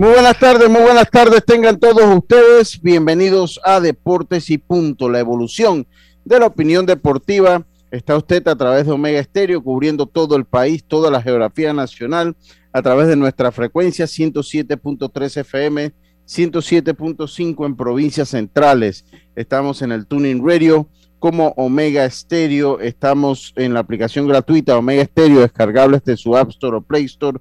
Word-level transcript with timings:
Muy 0.00 0.12
buenas 0.12 0.38
tardes, 0.38 0.70
muy 0.70 0.80
buenas 0.80 1.10
tardes 1.10 1.44
tengan 1.44 1.78
todos 1.78 2.02
ustedes. 2.16 2.80
Bienvenidos 2.80 3.60
a 3.62 3.80
Deportes 3.80 4.48
y 4.48 4.56
Punto, 4.56 5.10
la 5.10 5.18
evolución 5.18 5.86
de 6.24 6.38
la 6.38 6.46
opinión 6.46 6.86
deportiva. 6.86 7.66
Está 7.90 8.16
usted 8.16 8.48
a 8.48 8.56
través 8.56 8.86
de 8.86 8.92
Omega 8.92 9.20
Estéreo 9.20 9.62
cubriendo 9.62 10.06
todo 10.06 10.36
el 10.36 10.46
país, 10.46 10.84
toda 10.84 11.10
la 11.10 11.20
geografía 11.20 11.74
nacional, 11.74 12.34
a 12.72 12.80
través 12.80 13.08
de 13.08 13.16
nuestra 13.16 13.52
frecuencia 13.52 14.06
107.3 14.06 15.36
FM, 15.36 15.92
107.5 16.26 17.66
en 17.66 17.76
provincias 17.76 18.30
centrales. 18.30 19.04
Estamos 19.36 19.82
en 19.82 19.92
el 19.92 20.06
Tuning 20.06 20.42
Radio 20.42 20.88
como 21.18 21.48
Omega 21.58 22.06
Estéreo. 22.06 22.80
Estamos 22.80 23.52
en 23.54 23.74
la 23.74 23.80
aplicación 23.80 24.26
gratuita 24.26 24.78
Omega 24.78 25.02
Estéreo, 25.02 25.42
descargable 25.42 26.00
desde 26.02 26.16
su 26.16 26.38
App 26.38 26.48
Store 26.48 26.78
o 26.78 26.80
Play 26.80 27.04
Store 27.04 27.38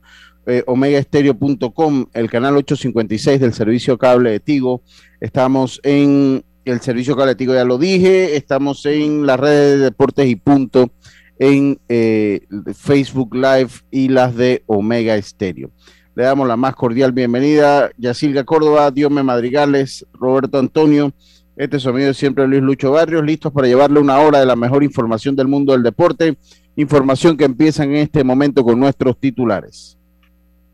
eh, 0.50 0.64
omegaestereo.com, 0.66 2.08
el 2.14 2.30
canal 2.30 2.58
856 2.58 3.40
del 3.40 3.54
servicio 3.54 3.98
cable 4.00 4.32
de 4.32 4.40
Tigo. 4.40 4.82
Estamos 5.20 5.80
en 5.84 6.44
el 6.66 6.82
servicio 6.82 7.16
cable 7.16 7.34
de 7.34 7.36
Tigo, 7.36 7.54
ya 7.54 7.66
lo 7.66 7.78
dije. 7.78 8.36
Estamos 8.36 8.84
en 8.88 9.28
las 9.28 9.40
redes 9.40 9.78
de 9.78 9.86
deportes 9.86 10.28
y 10.28 10.36
punto 10.36 10.92
en 11.38 11.80
eh, 11.88 12.42
Facebook 12.74 13.36
Live 13.36 13.70
y 13.92 14.10
las 14.10 14.36
de 14.36 14.64
Omega 14.66 15.16
Estéreo. 15.16 15.70
Le 16.16 16.24
damos 16.24 16.48
la 16.48 16.58
más 16.58 16.76
cordial 16.76 17.12
bienvenida. 17.12 17.92
Yacilga 17.98 18.44
Córdoba, 18.44 18.90
Diome 18.90 19.22
Madrigales, 19.22 20.06
Roberto 20.14 20.58
Antonio. 20.58 21.14
Este 21.56 21.78
es 21.78 21.84
su 21.84 21.90
amigo 21.90 22.12
siempre 22.14 22.48
Luis 22.48 22.64
Lucho 22.64 22.92
Barrios, 22.92 23.24
listos 23.24 23.54
para 23.54 23.68
llevarle 23.68 24.00
una 24.00 24.20
hora 24.20 24.40
de 24.40 24.48
la 24.48 24.56
mejor 24.56 24.84
información 24.84 25.36
del 25.36 25.48
mundo 25.48 25.74
del 25.74 25.84
deporte. 25.84 26.38
Información 26.76 27.38
que 27.38 27.46
empieza 27.46 27.84
en 27.84 27.96
este 27.98 28.24
momento 28.24 28.64
con 28.64 28.80
nuestros 28.80 29.20
titulares. 29.20 29.99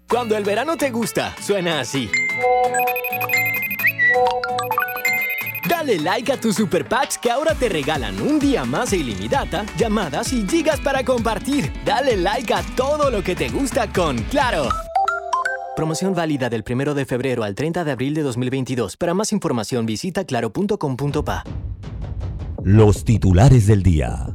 Cuando 0.07 0.37
el 0.37 0.43
verano 0.43 0.77
te 0.77 0.91
gusta, 0.91 1.35
suena 1.41 1.79
así. 1.79 2.09
Dale 5.67 5.99
like 5.99 6.31
a 6.31 6.37
tus 6.39 6.55
super 6.55 6.87
packs 6.87 7.17
que 7.17 7.31
ahora 7.31 7.55
te 7.55 7.69
regalan 7.69 8.21
un 8.21 8.39
día 8.39 8.65
más 8.65 8.91
de 8.91 8.97
ilimitada, 8.97 9.65
llamadas 9.77 10.31
y 10.31 10.47
gigas 10.47 10.79
para 10.79 11.03
compartir. 11.03 11.71
Dale 11.83 12.17
like 12.17 12.53
a 12.53 12.61
todo 12.75 13.09
lo 13.09 13.23
que 13.23 13.35
te 13.35 13.49
gusta 13.49 13.91
con 13.91 14.17
Claro. 14.29 14.69
Promoción 15.75 16.13
válida 16.13 16.49
del 16.49 16.63
1 16.69 16.93
de 16.93 17.05
febrero 17.05 17.43
al 17.43 17.53
30 17.55 17.83
de 17.83 17.91
abril 17.91 18.13
de 18.13 18.21
2022. 18.21 18.95
Para 18.95 19.13
más 19.13 19.33
información 19.33 19.85
visita 19.85 20.23
claro.com.pa. 20.23 21.43
Los 22.63 23.03
titulares 23.03 23.67
del 23.67 23.83
día. 23.83 24.27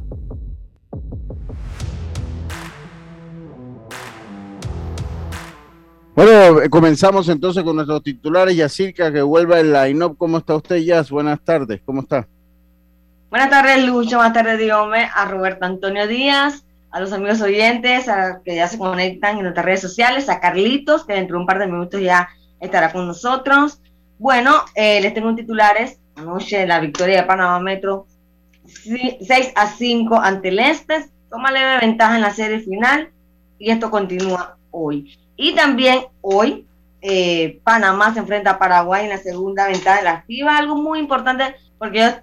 Bueno, 6.13 6.59
comenzamos 6.69 7.29
entonces 7.29 7.63
con 7.63 7.75
nuestros 7.77 8.03
titulares. 8.03 8.55
Yacirca, 8.55 9.13
que 9.13 9.21
vuelva 9.21 9.59
el 9.61 9.71
line-up. 9.71 10.17
¿Cómo 10.17 10.39
está 10.39 10.55
usted, 10.55 10.77
Yas? 10.77 11.09
Buenas 11.09 11.39
tardes, 11.39 11.81
¿cómo 11.85 12.01
está? 12.01 12.27
Buenas 13.29 13.49
tardes, 13.49 13.85
Lucho. 13.85 14.17
Buenas 14.17 14.33
tardes, 14.33 14.59
Diome. 14.59 15.09
A 15.15 15.23
Roberto 15.25 15.65
Antonio 15.65 16.07
Díaz, 16.07 16.65
a 16.91 16.99
los 16.99 17.13
amigos 17.13 17.39
oyentes 17.41 18.09
a, 18.09 18.41
que 18.43 18.55
ya 18.55 18.67
se 18.67 18.77
conectan 18.77 19.37
en 19.37 19.43
nuestras 19.43 19.65
redes 19.65 19.79
sociales, 19.79 20.27
a 20.27 20.41
Carlitos, 20.41 21.05
que 21.05 21.13
dentro 21.13 21.37
de 21.37 21.41
un 21.41 21.47
par 21.47 21.59
de 21.59 21.67
minutos 21.67 22.01
ya 22.01 22.27
estará 22.59 22.91
con 22.91 23.07
nosotros. 23.07 23.79
Bueno, 24.19 24.65
eh, 24.75 24.99
les 24.99 25.13
tengo 25.13 25.33
titulares. 25.33 25.97
Anoche 26.15 26.67
la 26.67 26.81
victoria 26.81 27.21
de 27.21 27.27
Panamá 27.27 27.61
Metro 27.61 28.05
6 28.65 29.53
a 29.55 29.67
5 29.67 30.15
ante 30.17 30.49
el 30.49 30.59
Este. 30.59 31.09
Toma 31.29 31.53
leve 31.53 31.79
ventaja 31.79 32.15
en 32.17 32.21
la 32.21 32.33
serie 32.33 32.59
final 32.59 33.11
y 33.57 33.71
esto 33.71 33.89
continúa 33.89 34.57
hoy. 34.71 35.17
Y 35.41 35.55
también 35.55 36.01
hoy 36.21 36.67
eh, 37.01 37.59
Panamá 37.63 38.13
se 38.13 38.19
enfrenta 38.19 38.51
a 38.51 38.59
Paraguay 38.59 39.05
en 39.05 39.09
la 39.09 39.17
segunda 39.17 39.65
ventana 39.65 39.97
de 39.97 40.03
la 40.03 40.21
FIBA, 40.21 40.55
algo 40.55 40.75
muy 40.75 40.99
importante 40.99 41.55
porque 41.79 42.13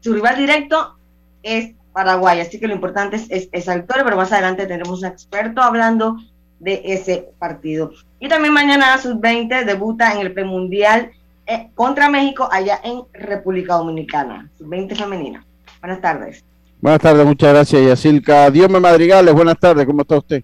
su 0.00 0.12
rival 0.12 0.36
directo 0.36 0.96
es 1.44 1.74
Paraguay, 1.92 2.40
así 2.40 2.58
que 2.58 2.66
lo 2.66 2.74
importante 2.74 3.14
es, 3.28 3.48
esa 3.52 3.76
victoria, 3.76 4.02
pero 4.02 4.16
más 4.16 4.32
adelante 4.32 4.66
tendremos 4.66 4.98
un 4.98 5.06
experto 5.06 5.62
hablando 5.62 6.16
de 6.58 6.82
ese 6.86 7.28
partido. 7.38 7.92
Y 8.18 8.28
también 8.28 8.52
mañana 8.52 8.98
sub-20 8.98 9.64
debuta 9.64 10.12
en 10.12 10.18
el 10.18 10.32
premundial 10.32 11.12
eh, 11.46 11.68
contra 11.76 12.10
México 12.10 12.48
allá 12.50 12.80
en 12.82 13.02
República 13.12 13.74
Dominicana, 13.74 14.50
sub-20 14.58 14.96
femenina. 14.96 15.46
Buenas 15.80 16.00
tardes. 16.00 16.44
Buenas 16.80 17.00
tardes, 17.00 17.24
muchas 17.24 17.52
gracias, 17.52 17.80
Yacilca. 17.80 18.50
Dios 18.50 18.68
me 18.68 18.80
madrigales, 18.80 19.32
buenas 19.32 19.60
tardes, 19.60 19.86
¿cómo 19.86 20.02
está 20.02 20.16
usted? 20.16 20.42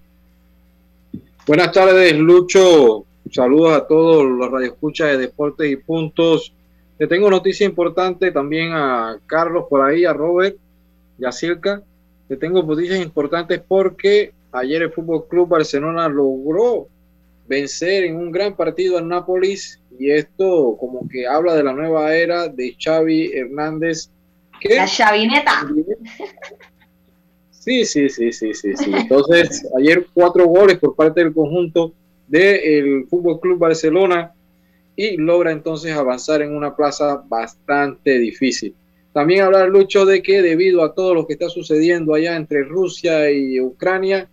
Buenas 1.45 1.73
tardes, 1.73 2.17
Lucho. 2.17 3.05
Saludos 3.33 3.73
a 3.73 3.87
todos 3.89 4.25
los 4.25 4.49
radioescuchas 4.49 5.09
de 5.09 5.19
Deportes 5.19 5.73
y 5.73 5.75
Puntos. 5.75 6.55
Le 7.01 7.09
tengo 7.09 7.29
noticia 7.29 7.67
importante 7.67 8.31
también 8.31 8.71
a 8.73 9.19
Carlos 9.27 9.65
por 9.69 9.85
ahí, 9.85 10.05
a 10.05 10.13
Robert 10.13 10.57
y 11.19 11.25
a 11.25 11.33
Circa. 11.33 11.83
Le 12.29 12.37
tengo 12.37 12.63
noticias 12.63 13.01
importantes 13.01 13.61
porque 13.67 14.33
ayer 14.53 14.83
el 14.83 14.93
Fútbol 14.93 15.27
Club 15.27 15.49
Barcelona 15.49 16.09
logró 16.09 16.87
vencer 17.49 18.05
en 18.05 18.19
un 18.19 18.31
gran 18.31 18.55
partido 18.55 18.99
al 18.99 19.09
Nápoles 19.09 19.81
y 19.99 20.13
esto 20.13 20.77
como 20.79 21.09
que 21.09 21.27
habla 21.27 21.57
de 21.57 21.65
la 21.65 21.73
nueva 21.73 22.15
era 22.15 22.47
de 22.47 22.77
Xavi 22.79 23.33
Hernández. 23.35 24.11
la 24.63 24.87
Xavineta. 24.87 25.67
Sí, 27.63 27.85
sí, 27.85 28.09
sí, 28.09 28.33
sí, 28.33 28.55
sí, 28.55 28.75
sí. 28.77 28.91
Entonces, 28.93 29.65
ayer 29.79 30.05
cuatro 30.13 30.47
goles 30.47 30.79
por 30.79 30.97
parte 30.97 31.23
del 31.23 31.33
conjunto 31.33 31.93
del 32.27 33.07
Fútbol 33.09 33.39
Club 33.39 33.59
Barcelona 33.59 34.33
y 34.97 35.17
logra 35.17 35.53
entonces 35.53 35.93
avanzar 35.93 36.43
en 36.43 36.55
una 36.57 36.75
plaza 36.75 37.23
bastante 37.29 38.19
difícil. 38.19 38.75
También 39.13 39.43
hablar, 39.43 39.69
Lucho, 39.69 40.05
de 40.05 40.23
que 40.23 40.43
debido 40.43 40.83
a 40.83 40.93
todo 40.93 41.15
lo 41.15 41.27
que 41.27 41.35
está 41.35 41.49
sucediendo 41.49 42.15
allá 42.15 42.37
entre 42.37 42.65
Rusia 42.65 43.31
y 43.31 43.61
Ucrania, 43.61 44.29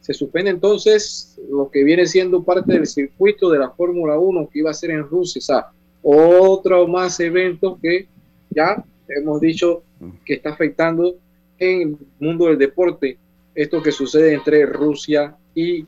se 0.00 0.12
suspende 0.12 0.50
entonces 0.50 1.38
lo 1.50 1.70
que 1.70 1.84
viene 1.84 2.06
siendo 2.06 2.42
parte 2.42 2.72
del 2.72 2.86
circuito 2.86 3.48
de 3.48 3.60
la 3.60 3.70
Fórmula 3.70 4.18
1 4.18 4.48
que 4.52 4.58
iba 4.58 4.70
a 4.70 4.74
ser 4.74 4.90
en 4.90 5.04
Rusia. 5.04 5.38
O 5.38 5.42
sea, 5.42 5.66
otro 6.02 6.88
más 6.88 7.20
evento 7.20 7.78
que 7.80 8.08
ya 8.50 8.84
hemos 9.08 9.40
dicho 9.40 9.82
que 10.24 10.34
está 10.34 10.50
afectando 10.50 11.14
en 11.62 11.82
el 11.82 11.96
mundo 12.18 12.46
del 12.46 12.58
deporte 12.58 13.18
esto 13.54 13.82
que 13.82 13.92
sucede 13.92 14.34
entre 14.34 14.66
Rusia 14.66 15.36
y 15.54 15.86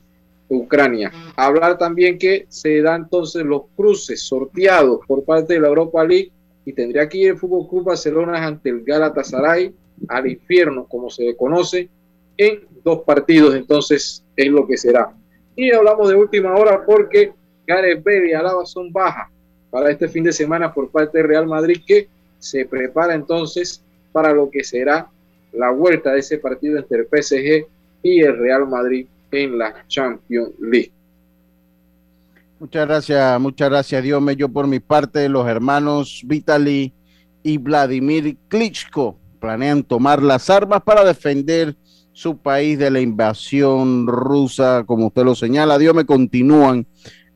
Ucrania. 0.49 1.11
Hablar 1.35 1.79
también 1.79 2.19
que 2.19 2.47
se 2.49 2.81
dan 2.81 3.03
entonces 3.03 3.45
los 3.45 3.63
cruces 3.75 4.23
sorteados 4.23 5.01
por 5.07 5.25
parte 5.25 5.55
de 5.55 5.61
la 5.61 5.69
Europa 5.69 6.05
League 6.05 6.31
y 6.65 6.73
tendría 6.73 7.09
que 7.09 7.19
ir 7.19 7.29
el 7.31 7.39
Fútbol 7.39 7.69
Club 7.69 7.85
Barcelona 7.85 8.45
ante 8.47 8.71
el 8.71 8.85
Galatasaray 8.85 9.75
al 10.09 10.27
infierno, 10.27 10.87
como 10.87 11.11
se 11.11 11.25
le 11.25 11.37
conoce, 11.37 11.89
en 12.37 12.61
dos 12.83 13.01
partidos, 13.01 13.55
entonces 13.55 14.25
es 14.37 14.49
lo 14.49 14.67
que 14.67 14.77
será. 14.77 15.13
Y 15.57 15.73
hablamos 15.73 16.09
de 16.09 16.17
última 16.17 16.55
hora 16.55 16.85
porque 16.85 17.33
Gareth 17.67 18.05
Bale 18.05 18.29
y 18.29 18.33
Alaba 18.33 18.67
son 18.67 18.93
bajas 18.93 19.29
para 19.71 19.91
este 19.91 20.09
fin 20.09 20.25
de 20.25 20.33
semana 20.33 20.73
por 20.73 20.91
parte 20.91 21.19
de 21.19 21.25
Real 21.25 21.47
Madrid 21.47 21.83
que 21.87 22.09
se 22.39 22.65
prepara 22.67 23.15
entonces 23.15 23.83
para 24.13 24.33
lo 24.33 24.51
que 24.51 24.63
será 24.63 25.11
la 25.57 25.71
vuelta 25.71 26.13
de 26.13 26.21
ese 26.21 26.39
partido 26.39 26.79
entre 26.79 27.01
el 27.01 27.07
PSG 27.07 27.67
y 28.03 28.21
el 28.21 28.39
Real 28.39 28.67
Madrid 28.69 29.07
en 29.31 29.59
la 29.59 29.87
Champions 29.89 30.51
League. 30.61 30.93
Muchas 32.59 32.87
gracias, 32.87 33.41
muchas 33.41 33.69
gracias, 33.69 34.03
Dios 34.03 34.23
me 34.23 34.37
Yo 34.37 34.49
por 34.49 34.67
mi 34.67 34.81
parte, 34.81 35.29
los 35.29 35.47
hermanos 35.47 36.23
Vitaly 36.25 36.93
y 37.43 37.59
Vladimir 37.59 38.37
Klitschko 38.49 39.19
planean 39.41 39.83
tomar 39.83 40.23
las 40.23 40.49
armas 40.49 40.83
para 40.83 41.05
defender 41.05 41.77
su 42.13 42.39
país 42.39 42.79
de 42.79 42.91
la 42.91 43.01
invasión 43.01 44.07
rusa, 44.07 44.85
como 44.87 45.09
usted 45.09 45.25
lo 45.25 45.35
señala. 45.35 45.79
Dios 45.79 45.95
me 45.95 46.07
continúan 46.07 46.87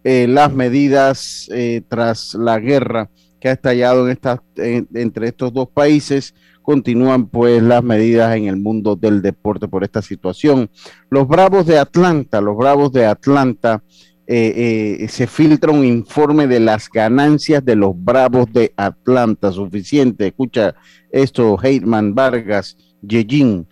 eh, 0.04 0.26
las 0.28 0.52
medidas 0.54 1.50
eh, 1.52 1.82
tras 1.88 2.34
la 2.34 2.58
guerra 2.60 3.10
que 3.40 3.48
ha 3.48 3.52
estallado 3.52 4.06
en 4.06 4.12
esta, 4.12 4.42
entre 4.56 5.28
estos 5.28 5.52
dos 5.52 5.68
países, 5.68 6.34
continúan 6.62 7.28
pues 7.28 7.62
las 7.62 7.82
medidas 7.82 8.36
en 8.36 8.46
el 8.46 8.56
mundo 8.56 8.94
del 8.94 9.22
deporte 9.22 9.68
por 9.68 9.84
esta 9.84 10.02
situación. 10.02 10.68
Los 11.08 11.26
Bravos 11.26 11.64
de 11.66 11.78
Atlanta, 11.78 12.40
los 12.40 12.56
Bravos 12.56 12.92
de 12.92 13.06
Atlanta, 13.06 13.82
eh, 14.30 14.98
eh, 15.00 15.08
se 15.08 15.26
filtra 15.26 15.72
un 15.72 15.86
informe 15.86 16.46
de 16.46 16.60
las 16.60 16.90
ganancias 16.90 17.64
de 17.64 17.74
los 17.74 17.92
Bravos 17.96 18.52
de 18.52 18.74
Atlanta, 18.76 19.50
suficiente, 19.50 20.26
escucha 20.26 20.74
esto, 21.10 21.58
Heitman, 21.58 22.14
Vargas, 22.14 22.76
Yejin, 23.00 23.66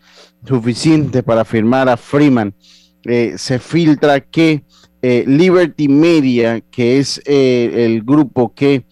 suficiente 0.46 1.22
para 1.22 1.44
firmar 1.44 1.90
a 1.90 1.98
Freeman. 1.98 2.54
Eh, 3.04 3.34
se 3.36 3.58
filtra 3.58 4.20
que 4.20 4.64
Liberty 5.02 5.86
Media, 5.86 6.60
que 6.62 6.98
es 6.98 7.20
el 7.26 8.02
grupo 8.02 8.52
que 8.52 8.86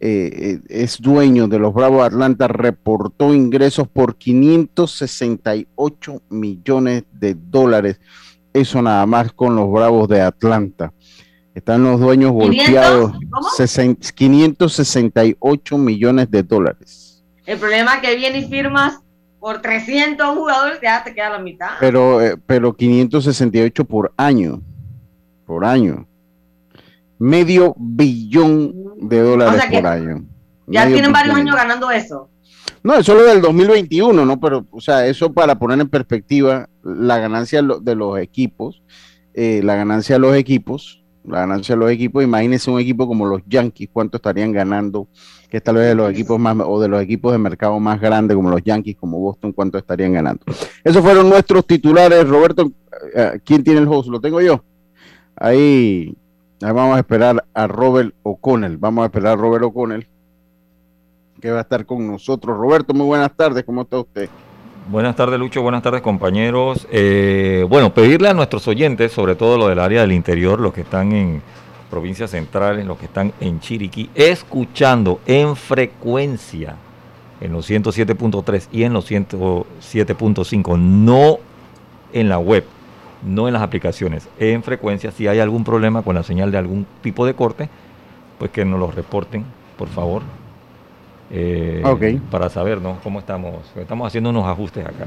es 0.00 1.00
dueño 1.00 1.46
de 1.46 1.58
los 1.58 1.74
Bravos 1.74 2.00
de 2.00 2.06
Atlanta, 2.06 2.48
reportó 2.48 3.34
ingresos 3.34 3.86
por 3.86 4.16
568 4.16 6.22
millones 6.30 7.04
de 7.12 7.34
dólares. 7.34 8.00
Eso 8.52 8.82
nada 8.82 9.06
más 9.06 9.32
con 9.32 9.54
los 9.54 9.70
Bravos 9.70 10.08
de 10.08 10.22
Atlanta. 10.22 10.92
Están 11.54 11.82
los 11.82 12.00
dueños 12.00 12.32
golpeados. 12.32 13.12
568 14.14 15.78
millones 15.78 16.30
de 16.30 16.42
dólares. 16.42 17.24
El 17.44 17.58
problema 17.58 17.96
es 17.96 18.00
que 18.00 18.16
viene 18.16 18.38
y 18.38 18.48
firmas 18.48 19.00
por 19.40 19.60
300 19.60 20.36
jugadores, 20.36 20.78
ya 20.82 21.02
te 21.02 21.14
queda 21.14 21.30
la 21.30 21.38
mitad. 21.38 21.70
Pero, 21.80 22.22
eh, 22.22 22.36
pero 22.46 22.74
568 22.74 23.84
por 23.84 24.12
año. 24.16 24.62
Por 25.46 25.64
año. 25.64 26.06
Medio 27.18 27.74
billón 27.78 28.72
de 29.00 29.20
dólares 29.20 29.62
por 29.70 29.86
año. 29.86 30.24
Ya 30.66 30.86
tienen 30.86 31.12
varios 31.12 31.34
años 31.34 31.56
ganando 31.56 31.90
eso. 31.90 32.30
No, 32.82 32.94
eso 32.94 33.12
es 33.12 33.18
lo 33.18 33.24
del 33.26 33.42
2021, 33.42 34.24
¿no? 34.24 34.40
Pero, 34.40 34.66
o 34.70 34.80
sea, 34.80 35.06
eso 35.06 35.32
para 35.32 35.58
poner 35.58 35.80
en 35.80 35.88
perspectiva 35.88 36.68
la 36.82 37.18
ganancia 37.18 37.62
de 37.62 37.94
los 37.94 38.18
equipos, 38.18 38.82
eh, 39.34 39.60
la 39.62 39.74
ganancia 39.74 40.14
de 40.14 40.20
los 40.20 40.34
equipos, 40.34 41.02
la 41.24 41.40
ganancia 41.40 41.74
de 41.74 41.80
los 41.80 41.90
equipos. 41.90 42.24
Imagínense 42.24 42.70
un 42.70 42.80
equipo 42.80 43.06
como 43.06 43.26
los 43.26 43.42
Yankees, 43.46 43.90
cuánto 43.92 44.16
estarían 44.16 44.52
ganando, 44.52 45.08
que 45.50 45.58
es 45.58 45.62
tal 45.62 45.76
vez 45.76 45.88
de 45.88 45.94
los 45.94 46.10
equipos 46.10 46.38
más, 46.38 46.56
o 46.64 46.80
de 46.80 46.88
los 46.88 47.02
equipos 47.02 47.32
de 47.32 47.38
mercado 47.38 47.78
más 47.80 48.00
grandes 48.00 48.34
como 48.34 48.50
los 48.50 48.62
Yankees, 48.62 48.96
como 48.96 49.18
Boston, 49.18 49.52
cuánto 49.52 49.76
estarían 49.76 50.14
ganando. 50.14 50.44
Esos 50.82 51.02
fueron 51.02 51.28
nuestros 51.28 51.66
titulares. 51.66 52.26
Roberto, 52.26 52.72
eh, 53.14 53.40
¿quién 53.44 53.62
tiene 53.62 53.80
el 53.80 53.88
host? 53.88 54.08
¿Lo 54.08 54.20
tengo 54.20 54.40
yo? 54.40 54.64
Ahí, 55.36 56.16
ahí 56.62 56.72
vamos 56.72 56.96
a 56.96 57.00
esperar 57.00 57.44
a 57.54 57.66
Robert 57.66 58.14
O'Connell. 58.22 58.76
Vamos 58.76 59.02
a 59.02 59.06
esperar 59.06 59.32
a 59.32 59.36
Robert 59.36 59.64
O'Connell, 59.64 60.06
que 61.40 61.50
va 61.50 61.58
a 61.58 61.62
estar 61.62 61.86
con 61.86 62.06
nosotros. 62.06 62.56
Roberto, 62.56 62.94
muy 62.94 63.06
buenas 63.06 63.34
tardes, 63.36 63.64
¿cómo 63.64 63.82
está 63.82 63.98
usted? 63.98 64.28
Buenas 64.88 65.14
tardes, 65.14 65.38
Lucho. 65.38 65.62
Buenas 65.62 65.82
tardes, 65.82 66.00
compañeros. 66.02 66.88
Eh, 66.90 67.64
bueno, 67.68 67.94
pedirle 67.94 68.28
a 68.28 68.34
nuestros 68.34 68.66
oyentes, 68.66 69.12
sobre 69.12 69.36
todo 69.36 69.56
lo 69.56 69.68
del 69.68 69.78
área 69.78 70.00
del 70.00 70.12
interior, 70.12 70.60
los 70.60 70.72
que 70.72 70.80
están 70.80 71.12
en 71.12 71.42
provincias 71.90 72.30
centrales, 72.30 72.86
los 72.86 72.98
que 72.98 73.06
están 73.06 73.32
en 73.40 73.60
Chiriquí, 73.60 74.10
escuchando 74.14 75.20
en 75.26 75.54
frecuencia 75.54 76.76
en 77.40 77.52
los 77.52 77.68
107.3 77.70 78.68
y 78.70 78.82
en 78.84 78.92
los 78.92 79.10
107.5, 79.10 80.78
no 80.78 81.38
en 82.12 82.28
la 82.28 82.38
web, 82.38 82.64
no 83.22 83.46
en 83.46 83.54
las 83.54 83.62
aplicaciones, 83.62 84.28
en 84.38 84.62
frecuencia, 84.62 85.10
si 85.10 85.26
hay 85.26 85.38
algún 85.40 85.64
problema 85.64 86.02
con 86.02 86.14
la 86.14 86.22
señal 86.22 86.50
de 86.50 86.58
algún 86.58 86.86
tipo 87.02 87.26
de 87.26 87.34
corte, 87.34 87.68
pues 88.38 88.50
que 88.50 88.64
nos 88.64 88.80
lo 88.80 88.90
reporten, 88.90 89.44
por 89.76 89.88
favor, 89.88 90.22
eh, 91.30 92.20
para 92.30 92.48
saber 92.48 92.80
¿no? 92.80 92.98
cómo 93.02 93.20
estamos. 93.20 93.54
Estamos 93.76 94.06
haciendo 94.06 94.30
unos 94.30 94.46
ajustes 94.46 94.84
acá. 94.84 95.06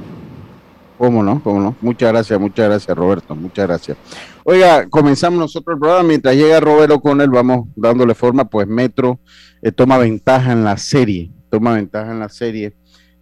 ¿Cómo 0.97 1.23
no? 1.23 1.41
¿Cómo 1.43 1.59
no? 1.59 1.75
Muchas 1.81 2.11
gracias, 2.11 2.39
muchas 2.39 2.69
gracias, 2.69 2.95
Roberto. 2.95 3.35
Muchas 3.35 3.67
gracias. 3.67 3.97
Oiga, 4.43 4.87
comenzamos 4.89 5.39
nosotros 5.39 5.75
el 5.75 5.79
programa. 5.79 6.07
Mientras 6.07 6.35
llega 6.35 6.59
Roberto 6.59 7.01
con 7.01 7.19
él, 7.19 7.29
vamos 7.29 7.67
dándole 7.75 8.13
forma. 8.13 8.45
Pues 8.45 8.67
Metro 8.67 9.19
eh, 9.61 9.71
toma 9.71 9.97
ventaja 9.97 10.51
en 10.51 10.63
la 10.63 10.77
serie. 10.77 11.31
Toma 11.49 11.73
ventaja 11.73 12.11
en 12.11 12.19
la 12.19 12.29
serie. 12.29 12.73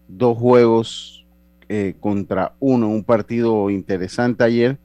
Dos 0.08 0.38
juegos 0.38 1.21
eh, 1.72 1.96
contra 2.00 2.54
uno. 2.60 2.90
Un 2.90 3.04
partido 3.04 3.70
interesante 3.70 4.44
ayer. 4.44 4.78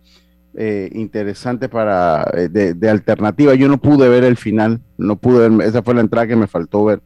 interesante 0.93 1.69
para 1.69 2.25
de, 2.51 2.73
de, 2.73 2.89
alternativa. 2.89 3.55
Yo 3.55 3.69
no 3.69 3.79
pude 3.79 4.09
ver 4.09 4.25
el 4.25 4.37
final. 4.37 4.81
No 4.97 5.17
pude 5.17 5.49
ver. 5.49 5.69
Esa 5.69 5.83
fue 5.83 5.95
la 5.95 6.01
entrada 6.01 6.27
que 6.27 6.37
me 6.37 6.47
faltó 6.47 6.85
ver 6.85 7.01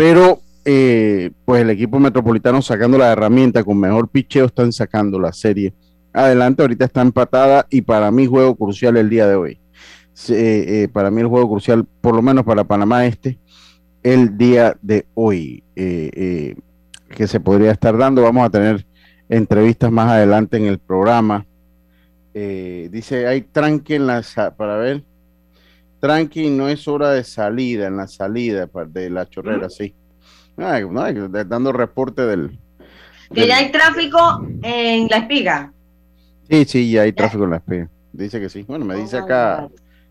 pero 0.00 0.40
eh, 0.64 1.30
pues 1.44 1.60
el 1.60 1.68
equipo 1.68 2.00
metropolitano 2.00 2.62
sacando 2.62 2.96
la 2.96 3.12
herramienta 3.12 3.62
con 3.62 3.78
mejor 3.78 4.08
picheo 4.08 4.46
están 4.46 4.72
sacando 4.72 5.20
la 5.20 5.30
serie 5.30 5.74
adelante. 6.14 6.62
Ahorita 6.62 6.86
está 6.86 7.02
empatada 7.02 7.66
y 7.68 7.82
para 7.82 8.10
mí 8.10 8.24
juego 8.24 8.56
crucial 8.56 8.96
el 8.96 9.10
día 9.10 9.26
de 9.26 9.34
hoy. 9.34 9.60
Eh, 10.30 10.64
eh, 10.84 10.88
para 10.90 11.10
mí 11.10 11.20
el 11.20 11.26
juego 11.26 11.50
crucial, 11.50 11.86
por 12.00 12.14
lo 12.14 12.22
menos 12.22 12.46
para 12.46 12.64
Panamá 12.64 13.04
este, 13.04 13.38
el 14.02 14.38
día 14.38 14.74
de 14.80 15.04
hoy, 15.12 15.62
que 15.74 16.56
se 17.26 17.38
podría 17.38 17.72
estar 17.72 17.98
dando. 17.98 18.22
Vamos 18.22 18.46
a 18.46 18.48
tener 18.48 18.86
entrevistas 19.30 19.90
más 19.90 20.10
adelante 20.10 20.58
en 20.58 20.66
el 20.66 20.78
programa. 20.78 21.46
dice, 22.34 23.26
hay 23.26 23.42
tranque 23.42 23.94
en 23.94 24.06
la, 24.06 24.22
para 24.56 24.76
ver, 24.76 25.02
tranqui, 26.00 26.50
no 26.50 26.68
es 26.68 26.86
hora 26.88 27.10
de 27.10 27.24
salida, 27.24 27.86
en 27.86 27.96
la 27.96 28.08
salida 28.08 28.68
de 28.88 29.10
la 29.10 29.28
chorrera, 29.28 29.70
sí. 29.70 29.94
No, 30.56 30.66
dando 31.44 31.72
reporte 31.72 32.26
del... 32.26 32.58
Que 33.32 33.46
ya 33.46 33.58
hay 33.58 33.70
tráfico 33.70 34.44
en 34.62 35.06
la 35.08 35.18
espiga. 35.18 35.72
Sí, 36.50 36.64
sí, 36.64 36.90
ya 36.90 37.02
hay 37.02 37.12
tráfico 37.12 37.44
en 37.44 37.50
la 37.50 37.56
espiga. 37.56 37.88
Dice 38.12 38.40
que 38.40 38.48
sí. 38.48 38.64
Bueno, 38.66 38.84
me 38.84 38.96
dice 38.96 39.18
acá 39.18 39.68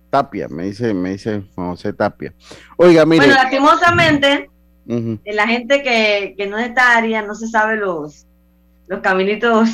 Tapia, 0.09 0.47
me 0.47 0.63
dice, 0.63 0.93
me 0.93 1.11
dice 1.11 1.43
José 1.53 1.91
Tapia. 1.91 2.33
Oiga, 2.77 3.05
mire. 3.05 3.25
Bueno, 3.25 3.41
lastimosamente, 3.41 4.49
la 5.25 5.47
gente 5.47 5.83
que, 5.83 6.33
que 6.37 6.47
no 6.47 6.57
es 6.57 6.63
de 6.63 6.69
esta 6.69 6.97
área 6.97 7.21
no 7.21 7.35
se 7.35 7.47
sabe 7.47 7.75
los, 7.75 8.25
los 8.89 8.99
caminitos 8.99 9.69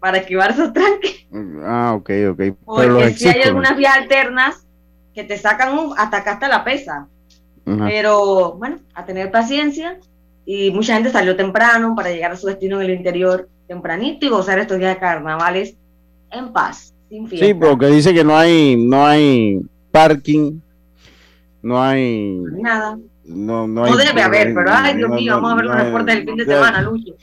para 0.00 0.18
esquivar 0.18 0.50
esos 0.50 0.72
tranques. 0.72 1.26
Ah, 1.64 1.94
ok, 1.96 2.10
ok. 2.32 2.42
Porque 2.64 3.14
si 3.14 3.28
hay 3.28 3.42
algunas 3.42 3.76
vías 3.76 3.96
alternas 3.96 4.66
que 5.14 5.24
te 5.24 5.38
sacan 5.38 5.78
hasta 5.96 6.18
acá 6.18 6.32
hasta 6.32 6.48
la 6.48 6.64
pesa. 6.64 7.08
Pero 7.64 8.52
bueno, 8.52 8.78
a 8.94 9.04
tener 9.04 9.32
paciencia 9.32 9.98
y 10.44 10.70
mucha 10.70 10.94
gente 10.94 11.10
salió 11.10 11.34
temprano 11.34 11.94
para 11.96 12.10
llegar 12.10 12.30
a 12.30 12.36
su 12.36 12.46
destino 12.46 12.80
en 12.80 12.90
el 12.90 12.96
interior 12.96 13.48
tempranito 13.66 14.24
y 14.24 14.28
gozar 14.28 14.60
estos 14.60 14.78
días 14.78 14.94
de 14.94 15.00
carnavales 15.00 15.76
en 16.30 16.52
paz, 16.52 16.94
sin 17.08 17.26
fiesta. 17.26 17.46
Sí, 17.46 17.54
porque 17.54 17.86
dice 17.86 18.14
que 18.14 18.22
no 18.22 18.36
hay 18.36 18.76
no 18.76 19.04
hay 19.04 19.60
parking, 19.90 20.60
no 21.62 21.82
hay 21.82 22.38
nada. 22.52 22.96
No, 23.28 23.66
no, 23.66 23.86
no 23.86 23.96
debe 23.96 24.22
haber, 24.22 24.54
pero 24.54 24.70
ay 24.70 24.96
Dios 24.96 25.10
mío, 25.10 25.34
vamos 25.34 25.52
a 25.52 25.56
ver 25.56 25.64
los 25.64 25.76
reportes 25.76 26.14
del 26.14 26.24
fin 26.24 26.36
de 26.36 26.44
semana, 26.44 26.80
Lucho. 26.82 27.14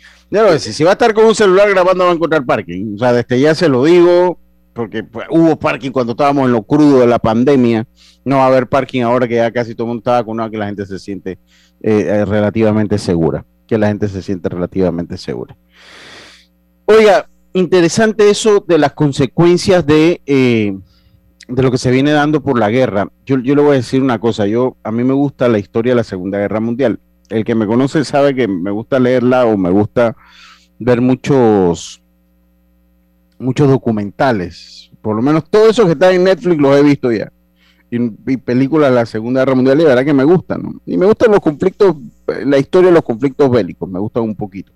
si, 0.59 0.73
si 0.73 0.83
va 0.83 0.91
a 0.91 0.93
estar 0.93 1.13
con 1.13 1.25
un 1.25 1.35
celular 1.35 1.69
grabando 1.69 2.03
va 2.05 2.11
a 2.11 2.13
encontrar 2.13 2.45
parking. 2.45 2.95
O 2.95 2.97
sea, 2.97 3.13
desde 3.13 3.39
ya 3.39 3.55
se 3.55 3.69
lo 3.69 3.85
digo, 3.85 4.37
porque 4.73 5.03
pues, 5.03 5.27
hubo 5.29 5.57
parking 5.57 5.91
cuando 5.91 6.11
estábamos 6.11 6.45
en 6.45 6.51
lo 6.51 6.63
crudo 6.63 6.99
de 6.99 7.07
la 7.07 7.19
pandemia, 7.19 7.87
no 8.25 8.37
va 8.37 8.43
a 8.43 8.47
haber 8.47 8.67
parking 8.67 9.01
ahora 9.01 9.27
que 9.27 9.35
ya 9.35 9.51
casi 9.51 9.75
todo 9.75 9.85
el 9.85 9.89
mundo 9.89 10.01
está 10.01 10.13
vacunado, 10.13 10.51
que 10.51 10.57
la 10.57 10.65
gente 10.65 10.85
se 10.85 10.99
siente 10.99 11.31
eh, 11.31 11.39
eh, 11.81 12.25
relativamente 12.25 12.97
segura, 12.97 13.45
que 13.67 13.77
la 13.77 13.87
gente 13.87 14.07
se 14.07 14.21
siente 14.21 14.49
relativamente 14.49 15.17
segura. 15.17 15.55
Oiga, 16.85 17.29
interesante 17.53 18.29
eso 18.29 18.63
de 18.67 18.77
las 18.77 18.93
consecuencias 18.93 19.85
de, 19.85 20.21
eh, 20.25 20.77
de 21.47 21.63
lo 21.63 21.71
que 21.71 21.77
se 21.77 21.91
viene 21.91 22.11
dando 22.11 22.41
por 22.41 22.57
la 22.57 22.69
guerra. 22.69 23.09
Yo, 23.25 23.39
yo 23.39 23.55
le 23.55 23.61
voy 23.61 23.71
a 23.73 23.75
decir 23.75 24.01
una 24.01 24.19
cosa, 24.19 24.47
yo 24.47 24.77
a 24.83 24.91
mí 24.91 25.03
me 25.03 25.13
gusta 25.13 25.47
la 25.47 25.59
historia 25.59 25.91
de 25.91 25.97
la 25.97 26.03
Segunda 26.03 26.37
Guerra 26.37 26.59
Mundial. 26.59 26.99
El 27.29 27.43
que 27.43 27.55
me 27.55 27.65
conoce 27.65 28.05
sabe 28.05 28.35
que 28.35 28.47
me 28.47 28.71
gusta 28.71 28.99
leerla 28.99 29.45
o 29.45 29.57
me 29.57 29.69
gusta 29.69 30.15
ver 30.79 31.01
muchos 31.01 32.03
muchos 33.43 33.67
documentales, 33.67 34.91
por 35.01 35.15
lo 35.15 35.21
menos 35.21 35.49
todos 35.49 35.71
esos 35.71 35.85
que 35.85 35.91
están 35.91 36.13
en 36.13 36.23
Netflix 36.23 36.61
los 36.61 36.77
he 36.77 36.83
visto 36.83 37.11
ya. 37.11 37.31
Y, 37.91 38.37
películas 38.37 38.89
de 38.89 38.95
la 38.95 39.05
Segunda 39.05 39.41
Guerra 39.41 39.53
Mundial, 39.53 39.79
y 39.79 39.83
la 39.83 39.89
verdad 39.89 40.05
que 40.05 40.13
me 40.13 40.23
gustan, 40.23 40.79
Y 40.83 40.97
me 40.97 41.05
gustan 41.05 41.29
los 41.29 41.41
conflictos, 41.41 41.95
la 42.43 42.57
historia 42.57 42.89
de 42.89 42.95
los 42.95 43.03
conflictos 43.03 43.51
bélicos, 43.51 43.87
me 43.87 43.99
gustan 43.99 44.23
un 44.23 44.35
poquito. 44.35 44.71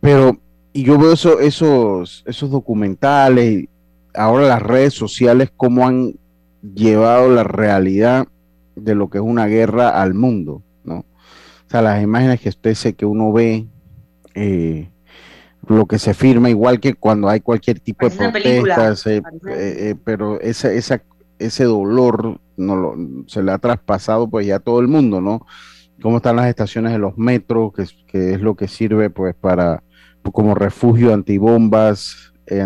Pero, 0.00 0.38
y 0.74 0.82
yo 0.82 0.98
veo 0.98 1.12
eso, 1.12 1.40
esos, 1.40 2.22
esos 2.26 2.50
documentales, 2.50 3.68
ahora 4.14 4.46
las 4.48 4.62
redes 4.62 4.94
sociales, 4.94 5.50
cómo 5.56 5.86
han 5.86 6.14
llevado 6.62 7.28
la 7.28 7.44
realidad 7.44 8.26
de 8.76 8.94
lo 8.94 9.08
que 9.10 9.18
es 9.18 9.24
una 9.24 9.46
guerra 9.46 10.00
al 10.00 10.14
mundo, 10.14 10.62
¿no? 10.84 10.98
O 10.98 11.70
sea, 11.70 11.82
las 11.82 12.02
imágenes 12.02 12.40
que 12.40 12.48
usted 12.48 12.74
sé 12.74 12.94
que 12.94 13.06
uno 13.06 13.32
ve, 13.32 13.66
eh, 14.34 14.90
lo 15.66 15.86
que 15.86 15.98
se 15.98 16.14
firma, 16.14 16.50
igual 16.50 16.80
que 16.80 16.94
cuando 16.94 17.28
hay 17.28 17.40
cualquier 17.40 17.80
tipo 17.80 18.08
de 18.08 18.14
protestas, 18.42 19.06
eh, 19.06 19.22
eh, 19.90 19.94
pero 20.04 20.40
esa, 20.40 20.72
esa, 20.72 21.02
ese 21.38 21.64
dolor 21.64 22.38
no 22.56 22.76
lo, 22.76 22.94
se 23.26 23.42
le 23.42 23.50
ha 23.52 23.58
traspasado 23.58 24.28
pues 24.28 24.46
ya 24.46 24.56
a 24.56 24.60
todo 24.60 24.80
el 24.80 24.88
mundo, 24.88 25.20
¿no? 25.20 25.44
cómo 26.02 26.16
están 26.18 26.36
las 26.36 26.48
estaciones 26.48 26.92
de 26.92 26.98
los 26.98 27.16
metros, 27.16 27.72
que, 27.72 27.82
es- 27.82 27.96
que 28.08 28.34
es 28.34 28.40
lo 28.40 28.56
que 28.56 28.68
sirve 28.68 29.08
pues 29.10 29.34
para 29.34 29.82
como 30.32 30.54
refugio 30.54 31.14
antibombas, 31.14 32.32
eh, 32.46 32.60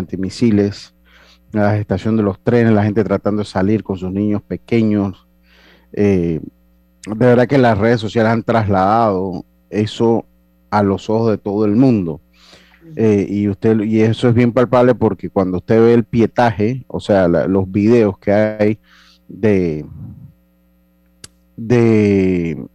antimisiles, 1.51 1.53
la 1.53 1.77
estación 1.77 2.17
de 2.17 2.23
los 2.23 2.39
trenes, 2.39 2.73
la 2.73 2.83
gente 2.83 3.03
tratando 3.03 3.41
de 3.41 3.45
salir 3.45 3.83
con 3.83 3.97
sus 3.97 4.11
niños 4.11 4.41
pequeños. 4.41 5.27
Eh, 5.93 6.39
de 7.07 7.25
verdad 7.25 7.47
que 7.47 7.57
las 7.57 7.77
redes 7.77 7.99
sociales 7.99 8.31
han 8.31 8.43
trasladado 8.43 9.43
eso 9.69 10.25
a 10.69 10.83
los 10.83 11.09
ojos 11.09 11.31
de 11.31 11.37
todo 11.37 11.65
el 11.65 11.75
mundo. 11.75 12.21
Eh, 12.95 13.25
y 13.29 13.47
usted 13.47 13.79
y 13.81 14.01
eso 14.01 14.29
es 14.29 14.33
bien 14.33 14.51
palpable 14.51 14.95
porque 14.95 15.29
cuando 15.29 15.57
usted 15.57 15.79
ve 15.79 15.93
el 15.93 16.03
pietaje, 16.03 16.85
o 16.87 16.99
sea, 16.99 17.27
la- 17.27 17.47
los 17.47 17.71
videos 17.71 18.17
que 18.17 18.31
hay 18.31 18.79
de 19.27 19.85
de 21.55 22.65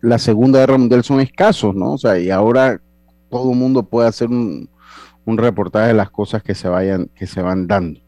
la 0.00 0.18
Segunda 0.18 0.60
Guerra 0.60 0.78
Mundial 0.78 1.02
son 1.02 1.20
escasos, 1.20 1.74
¿no? 1.74 1.94
O 1.94 1.98
sea, 1.98 2.18
y 2.18 2.30
ahora 2.30 2.80
todo 3.30 3.50
el 3.52 3.58
mundo 3.58 3.82
puede 3.82 4.08
hacer 4.08 4.28
un, 4.28 4.68
un 5.28 5.36
reportaje 5.36 5.88
de 5.88 5.94
las 5.94 6.08
cosas 6.10 6.42
que 6.42 6.54
se 6.54 6.68
vayan, 6.70 7.10
que 7.14 7.26
se 7.26 7.42
van 7.42 7.66
dando. 7.66 8.00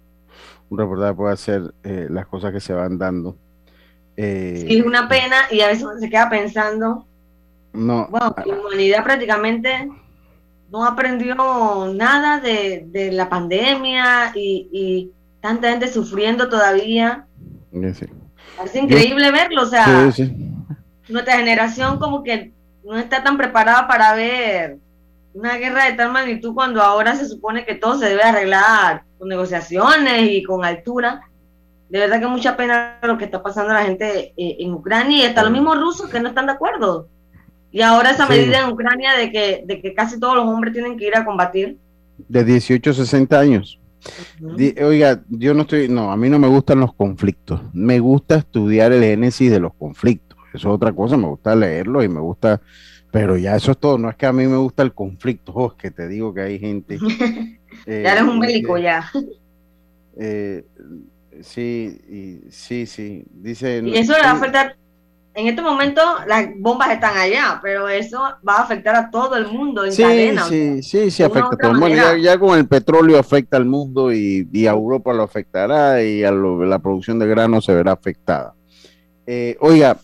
Un 0.70 0.78
reportaje 0.78 1.12
puede 1.14 1.34
hacer 1.34 1.74
eh, 1.84 2.06
las 2.08 2.26
cosas 2.26 2.50
que 2.50 2.60
se 2.60 2.72
van 2.72 2.96
dando. 2.96 3.36
Eh, 4.16 4.64
Sí, 4.66 4.78
es 4.78 4.86
una 4.86 5.06
pena 5.06 5.36
y 5.50 5.60
a 5.60 5.68
veces 5.68 5.86
se 6.00 6.08
queda 6.08 6.30
pensando, 6.30 7.06
no, 7.74 8.08
bueno, 8.08 8.34
la 8.46 8.58
humanidad 8.58 9.04
prácticamente 9.04 9.90
no 10.70 10.86
aprendió 10.86 11.34
nada 11.94 12.40
de, 12.40 12.86
de 12.88 13.12
la 13.12 13.28
pandemia 13.28 14.32
y, 14.34 14.68
y 14.72 15.10
tanta 15.42 15.68
gente 15.70 15.88
sufriendo 15.88 16.48
todavía. 16.48 17.26
sí. 17.94 18.06
Es 18.64 18.74
increíble 18.76 19.30
verlo, 19.30 19.62
o 19.62 19.66
sea, 19.66 20.10
Sí, 20.10 20.24
sí. 20.26 20.52
nuestra 21.08 21.36
generación 21.36 21.98
como 21.98 22.22
que 22.22 22.52
no 22.84 22.96
está 22.98 23.22
tan 23.22 23.36
preparada 23.36 23.86
para 23.88 24.14
ver 24.14 24.78
una 25.34 25.56
guerra 25.56 25.84
de 25.86 25.92
tal 25.92 26.12
magnitud 26.12 26.54
cuando 26.54 26.82
ahora 26.82 27.14
se 27.16 27.28
supone 27.28 27.64
que 27.64 27.74
todo 27.74 27.98
se 27.98 28.06
debe 28.08 28.22
arreglar 28.22 29.04
con 29.18 29.28
negociaciones 29.28 30.30
y 30.30 30.42
con 30.42 30.64
altura. 30.64 31.22
De 31.88 31.98
verdad 31.98 32.20
que 32.20 32.26
mucha 32.26 32.56
pena 32.56 32.98
lo 33.02 33.18
que 33.18 33.24
está 33.24 33.42
pasando 33.42 33.70
a 33.72 33.74
la 33.74 33.84
gente 33.84 34.32
eh, 34.36 34.56
en 34.60 34.72
Ucrania 34.74 35.18
y 35.18 35.26
hasta 35.26 35.42
los 35.42 35.52
mismos 35.52 35.78
rusos 35.80 36.08
que 36.10 36.20
no 36.20 36.28
están 36.28 36.46
de 36.46 36.52
acuerdo. 36.52 37.08
Y 37.72 37.80
ahora 37.82 38.10
esa 38.10 38.26
Sí. 38.26 38.32
medida 38.32 38.60
en 38.60 38.72
Ucrania 38.72 39.14
de 39.14 39.30
que, 39.30 39.62
de 39.66 39.80
que 39.80 39.94
casi 39.94 40.18
todos 40.18 40.34
los 40.36 40.44
hombres 40.46 40.72
tienen 40.72 40.96
que 40.96 41.06
ir 41.06 41.16
a 41.16 41.24
combatir. 41.24 41.78
De 42.28 42.44
18 42.44 42.90
a 42.90 42.94
60 42.94 43.38
años. 43.38 43.80
Oiga, 44.82 45.20
yo 45.28 45.54
no 45.54 45.62
estoy, 45.62 45.88
no, 45.88 46.10
a 46.10 46.16
mí 46.16 46.28
no 46.28 46.38
me 46.38 46.48
gustan 46.48 46.80
los 46.80 46.94
conflictos. 46.94 47.60
Me 47.72 47.98
gusta 48.00 48.36
estudiar 48.36 48.92
el 48.92 49.02
génesis 49.02 49.50
de 49.50 49.60
los 49.60 49.74
conflictos. 49.74 50.38
Eso 50.52 50.68
es 50.68 50.74
otra 50.74 50.92
cosa, 50.92 51.16
me 51.16 51.28
gusta 51.28 51.54
leerlo 51.54 52.02
y 52.02 52.08
me 52.08 52.20
gusta, 52.20 52.60
pero 53.10 53.36
ya 53.36 53.56
eso 53.56 53.72
es 53.72 53.78
todo. 53.78 53.98
No 53.98 54.08
es 54.10 54.16
que 54.16 54.26
a 54.26 54.32
mí 54.32 54.46
me 54.46 54.56
gusta 54.56 54.82
el 54.82 54.92
conflicto, 54.94 55.52
oh, 55.54 55.68
es 55.68 55.74
que 55.74 55.90
te 55.90 56.08
digo 56.08 56.32
que 56.34 56.40
hay 56.42 56.58
gente. 56.58 56.98
eh, 57.86 58.02
ya 58.04 58.12
eres 58.12 58.22
un 58.24 58.40
bélico 58.40 58.78
ya. 58.78 59.10
eh, 60.16 60.64
sí, 61.42 61.98
y- 62.08 62.50
sí, 62.50 62.86
sí. 62.86 63.24
Dice. 63.30 63.82
Y 63.84 63.96
eso 63.96 64.12
le 64.12 64.20
va 64.22 64.30
a 64.30 64.32
sí, 64.32 64.36
afectar. 64.38 64.76
En 65.32 65.46
este 65.46 65.62
momento 65.62 66.02
las 66.26 66.48
bombas 66.58 66.90
están 66.90 67.16
allá, 67.16 67.60
pero 67.62 67.88
eso 67.88 68.20
va 68.46 68.54
a 68.56 68.62
afectar 68.62 68.96
a 68.96 69.10
todo 69.10 69.36
el 69.36 69.46
mundo 69.46 69.84
en 69.84 69.92
Sí, 69.92 70.02
cadena. 70.02 70.42
sí, 70.42 70.82
sí, 70.82 71.08
sí 71.10 71.22
una 71.22 71.30
afecta 71.32 71.54
a 71.54 71.58
todo 71.58 71.70
el 71.72 71.78
mundo. 71.78 72.16
Ya 72.16 72.36
con 72.38 72.58
el 72.58 72.66
petróleo 72.66 73.16
afecta 73.16 73.56
al 73.56 73.64
mundo 73.64 74.12
y, 74.12 74.48
y 74.52 74.66
a 74.66 74.72
Europa 74.72 75.12
lo 75.12 75.22
afectará 75.22 76.02
y 76.02 76.24
a 76.24 76.32
lo- 76.32 76.64
la 76.64 76.80
producción 76.80 77.20
de 77.20 77.28
grano 77.28 77.60
se 77.60 77.72
verá 77.72 77.92
afectada. 77.92 78.54
Eh, 79.24 79.56
oiga, 79.60 79.96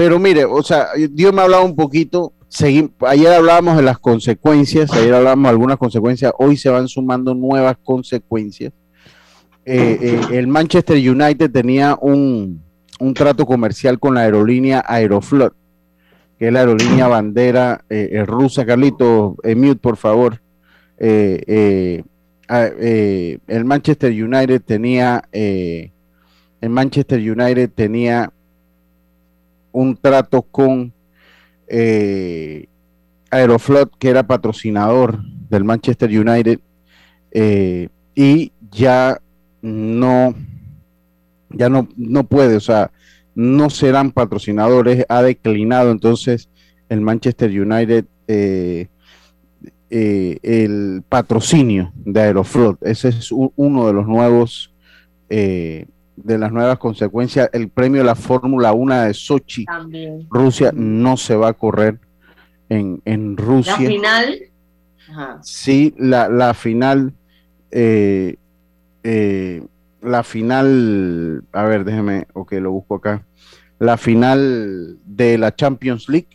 pero 0.00 0.18
mire, 0.18 0.46
o 0.46 0.62
sea, 0.62 0.88
Dios 1.10 1.30
me 1.30 1.42
ha 1.42 1.44
hablado 1.44 1.62
un 1.62 1.76
poquito. 1.76 2.32
ayer 3.06 3.32
hablábamos 3.34 3.76
de 3.76 3.82
las 3.82 3.98
consecuencias, 3.98 4.90
ayer 4.94 5.12
hablábamos 5.12 5.44
de 5.44 5.50
algunas 5.50 5.76
consecuencias, 5.76 6.32
hoy 6.38 6.56
se 6.56 6.70
van 6.70 6.88
sumando 6.88 7.34
nuevas 7.34 7.76
consecuencias. 7.84 8.72
Eh, 9.66 9.98
eh, 10.00 10.38
el 10.38 10.46
Manchester 10.46 10.96
United 10.96 11.50
tenía 11.50 11.98
un, 12.00 12.62
un 12.98 13.12
trato 13.12 13.44
comercial 13.44 13.98
con 13.98 14.14
la 14.14 14.22
aerolínea 14.22 14.82
Aeroflot, 14.88 15.52
que 16.38 16.46
es 16.46 16.52
la 16.54 16.60
aerolínea 16.60 17.06
bandera 17.06 17.84
eh, 17.90 18.24
rusa. 18.26 18.64
Carlito, 18.64 19.36
mute, 19.54 19.76
por 19.76 19.98
favor. 19.98 20.40
El 20.96 22.04
Manchester 23.66 24.10
United 24.12 24.62
tenía, 24.62 25.22
el 25.30 25.90
Manchester 26.70 27.20
United 27.20 27.70
tenía 27.74 28.32
un 29.72 29.96
trato 29.96 30.42
con 30.42 30.92
eh, 31.68 32.66
Aeroflot, 33.30 33.96
que 33.98 34.08
era 34.08 34.26
patrocinador 34.26 35.22
del 35.48 35.64
Manchester 35.64 36.10
United, 36.10 36.60
eh, 37.32 37.88
y 38.14 38.52
ya 38.70 39.20
no, 39.62 40.34
ya 41.50 41.68
no, 41.68 41.88
no 41.96 42.24
puede, 42.24 42.56
o 42.56 42.60
sea, 42.60 42.90
no 43.34 43.70
serán 43.70 44.10
patrocinadores, 44.10 45.04
ha 45.08 45.22
declinado 45.22 45.90
entonces 45.90 46.48
el 46.88 47.00
Manchester 47.00 47.50
United 47.50 48.04
eh, 48.26 48.88
eh, 49.90 50.38
el 50.42 51.02
patrocinio 51.08 51.92
de 51.94 52.20
Aeroflot. 52.20 52.78
Ese 52.82 53.08
es 53.08 53.32
uno 53.32 53.86
de 53.86 53.92
los 53.92 54.06
nuevos, 54.06 54.72
de 56.24 56.38
las 56.38 56.52
nuevas 56.52 56.78
consecuencias. 56.78 57.48
El 57.52 57.68
premio 57.68 58.00
de 58.00 58.06
la 58.06 58.14
Fórmula 58.14 58.72
1 58.72 59.02
de 59.02 59.14
Sochi, 59.14 59.64
También. 59.64 60.26
Rusia, 60.30 60.72
no 60.74 61.16
se 61.16 61.36
va 61.36 61.48
a 61.48 61.52
correr 61.52 61.98
en, 62.68 63.00
en 63.04 63.36
La 63.36 63.42
Rusia. 63.44 63.76
final. 63.76 64.38
Ajá. 65.10 65.38
Sí, 65.42 65.94
la, 65.98 66.28
la 66.28 66.54
final, 66.54 67.12
eh, 67.70 68.36
eh, 69.02 69.64
la 70.02 70.22
final, 70.22 71.44
a 71.52 71.64
ver, 71.64 71.84
déjeme, 71.84 72.26
ok, 72.32 72.52
lo 72.52 72.70
busco 72.72 72.96
acá. 72.96 73.24
La 73.78 73.96
final 73.96 74.98
de 75.04 75.38
la 75.38 75.54
Champions 75.54 76.08
League, 76.08 76.28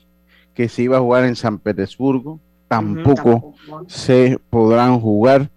que 0.54 0.68
se 0.68 0.84
iba 0.84 0.98
a 0.98 1.02
jugar 1.02 1.26
en 1.26 1.36
San 1.36 1.60
Petersburgo, 1.60 2.40
tampoco. 2.68 3.54
se 3.88 4.40
podrán 4.50 5.00
jugar. 5.00 5.50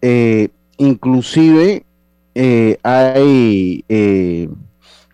Eh, 0.00 0.48
inclusive 0.76 1.83
eh, 2.34 2.78
hay 2.82 3.84
eh, 3.88 4.48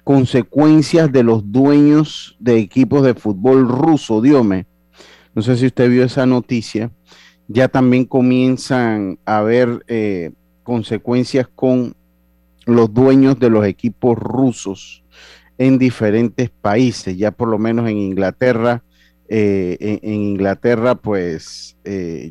consecuencias 0.05 1.13
de 1.13 1.23
los 1.23 1.53
dueños 1.53 2.37
de 2.39 2.59
equipos 2.59 3.03
de 3.03 3.15
fútbol 3.15 3.69
ruso, 3.69 4.23
Diome. 4.23 4.67
No 5.35 5.43
sé 5.43 5.57
si 5.57 5.67
usted 5.67 5.91
vio 5.91 6.05
esa 6.05 6.25
noticia. 6.27 6.91
Ya 7.47 7.69
también 7.69 8.05
comienzan 8.05 9.19
a 9.27 9.39
haber 9.39 9.85
eh, 9.89 10.33
consecuencias 10.63 11.47
con 11.55 11.95
los 12.65 12.93
dueños 12.93 13.39
de 13.39 13.51
los 13.51 13.67
equipos 13.67 14.17
rusos 14.19 15.05
en 15.59 15.79
diferentes 15.79 16.49
países. 16.49 17.17
Ya 17.17 17.33
por 17.33 17.49
lo 17.49 17.59
menos 17.59 17.89
en 17.89 17.99
Inglaterra, 17.99 18.83
en, 19.29 20.01
Inglaterra, 20.03 20.97
pues 20.97 21.77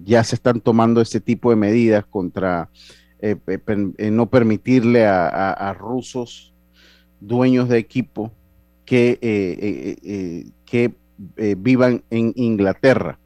ya 0.04 0.24
se 0.24 0.36
están 0.36 0.60
tomando 0.60 1.00
ese 1.00 1.22
tipo 1.22 1.50
de 1.50 1.56
medidas 1.56 2.06
contra 2.06 2.70
eh, 3.22 3.36
eh, 3.98 4.12
no 4.12 4.30
permitirle 4.30 5.06
a, 5.06 5.28
a- 5.28 5.54
a 5.70 5.74
rusos 5.74 6.54
dueños 7.20 7.68
de 7.70 7.78
equipo 7.78 8.32
que, 8.86 9.20
eh, 9.22 9.98
eh, 10.04 10.46
que 10.66 10.94
vivan 11.58 12.04
en 12.10 12.32
Inglaterra, 12.36 13.20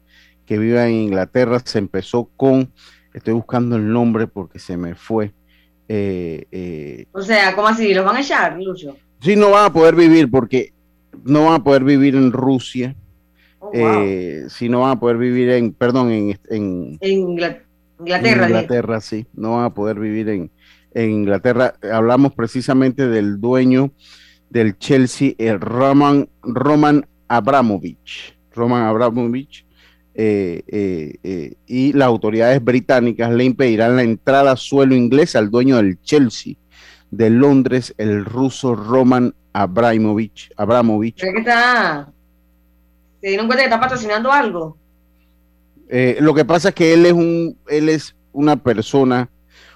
que 0.46 0.58
vivan 0.58 0.88
en 0.88 0.94
Inglaterra. 0.94 1.60
Se 1.64 1.78
empezó 1.78 2.28
con, 2.36 2.72
estoy 3.14 3.34
buscando 3.34 3.76
el 3.76 3.90
nombre 3.92 4.26
porque 4.26 4.58
se 4.58 4.76
me 4.76 4.94
fue. 4.94 5.32
O 7.12 7.22
sea, 7.22 7.54
¿cómo 7.54 7.68
así? 7.68 7.94
¿Los 7.94 8.04
van 8.04 8.16
a 8.16 8.20
echar, 8.20 8.58
Lucho? 8.60 8.96
sí, 9.20 9.36
no 9.36 9.50
van 9.50 9.66
a 9.66 9.72
poder 9.72 9.94
vivir 9.94 10.30
porque 10.30 10.72
no 11.24 11.44
van 11.46 11.54
a 11.60 11.64
poder 11.64 11.84
vivir 11.84 12.14
en 12.16 12.32
Rusia, 12.32 12.94
Oh, 13.60 13.70
wow. 13.72 14.48
si 14.50 14.68
no 14.68 14.80
van 14.80 14.90
a 14.90 15.00
poder 15.00 15.16
vivir 15.16 15.48
en, 15.48 15.72
perdón, 15.72 16.10
en, 16.10 16.30
en, 16.50 16.98
en 17.00 17.10
Ingla- 17.20 17.62
Inglaterra. 18.00 18.46
Inglaterra, 18.46 19.00
sí, 19.00 19.26
no 19.34 19.56
van 19.56 19.64
a 19.66 19.74
poder 19.74 19.98
vivir 19.98 20.28
en, 20.28 20.50
en 20.92 21.10
Inglaterra. 21.10 21.74
Hablamos 21.92 22.34
precisamente 22.34 23.08
del 23.08 23.40
dueño 23.40 23.92
del 24.50 24.78
Chelsea, 24.78 25.32
el 25.38 25.60
Roman, 25.60 26.28
Roman 26.42 27.06
Abramovich. 27.28 28.36
Roman 28.52 28.84
Abramovich. 28.84 29.64
eh, 30.14 30.62
eh, 30.68 31.14
eh, 31.24 31.54
y 31.66 31.92
las 31.92 32.06
autoridades 32.06 32.62
británicas 32.62 33.32
le 33.32 33.44
impedirán 33.44 33.96
la 33.96 34.02
entrada 34.04 34.52
a 34.52 34.56
suelo 34.56 34.94
inglés 34.94 35.34
al 35.34 35.50
dueño 35.50 35.76
del 35.76 36.00
Chelsea 36.02 36.54
de 37.10 37.30
Londres, 37.30 37.94
el 37.98 38.24
ruso 38.24 38.74
Roman 38.76 39.34
Abramovich. 39.52 40.50
Abramovich. 40.56 41.20
¿Cree 41.20 41.32
que 41.32 41.40
está? 41.40 42.12
¿Se 43.20 43.28
dieron 43.28 43.46
cuenta 43.46 43.62
que 43.62 43.68
está 43.70 43.80
patrocinando 43.80 44.30
algo? 44.30 44.76
Eh, 45.96 46.16
lo 46.18 46.34
que 46.34 46.44
pasa 46.44 46.70
es 46.70 46.74
que 46.74 46.92
él 46.92 47.06
es 47.06 47.12
un, 47.12 47.56
él 47.68 47.88
es 47.88 48.16
una 48.32 48.56
persona, 48.56 49.30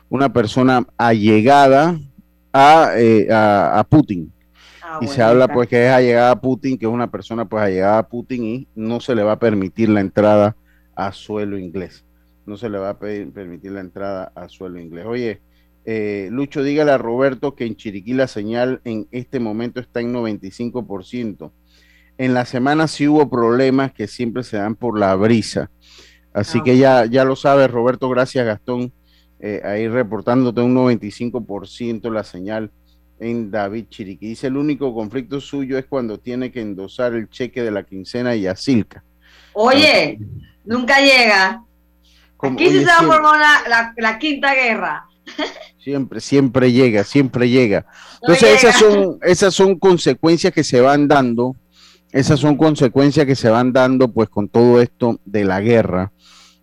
una 0.09 0.33
persona 0.33 0.85
allegada 0.97 1.97
a, 2.53 2.91
eh, 2.97 3.29
a, 3.31 3.79
a 3.79 3.85
Putin. 3.85 4.33
Ah, 4.83 4.99
y 5.01 5.07
se 5.07 5.23
habla 5.23 5.47
pues 5.47 5.69
que 5.69 5.87
es 5.87 5.93
allegada 5.93 6.33
a 6.33 6.41
Putin, 6.41 6.77
que 6.77 6.87
es 6.87 6.91
una 6.91 7.09
persona 7.09 7.45
pues 7.45 7.63
allegada 7.63 7.99
a 7.99 8.09
Putin 8.09 8.45
y 8.45 8.69
no 8.75 8.99
se 8.99 9.15
le 9.15 9.23
va 9.23 9.35
a 9.35 9.39
permitir 9.39 9.91
la 9.91 10.01
entrada 10.01 10.57
a 10.97 11.13
suelo 11.13 11.57
inglés. 11.57 12.05
No 12.47 12.57
se 12.57 12.69
le 12.69 12.79
va 12.79 12.91
a 12.91 12.99
permitir 12.99 13.71
la 13.71 13.81
entrada 13.81 14.33
a 14.35 14.49
suelo 14.49 14.81
inglés. 14.81 15.07
Oye, 15.07 15.41
eh, 15.85 16.31
Lucho, 16.33 16.65
dígale 16.65 16.91
a 16.91 16.99
Roberto 16.99 17.55
que 17.55 17.65
en 17.65 17.77
Chiriquí 17.77 18.13
la 18.13 18.27
señal 18.27 18.81
en 18.83 19.07
este 19.13 19.39
momento 19.39 19.79
está 19.79 20.01
en 20.01 20.13
95%. 20.13 21.53
En 22.17 22.35
la 22.35 22.45
semana 22.45 22.89
sí 22.89 23.07
hubo 23.07 23.31
problemas 23.31 23.93
que 23.93 24.09
siempre 24.09 24.43
se 24.43 24.57
dan 24.57 24.75
por 24.75 24.99
la 24.99 25.15
brisa. 25.15 25.71
Así 26.39 26.59
ah, 26.59 26.63
que 26.65 26.79
ya, 26.79 27.07
ya 27.07 27.25
lo 27.25 27.35
sabes, 27.37 27.71
Roberto, 27.71 28.09
gracias 28.09 28.47
Gastón, 28.47 28.93
eh, 29.41 29.61
ahí 29.65 29.89
reportándote 29.89 30.61
un 30.61 30.75
95% 30.75 32.13
la 32.13 32.23
señal 32.23 32.71
en 33.19 33.51
David 33.51 33.87
Chiriquí. 33.89 34.29
Dice, 34.29 34.47
el 34.47 34.57
único 34.57 34.95
conflicto 34.95 35.41
suyo 35.41 35.79
es 35.79 35.87
cuando 35.87 36.19
tiene 36.19 36.53
que 36.53 36.61
endosar 36.61 37.15
el 37.15 37.29
cheque 37.29 37.63
de 37.63 37.71
la 37.71 37.83
quincena 37.83 38.37
y 38.37 38.43
Yacilca. 38.43 39.03
Oye, 39.53 40.19
nunca 40.65 41.01
llega. 41.01 41.65
Aquí 42.41 42.71
se 42.71 42.87
formó 42.87 43.33
la, 43.33 43.93
la, 43.97 44.19
quinta 44.19 44.55
guerra. 44.55 45.07
Siempre, 45.79 46.21
siempre 46.21 46.71
llega, 46.71 47.03
siempre 47.03 47.49
llega. 47.49 47.87
Entonces, 48.23 48.63
esas 48.63 48.77
son, 48.77 49.19
esas 49.23 49.55
son 49.55 49.79
consecuencias 49.79 50.53
que 50.53 50.63
se 50.63 50.81
van 50.81 51.09
dando 51.09 51.57
esas 52.19 52.41
son 52.41 52.57
consecuencias 52.57 53.27
que 53.27 53.37
se 53.37 53.49
van 53.49 53.73
dando 53.73 54.09
pues 54.09 54.29
con 54.29 54.49
todo 54.49 54.81
esto 54.81 55.21
de 55.25 55.45
la 55.45 55.61
guerra 55.61 56.11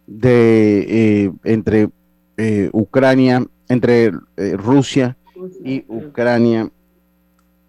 de 0.05 1.24
eh, 1.25 1.31
entre 1.45 1.89
eh, 2.35 2.69
Ucrania, 2.74 3.41
entre 3.69 4.12
eh, 4.35 4.57
Rusia 4.57 5.15
y 5.63 5.85
Ucrania, 5.88 6.69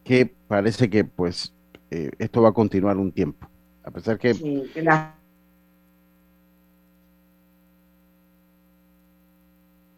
que 0.02 0.35
parece 0.49 0.90
que 0.90 1.05
pues 1.05 1.52
esto 1.88 2.43
va 2.43 2.49
a 2.49 2.52
continuar 2.52 2.97
un 2.97 3.12
tiempo, 3.12 3.49
a 3.85 3.90
pesar 3.90 4.19
que, 4.19 4.35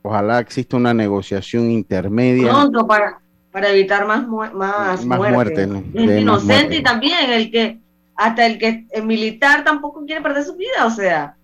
ojalá 0.02 0.38
exista 0.38 0.76
una 0.76 0.92
negociación 0.94 1.70
intermedia. 1.70 2.52
Pronto 2.52 2.86
para 2.86 3.18
para 3.52 3.70
evitar 3.70 4.06
más, 4.06 4.26
más, 4.26 5.04
muerte. 5.04 5.62
El 5.94 6.20
inocente 6.20 6.76
y 6.76 6.82
también 6.82 7.30
el 7.30 7.50
que, 7.50 7.80
hasta 8.14 8.46
el 8.46 8.58
que 8.58 8.86
el 8.90 9.04
militar 9.04 9.64
tampoco 9.64 10.04
quiere 10.04 10.20
perder 10.20 10.44
su 10.44 10.56
vida, 10.56 10.86
o 10.86 10.90
sea. 10.90 11.36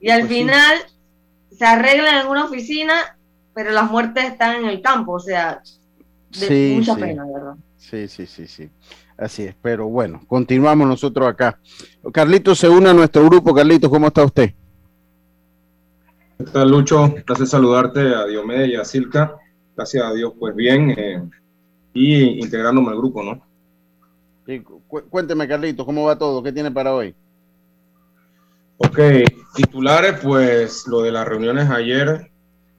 Y 0.00 0.10
al 0.10 0.22
pues 0.22 0.32
final 0.32 0.76
se 1.50 1.64
arreglan 1.64 2.22
en 2.22 2.26
una 2.26 2.44
oficina, 2.44 3.16
pero 3.54 3.70
las 3.70 3.90
muertes 3.90 4.24
están 4.24 4.56
en 4.56 4.66
el 4.66 4.80
campo, 4.80 5.12
o 5.12 5.20
sea, 5.20 5.62
de 6.30 6.74
mucha 6.76 6.96
pena, 6.96 7.24
¿verdad? 7.24 7.54
Sí, 7.76 8.08
sí, 8.08 8.26
sí, 8.26 8.46
sí. 8.46 8.70
Así 9.16 9.44
es, 9.44 9.54
pero 9.62 9.86
bueno, 9.88 10.22
continuamos 10.26 10.88
nosotros 10.88 11.28
acá. 11.28 11.60
Carlitos 12.12 12.58
se 12.58 12.68
une 12.68 12.88
a 12.88 12.94
nuestro 12.94 13.24
grupo. 13.26 13.54
Carlitos, 13.54 13.88
¿cómo 13.88 14.08
está 14.08 14.24
usted? 14.24 14.52
¿Qué 16.38 16.44
tal, 16.44 16.70
Lucho? 16.70 17.14
Gracias 17.24 17.50
saludarte 17.50 18.00
a 18.00 18.24
Diomedes 18.24 18.70
y 18.70 18.74
a 18.74 18.84
Silka 18.84 19.36
gracias 19.76 20.04
a 20.04 20.12
Dios, 20.12 20.32
pues 20.38 20.54
bien, 20.54 20.94
eh, 20.96 21.22
y 21.92 22.40
integrándome 22.40 22.90
al 22.90 22.98
grupo, 22.98 23.22
¿no? 23.22 23.42
cuénteme, 25.08 25.48
Carlito, 25.48 25.86
¿cómo 25.86 26.04
va 26.04 26.18
todo? 26.18 26.42
¿Qué 26.42 26.52
tiene 26.52 26.70
para 26.70 26.94
hoy? 26.94 27.14
Ok, 28.76 28.98
titulares, 29.54 30.20
pues 30.22 30.86
lo 30.86 31.00
de 31.00 31.12
las 31.12 31.26
reuniones 31.26 31.70
ayer 31.70 32.30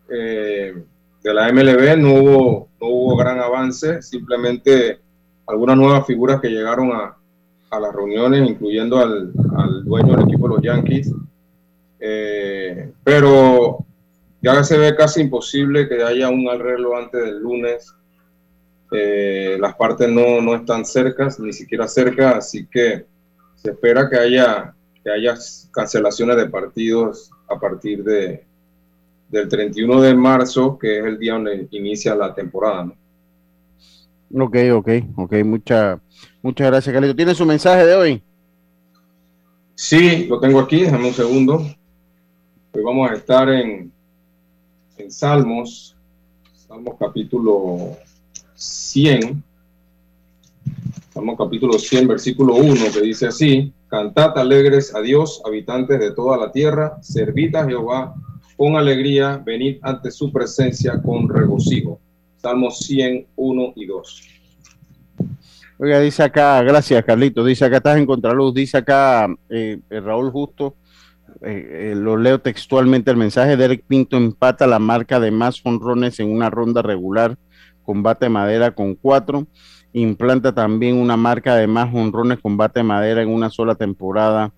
eh, 0.10 0.84
de 1.24 1.34
la 1.34 1.52
MLB 1.52 1.98
no 1.98 2.14
hubo, 2.14 2.70
no 2.80 2.88
hubo 2.88 3.18
gran 3.18 3.40
avance, 3.40 4.02
simplemente 4.02 5.00
algunas 5.48 5.78
nuevas 5.78 6.06
figuras 6.06 6.40
que 6.40 6.50
llegaron 6.50 6.92
a, 6.92 7.18
a 7.72 7.80
las 7.80 7.94
reuniones, 7.94 8.48
incluyendo 8.48 9.00
al, 9.00 9.32
al, 9.58 9.84
dueño 9.84 10.16
del 10.16 10.28
equipo 10.28 10.48
de 10.48 10.56
los 10.56 10.64
Yankees. 10.64 11.12
Eh, 12.00 12.92
pero 13.04 13.85
ya 14.54 14.64
se 14.64 14.78
ve 14.78 14.96
casi 14.96 15.22
imposible 15.22 15.90
que 15.90 16.04
haya 16.04 16.30
un 16.30 16.48
arreglo 16.48 16.96
antes 16.96 17.20
del 17.24 17.40
lunes. 17.40 17.94
Eh, 18.92 19.58
las 19.60 19.76
partes 19.76 20.08
no, 20.08 20.40
no 20.40 20.56
están 20.56 20.86
cercas, 20.86 21.40
ni 21.40 21.52
siquiera 21.52 21.88
cerca, 21.88 22.38
así 22.38 22.68
que 22.68 23.06
se 23.56 23.72
espera 23.72 24.08
que 24.08 24.18
haya, 24.18 24.76
que 25.04 25.10
haya 25.10 25.36
cancelaciones 25.72 26.38
de 26.38 26.46
partidos 26.48 27.32
a 27.50 27.60
partir 27.60 28.04
de, 28.04 28.46
del 29.30 29.50
31 29.50 30.02
de 30.02 30.14
marzo, 30.14 30.78
que 30.78 31.00
es 31.00 31.06
el 31.06 31.18
día 31.18 31.34
donde 31.34 31.68
inicia 31.72 32.16
la 32.16 32.34
temporada. 32.34 32.86
¿no? 34.30 34.46
Ok, 34.46 34.58
ok, 34.74 34.90
ok. 35.16 35.34
Mucha, 35.44 36.00
muchas 36.44 36.68
gracias, 36.68 36.94
Carlito. 36.94 37.16
¿Tiene 37.16 37.34
su 37.34 37.46
mensaje 37.46 37.84
de 37.84 37.96
hoy? 37.96 38.24
Sí, 39.74 40.28
lo 40.28 40.40
tengo 40.40 40.60
aquí, 40.60 40.84
déjame 40.84 41.08
un 41.08 41.14
segundo. 41.14 41.66
Hoy 42.72 42.84
vamos 42.84 43.10
a 43.10 43.16
estar 43.16 43.50
en 43.50 43.95
Salmos, 45.10 45.96
Salmos 46.56 46.96
capítulo 47.00 47.98
100, 48.56 49.44
Salmos 51.14 51.38
capítulo 51.38 51.80
100, 51.80 52.08
versículo 52.08 52.56
1, 52.56 52.92
que 52.94 53.02
dice 53.02 53.28
así, 53.28 53.74
Cantad 53.88 54.38
alegres 54.38 54.94
a 54.96 55.02
Dios, 55.02 55.42
habitantes 55.46 56.00
de 56.00 56.12
toda 56.12 56.38
la 56.38 56.52
tierra, 56.52 56.98
servid 57.02 57.56
a 57.56 57.66
Jehová 57.66 58.16
con 58.58 58.76
alegría, 58.76 59.42
venid 59.46 59.78
ante 59.82 60.12
su 60.12 60.32
presencia 60.32 61.02
con 61.02 61.30
regocijo. 61.30 62.00
Salmos 62.38 62.80
100, 62.80 63.28
1 63.36 63.74
y 63.76 63.86
2. 63.86 64.22
Oiga, 65.78 66.00
dice 66.00 66.24
acá, 66.24 66.62
gracias 66.64 67.04
Carlito, 67.04 67.44
dice 67.44 67.66
acá 67.66 67.78
estás 67.78 67.98
en 67.98 68.06
contraluz, 68.06 68.54
dice 68.54 68.78
acá 68.78 69.28
eh, 69.50 69.80
Raúl 69.90 70.32
Justo, 70.32 70.76
eh, 71.42 71.92
eh, 71.92 71.96
lo 71.96 72.18
leo 72.18 72.40
textualmente 72.40 73.12
el 73.12 73.18
mensaje, 73.18 73.58
Derek 73.58 73.84
Pinto 73.86 74.18
empata 74.18 74.68
la 74.68 74.80
marca 74.80 75.20
de 75.20 75.32
más 75.32 75.62
honrones 75.66 76.20
en 76.20 76.32
una 76.32 76.50
ronda 76.50 76.82
regular, 76.82 77.38
combate 77.84 78.30
madera 78.30 78.72
con 78.72 78.96
cuatro, 78.96 79.46
implanta 79.94 80.54
también 80.54 80.96
una 80.96 81.18
marca 81.18 81.56
de 81.56 81.68
más 81.68 81.94
honrones, 81.94 82.40
combate 82.40 82.84
madera 82.84 83.22
en 83.22 83.30
una 83.30 83.50
sola 83.50 83.76
temporada 83.76 84.54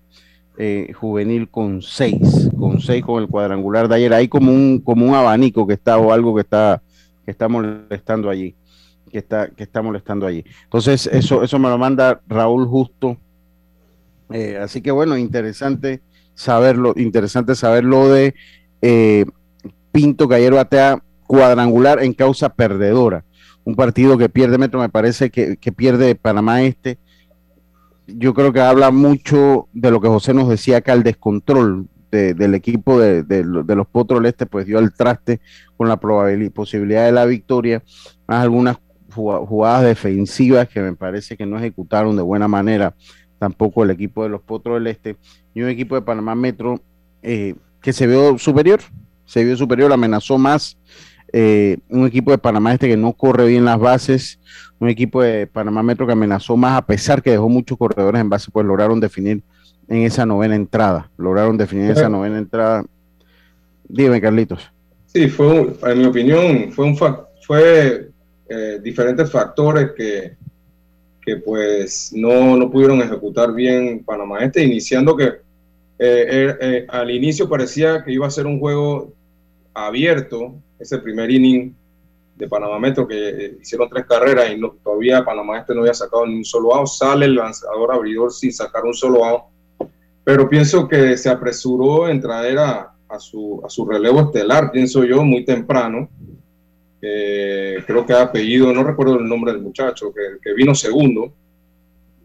eh, 0.56 0.92
juvenil 0.94 1.48
con 1.48 1.82
seis, 1.82 2.48
con 2.58 2.80
seis 2.80 3.04
con 3.04 3.22
el 3.22 3.28
cuadrangular 3.28 3.88
de 3.88 3.96
ayer, 3.96 4.14
hay 4.14 4.28
como 4.28 4.52
un, 4.52 4.80
como 4.80 5.06
un 5.06 5.14
abanico 5.14 5.66
que 5.66 5.74
está 5.74 5.98
o 5.98 6.12
algo 6.12 6.34
que 6.34 6.42
está, 6.42 6.82
que 7.24 7.30
está 7.30 7.48
molestando 7.48 8.30
allí, 8.30 8.54
que 9.10 9.18
está, 9.18 9.48
que 9.48 9.64
está 9.64 9.82
molestando 9.82 10.26
allí. 10.26 10.44
Entonces, 10.64 11.08
eso, 11.12 11.42
eso 11.42 11.58
me 11.58 11.68
lo 11.68 11.78
manda 11.78 12.20
Raúl 12.28 12.66
Justo. 12.66 13.16
así 14.60 14.80
que 14.80 14.90
bueno, 14.90 15.16
interesante 15.16 16.02
saberlo, 16.38 16.94
interesante 16.96 17.56
saberlo 17.56 18.08
de 18.08 18.34
eh, 18.80 19.26
Pinto 19.90 20.28
que 20.28 20.36
ayer 20.36 20.52
batea 20.52 21.02
cuadrangular 21.26 22.02
en 22.02 22.12
causa 22.12 22.48
perdedora. 22.50 23.24
Un 23.64 23.74
partido 23.74 24.16
que 24.16 24.28
pierde 24.28 24.56
Metro, 24.56 24.78
me 24.78 24.88
parece 24.88 25.30
que, 25.30 25.56
pierde 25.72 26.14
Panamá 26.14 26.62
Este. 26.62 26.98
Yo 28.06 28.34
creo 28.34 28.52
que 28.52 28.60
habla 28.60 28.90
mucho 28.92 29.68
de 29.72 29.90
lo 29.90 30.00
que 30.00 30.08
José 30.08 30.32
nos 30.32 30.48
decía 30.48 30.78
acá, 30.78 30.92
el 30.92 31.02
descontrol 31.02 31.88
del 32.10 32.54
equipo 32.54 33.00
de, 33.00 33.44
los 33.44 33.86
Potros 33.88 34.24
Este, 34.24 34.46
pues 34.46 34.64
dio 34.64 34.78
el 34.78 34.94
traste 34.94 35.40
con 35.76 35.88
la 35.88 35.98
probabilidad, 35.98 36.52
posibilidad 36.52 37.04
de 37.04 37.12
la 37.12 37.26
victoria, 37.26 37.82
más 38.28 38.42
algunas 38.42 38.78
jugadas 39.12 39.82
defensivas 39.82 40.68
que 40.68 40.80
me 40.80 40.94
parece 40.94 41.36
que 41.36 41.46
no 41.46 41.58
ejecutaron 41.58 42.14
de 42.14 42.22
buena 42.22 42.46
manera 42.46 42.94
tampoco 43.38 43.84
el 43.84 43.90
equipo 43.90 44.22
de 44.22 44.28
los 44.28 44.42
Potros 44.42 44.76
del 44.76 44.88
Este, 44.88 45.16
y 45.54 45.62
un 45.62 45.68
equipo 45.68 45.94
de 45.94 46.02
Panamá 46.02 46.34
Metro 46.34 46.80
eh, 47.22 47.54
que 47.80 47.92
se 47.92 48.06
vio 48.06 48.38
superior, 48.38 48.80
se 49.24 49.44
vio 49.44 49.56
superior, 49.56 49.92
amenazó 49.92 50.38
más. 50.38 50.76
Eh, 51.32 51.76
un 51.90 52.06
equipo 52.06 52.30
de 52.30 52.38
Panamá 52.38 52.72
Este 52.72 52.88
que 52.88 52.96
no 52.96 53.12
corre 53.12 53.46
bien 53.46 53.64
las 53.64 53.78
bases, 53.78 54.40
un 54.78 54.88
equipo 54.88 55.22
de 55.22 55.46
Panamá 55.46 55.82
Metro 55.82 56.06
que 56.06 56.12
amenazó 56.12 56.56
más, 56.56 56.78
a 56.78 56.86
pesar 56.86 57.22
que 57.22 57.30
dejó 57.30 57.48
muchos 57.48 57.76
corredores 57.76 58.20
en 58.20 58.30
base, 58.30 58.50
pues 58.50 58.64
lograron 58.66 58.98
definir 58.98 59.42
en 59.88 60.02
esa 60.02 60.24
novena 60.24 60.54
entrada, 60.54 61.10
lograron 61.16 61.56
definir 61.56 61.90
esa 61.90 62.08
novena 62.08 62.38
entrada. 62.38 62.84
Dime, 63.88 64.20
Carlitos. 64.20 64.70
Sí, 65.06 65.28
fue, 65.28 65.74
en 65.82 65.98
mi 65.98 66.04
opinión, 66.04 66.72
fue 66.72 66.84
un 66.84 66.96
fue 66.96 68.10
eh, 68.48 68.80
diferentes 68.82 69.30
factores 69.30 69.92
que 69.96 70.36
que 71.28 71.36
pues 71.36 72.10
no, 72.14 72.56
no 72.56 72.70
pudieron 72.70 73.02
ejecutar 73.02 73.52
bien 73.52 74.02
Panamá 74.02 74.38
Este, 74.38 74.64
iniciando 74.64 75.14
que 75.14 75.24
eh, 75.24 75.36
eh, 75.98 76.56
eh, 76.58 76.86
al 76.88 77.10
inicio 77.10 77.46
parecía 77.46 78.02
que 78.02 78.12
iba 78.12 78.26
a 78.26 78.30
ser 78.30 78.46
un 78.46 78.58
juego 78.58 79.12
abierto, 79.74 80.54
ese 80.78 80.96
primer 80.96 81.30
inning 81.30 81.74
de 82.34 82.48
Panamá 82.48 82.78
Metro, 82.78 83.06
que 83.06 83.58
hicieron 83.60 83.90
tres 83.90 84.06
carreras 84.06 84.50
y 84.50 84.58
todavía 84.82 85.22
Panamá 85.22 85.58
Este 85.58 85.74
no 85.74 85.82
había 85.82 85.92
sacado 85.92 86.26
ni 86.26 86.36
un 86.36 86.44
solo 86.46 86.74
out, 86.74 86.86
sale 86.86 87.26
el 87.26 87.34
lanzador 87.34 87.92
abridor 87.92 88.32
sin 88.32 88.50
sacar 88.50 88.84
un 88.84 88.94
solo 88.94 89.22
out, 89.22 89.42
pero 90.24 90.48
pienso 90.48 90.88
que 90.88 91.14
se 91.18 91.28
apresuró 91.28 92.08
en 92.08 92.22
traer 92.22 92.58
a, 92.58 92.94
a, 93.06 93.20
su, 93.20 93.60
a 93.62 93.68
su 93.68 93.84
relevo 93.84 94.20
estelar, 94.22 94.70
pienso 94.72 95.04
yo, 95.04 95.22
muy 95.24 95.44
temprano, 95.44 96.08
creo 97.00 98.04
que 98.06 98.12
ha 98.12 98.22
apellido, 98.22 98.72
no 98.72 98.82
recuerdo 98.82 99.18
el 99.18 99.28
nombre 99.28 99.52
del 99.52 99.62
muchacho, 99.62 100.12
que, 100.12 100.52
vino 100.54 100.74
segundo. 100.74 101.32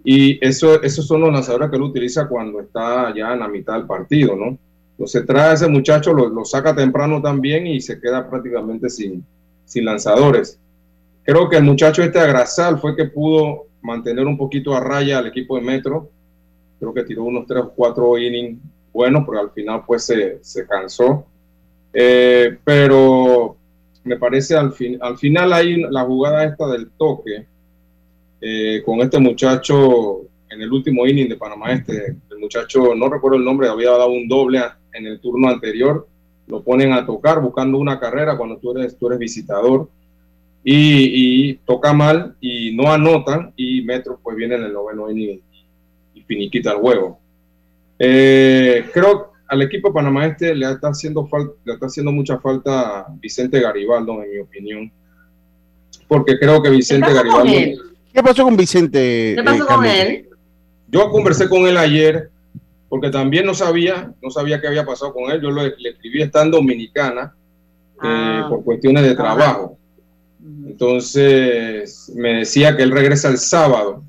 Y 0.04 0.46
eso, 0.46 0.82
esos 0.82 1.08
son 1.08 1.22
los 1.22 1.32
lanzadores 1.32 1.70
que 1.70 1.78
él 1.78 1.84
utiliza 1.84 2.28
cuando 2.28 2.60
está 2.60 3.14
ya 3.16 3.34
en 3.34 3.40
la 3.40 3.48
mitad 3.48 3.76
del 3.76 3.86
partido, 3.86 4.36
¿no? 4.36 4.58
Entonces 4.92 5.26
trae 5.26 5.52
a 5.52 5.54
ese 5.54 5.68
muchacho, 5.68 6.14
lo, 6.14 6.28
lo 6.28 6.44
saca 6.44 6.76
temprano 6.76 7.22
también 7.22 7.66
y 7.68 7.80
se 7.80 8.00
queda 8.00 8.30
prácticamente 8.30 8.90
sin, 8.90 9.26
sin 9.66 9.86
lanzadores. 9.86 10.60
Creo 11.24 11.50
que 11.50 11.58
el 11.58 11.64
muchacho 11.64 12.04
este 12.04 12.20
Agrasal 12.20 12.80
fue 12.80 12.96
que 12.96 13.06
pudo 13.06 13.68
mantener 13.82 14.26
un 14.28 14.38
poquito 14.38 14.76
a 14.76 14.80
raya 14.82 15.20
al 15.20 15.28
equipo 15.28 15.56
de 15.56 15.62
Metro. 15.64 16.10
Creo 16.80 16.94
que 16.94 17.04
tiró 17.04 17.24
unos 17.24 17.48
3 17.48 17.64
o 17.64 17.70
4 17.74 18.18
innings 18.18 18.60
buenos, 18.92 19.24
pero 19.26 19.40
al 19.40 19.52
final 19.52 19.84
pues 19.86 20.04
se, 20.04 20.40
se 20.42 20.68
cansó. 20.68 21.26
Eh, 21.94 22.58
pero 22.64 23.56
me 24.04 24.18
parece 24.18 24.56
al, 24.56 24.74
fin, 24.74 24.98
al 25.02 25.18
final 25.18 25.54
hay 25.54 25.82
la 25.82 26.04
jugada 26.04 26.44
esta 26.44 26.68
del 26.68 26.92
toque 26.92 27.48
eh, 28.42 28.82
con 28.86 29.00
este 29.00 29.20
muchacho 29.20 30.22
en 30.50 30.62
el 30.62 30.72
último 30.72 31.08
inning 31.08 31.30
de 31.30 31.38
Panamá 31.38 31.72
Este. 31.72 32.18
El 32.30 32.40
muchacho, 32.40 32.94
no 32.96 33.10
recuerdo 33.10 33.38
el 33.38 33.46
nombre, 33.46 33.70
había 33.70 33.92
dado 33.92 34.10
un 34.10 34.28
doble 34.28 34.62
en 34.94 35.08
el 35.08 35.20
turno 35.20 35.50
anterior. 35.50 36.08
Lo 36.48 36.62
ponen 36.62 36.92
a 36.92 37.06
tocar 37.06 37.42
buscando 37.42 37.78
una 37.78 38.00
carrera 38.00 38.38
cuando 38.38 38.58
tú 38.58 38.78
eres, 38.78 38.98
tú 38.98 39.08
eres 39.08 39.20
visitador 39.20 39.90
y, 40.64 41.56
toca 41.66 41.94
mal 41.94 42.36
y 42.40 42.76
no 42.76 42.92
anotan 42.92 43.54
y 43.56 43.82
Metro 43.82 44.20
pues 44.22 44.36
viene 44.36 44.56
en 44.56 44.64
el 44.64 44.74
noveno 44.74 45.10
inning 45.10 45.42
y, 46.14 46.22
finiquita 46.22 46.72
el 46.72 46.78
juego. 46.78 47.20
Eh, 48.00 48.90
creo 48.94 49.33
al 49.54 49.62
equipo 49.62 49.94
Panamá 49.94 50.26
Este 50.26 50.56
le 50.56 50.72
está 50.72 50.90
haciendo 50.90 51.28
falta, 51.28 51.54
le 51.64 51.74
está 51.74 51.86
haciendo 51.86 52.12
mucha 52.12 52.40
falta 52.40 53.06
Vicente 53.22 53.60
Garibaldo 53.60 54.24
en 54.24 54.32
mi 54.32 54.40
opinión, 54.40 54.92
porque 56.08 56.40
creo 56.40 56.62
que 56.62 56.72
Vicente 56.72 57.14
Garibaldo. 57.14 57.84
¿Qué 58.12 58.24
pasó 58.24 58.44
con 58.44 58.58
Vicente? 58.58 59.34
¿Qué 59.36 59.44
pasó 59.44 59.66
con 59.68 59.86
él? 59.86 60.28
Yo 60.88 61.10
conversé 61.10 61.48
con 61.48 61.68
él 61.68 61.78
ayer 61.78 62.30
porque 62.90 63.10
también 63.10 63.46
no 63.46 63.54
sabía, 63.54 64.12
no 64.22 64.30
sabía 64.30 64.60
qué 64.60 64.68
había 64.68 64.86
pasado 64.86 65.14
con 65.14 65.32
él. 65.32 65.42
Yo 65.42 65.52
le, 65.52 65.68
escribí 65.68 66.22
está 66.22 66.44
en 66.44 66.52
Dominicana 66.52 67.36
eh, 67.94 67.98
ah. 68.04 68.48
por 68.50 68.64
cuestiones 68.64 69.04
de 69.04 69.16
trabajo. 69.16 69.78
Entonces 70.68 72.12
me 72.16 72.40
decía 72.40 72.76
que 72.76 72.84
él 72.84 72.92
regresa 72.92 73.30
el 73.30 73.38
sábado, 73.38 74.04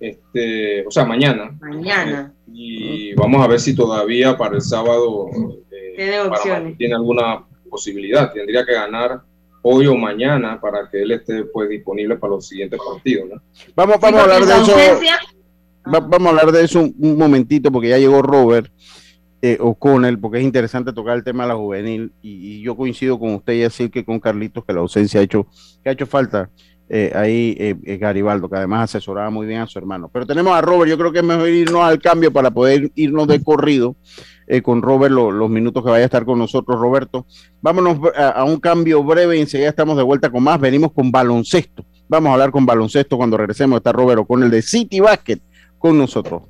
este, 0.00 0.86
o 0.86 0.90
sea, 0.90 1.04
mañana. 1.04 1.56
Mañana. 1.60 2.32
Y 2.60 3.14
vamos 3.14 3.40
a 3.40 3.46
ver 3.46 3.60
si 3.60 3.72
todavía 3.72 4.36
para 4.36 4.56
el 4.56 4.60
sábado 4.60 5.28
eh, 5.70 5.94
tiene 5.96 6.20
opciones. 6.22 6.76
Tiene 6.76 6.94
alguna 6.96 7.44
posibilidad. 7.70 8.32
Tendría 8.32 8.66
que 8.66 8.72
ganar 8.72 9.22
hoy 9.62 9.86
o 9.86 9.94
mañana 9.94 10.60
para 10.60 10.90
que 10.90 11.02
él 11.02 11.12
esté 11.12 11.44
pues 11.44 11.68
disponible 11.68 12.16
para 12.16 12.32
los 12.32 12.48
siguientes 12.48 12.80
partidos. 12.84 13.40
Vamos, 13.76 14.00
vamos 14.00 14.20
a 14.20 14.22
hablar 14.24 14.44
de 14.44 14.54
eso. 14.54 14.72
vamos 15.84 16.26
a 16.26 16.30
hablar 16.30 16.50
de 16.50 16.64
eso 16.64 16.80
un 16.80 17.16
momentito 17.16 17.70
porque 17.70 17.90
ya 17.90 17.98
llegó 17.98 18.22
Robert 18.22 18.72
eh, 19.40 19.56
O'Connell, 19.60 20.18
porque 20.18 20.38
es 20.38 20.44
interesante 20.44 20.92
tocar 20.92 21.16
el 21.16 21.22
tema 21.22 21.44
de 21.44 21.50
la 21.50 21.54
juvenil, 21.54 22.12
y, 22.22 22.60
yo 22.60 22.76
coincido 22.76 23.20
con 23.20 23.34
usted 23.34 23.52
y 23.52 23.58
decir 23.60 23.88
que 23.88 24.04
con 24.04 24.18
Carlitos, 24.18 24.64
que 24.64 24.72
la 24.72 24.80
ausencia 24.80 25.20
ha 25.20 25.22
hecho, 25.22 25.46
que 25.80 25.90
ha 25.90 25.92
hecho 25.92 26.06
falta 26.06 26.50
eh, 26.90 27.12
ahí 27.14 27.54
eh, 27.58 27.76
eh, 27.84 27.96
Garibaldo, 27.98 28.48
que 28.48 28.56
además 28.56 28.84
asesoraba 28.84 29.28
muy 29.28 29.46
bien 29.46 29.60
a 29.60 29.66
su 29.66 29.78
hermano. 29.78 30.08
Pero 30.12 30.26
tenemos 30.26 30.54
a 30.54 30.62
Robert, 30.62 30.88
yo 30.88 30.96
creo 30.96 31.12
que 31.12 31.18
es 31.18 31.24
mejor 31.24 31.48
irnos 31.48 31.82
al 31.82 32.00
cambio 32.00 32.32
para 32.32 32.50
poder 32.50 32.90
irnos 32.94 33.26
de 33.28 33.42
corrido 33.42 33.96
con 34.62 34.80
Robert 34.80 35.12
los 35.12 35.50
minutos 35.50 35.84
que 35.84 35.90
vaya 35.90 36.04
a 36.04 36.06
estar 36.06 36.24
con 36.24 36.38
nosotros, 36.38 36.80
Roberto. 36.80 37.26
Vámonos 37.60 37.98
a, 38.16 38.42
un 38.44 38.58
cambio 38.58 39.04
breve 39.04 39.36
y 39.36 39.40
enseguida 39.42 39.68
estamos 39.68 39.94
de 39.98 40.02
vuelta 40.02 40.30
con 40.30 40.42
más. 40.42 40.58
Venimos 40.58 40.92
con 40.92 41.12
baloncesto. 41.12 41.84
Vamos 42.08 42.30
a 42.30 42.32
hablar 42.32 42.50
con 42.50 42.64
baloncesto 42.64 43.18
cuando 43.18 43.36
regresemos. 43.36 43.76
Está 43.76 43.92
Robert 43.92 44.20
O'Connell 44.20 44.50
de 44.50 44.62
City 44.62 45.00
Basket 45.00 45.40
con 45.76 45.98
nosotros. 45.98 46.44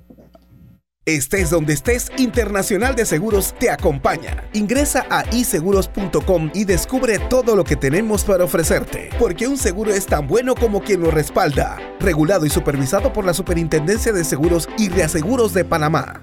Estés 1.09 1.49
donde 1.49 1.73
estés, 1.73 2.13
Internacional 2.19 2.95
de 2.95 3.07
Seguros 3.07 3.55
te 3.59 3.71
acompaña. 3.71 4.45
Ingresa 4.53 5.07
a 5.09 5.25
iseguros.com 5.35 6.51
y 6.53 6.67
descubre 6.67 7.19
todo 7.31 7.57
lo 7.57 7.65
que 7.65 7.77
tenemos 7.77 8.25
para 8.25 8.45
ofrecerte, 8.45 9.09
porque 9.19 9.49
un 9.49 9.57
seguro 9.57 9.91
es 9.91 10.05
tan 10.05 10.27
bueno 10.27 10.55
como 10.55 10.83
quien 10.83 11.01
lo 11.01 11.11
respalda. 11.11 11.79
Regulado 11.99 12.45
y 12.45 12.51
supervisado 12.51 13.11
por 13.11 13.25
la 13.25 13.33
Superintendencia 13.33 14.13
de 14.13 14.23
Seguros 14.23 14.69
y 14.77 14.91
Reaseguros 14.91 15.55
de 15.55 15.65
Panamá. 15.65 16.21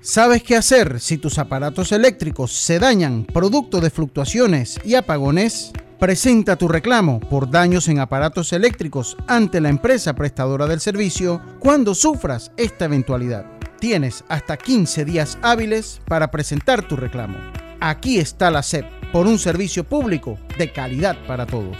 ¿Sabes 0.00 0.44
qué 0.44 0.54
hacer 0.54 1.00
si 1.00 1.18
tus 1.18 1.40
aparatos 1.40 1.90
eléctricos 1.90 2.52
se 2.52 2.78
dañan 2.78 3.24
producto 3.24 3.80
de 3.80 3.90
fluctuaciones 3.90 4.78
y 4.84 4.94
apagones? 4.94 5.72
Presenta 5.98 6.54
tu 6.54 6.68
reclamo 6.68 7.18
por 7.18 7.50
daños 7.50 7.88
en 7.88 7.98
aparatos 7.98 8.52
eléctricos 8.52 9.16
ante 9.26 9.60
la 9.60 9.70
empresa 9.70 10.14
prestadora 10.14 10.66
del 10.66 10.78
servicio 10.78 11.40
cuando 11.58 11.94
sufras 11.94 12.52
esta 12.56 12.84
eventualidad. 12.84 13.53
Tienes 13.84 14.24
hasta 14.28 14.56
15 14.56 15.04
días 15.04 15.36
hábiles 15.42 16.00
para 16.06 16.30
presentar 16.30 16.88
tu 16.88 16.96
reclamo. 16.96 17.36
Aquí 17.80 18.18
está 18.18 18.50
la 18.50 18.62
SEP 18.62 18.86
por 19.12 19.26
un 19.26 19.38
servicio 19.38 19.84
público 19.84 20.38
de 20.56 20.72
calidad 20.72 21.18
para 21.26 21.44
todos. 21.44 21.76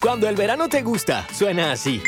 Cuando 0.00 0.26
el 0.30 0.36
verano 0.36 0.66
te 0.70 0.80
gusta, 0.80 1.26
suena 1.30 1.72
así. 1.72 2.00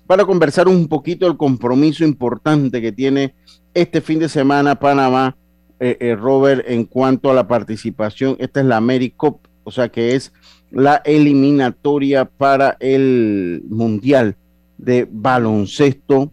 para 0.08 0.26
conversar 0.26 0.68
un 0.68 0.88
poquito 0.88 1.28
el 1.28 1.38
compromiso 1.38 2.04
importante 2.04 2.82
que 2.82 2.94
tiene 2.94 3.36
este 3.76 4.02
fin 4.02 4.18
de 4.18 4.28
semana 4.28 4.80
Panamá, 4.80 5.38
eh, 5.80 5.98
eh, 6.00 6.16
Robert, 6.16 6.66
en 6.68 6.86
cuanto 6.86 7.30
a 7.30 7.36
la 7.36 7.48
participación, 7.48 8.36
esta 8.40 8.62
es 8.62 8.66
la 8.66 8.78
AmeriCup, 8.78 9.46
o 9.66 9.70
sea 9.70 9.90
que 9.90 10.16
es 10.16 10.34
la 10.72 10.96
eliminatoria 11.06 12.26
para 12.26 12.76
el 12.80 13.62
Mundial 13.70 14.36
de 14.80 15.08
baloncesto. 15.10 16.32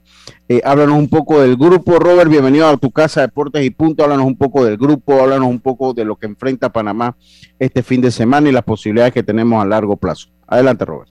Eh, 0.49 0.63
háblanos 0.65 0.97
un 0.97 1.09
poco 1.09 1.41
del 1.41 1.57
grupo, 1.57 1.99
Robert, 1.99 2.31
bienvenido 2.31 2.67
a 2.69 2.77
tu 2.77 2.91
casa 2.93 3.21
Deportes 3.21 3.65
y 3.65 3.71
Punto, 3.71 4.05
háblanos 4.05 4.27
un 4.27 4.39
poco 4.39 4.65
del 4.65 4.77
grupo, 4.77 5.21
háblanos 5.21 5.49
un 5.49 5.61
poco 5.61 5.93
de 5.93 6.05
lo 6.05 6.17
que 6.17 6.27
enfrenta 6.27 6.73
Panamá 6.73 7.17
este 7.59 7.83
fin 7.83 8.01
de 8.01 8.11
semana 8.11 8.49
y 8.49 8.53
las 8.53 8.63
posibilidades 8.63 9.13
que 9.13 9.25
tenemos 9.25 9.63
a 9.63 9.67
largo 9.67 9.97
plazo. 9.97 10.29
Adelante, 10.47 10.85
Robert. 10.85 11.11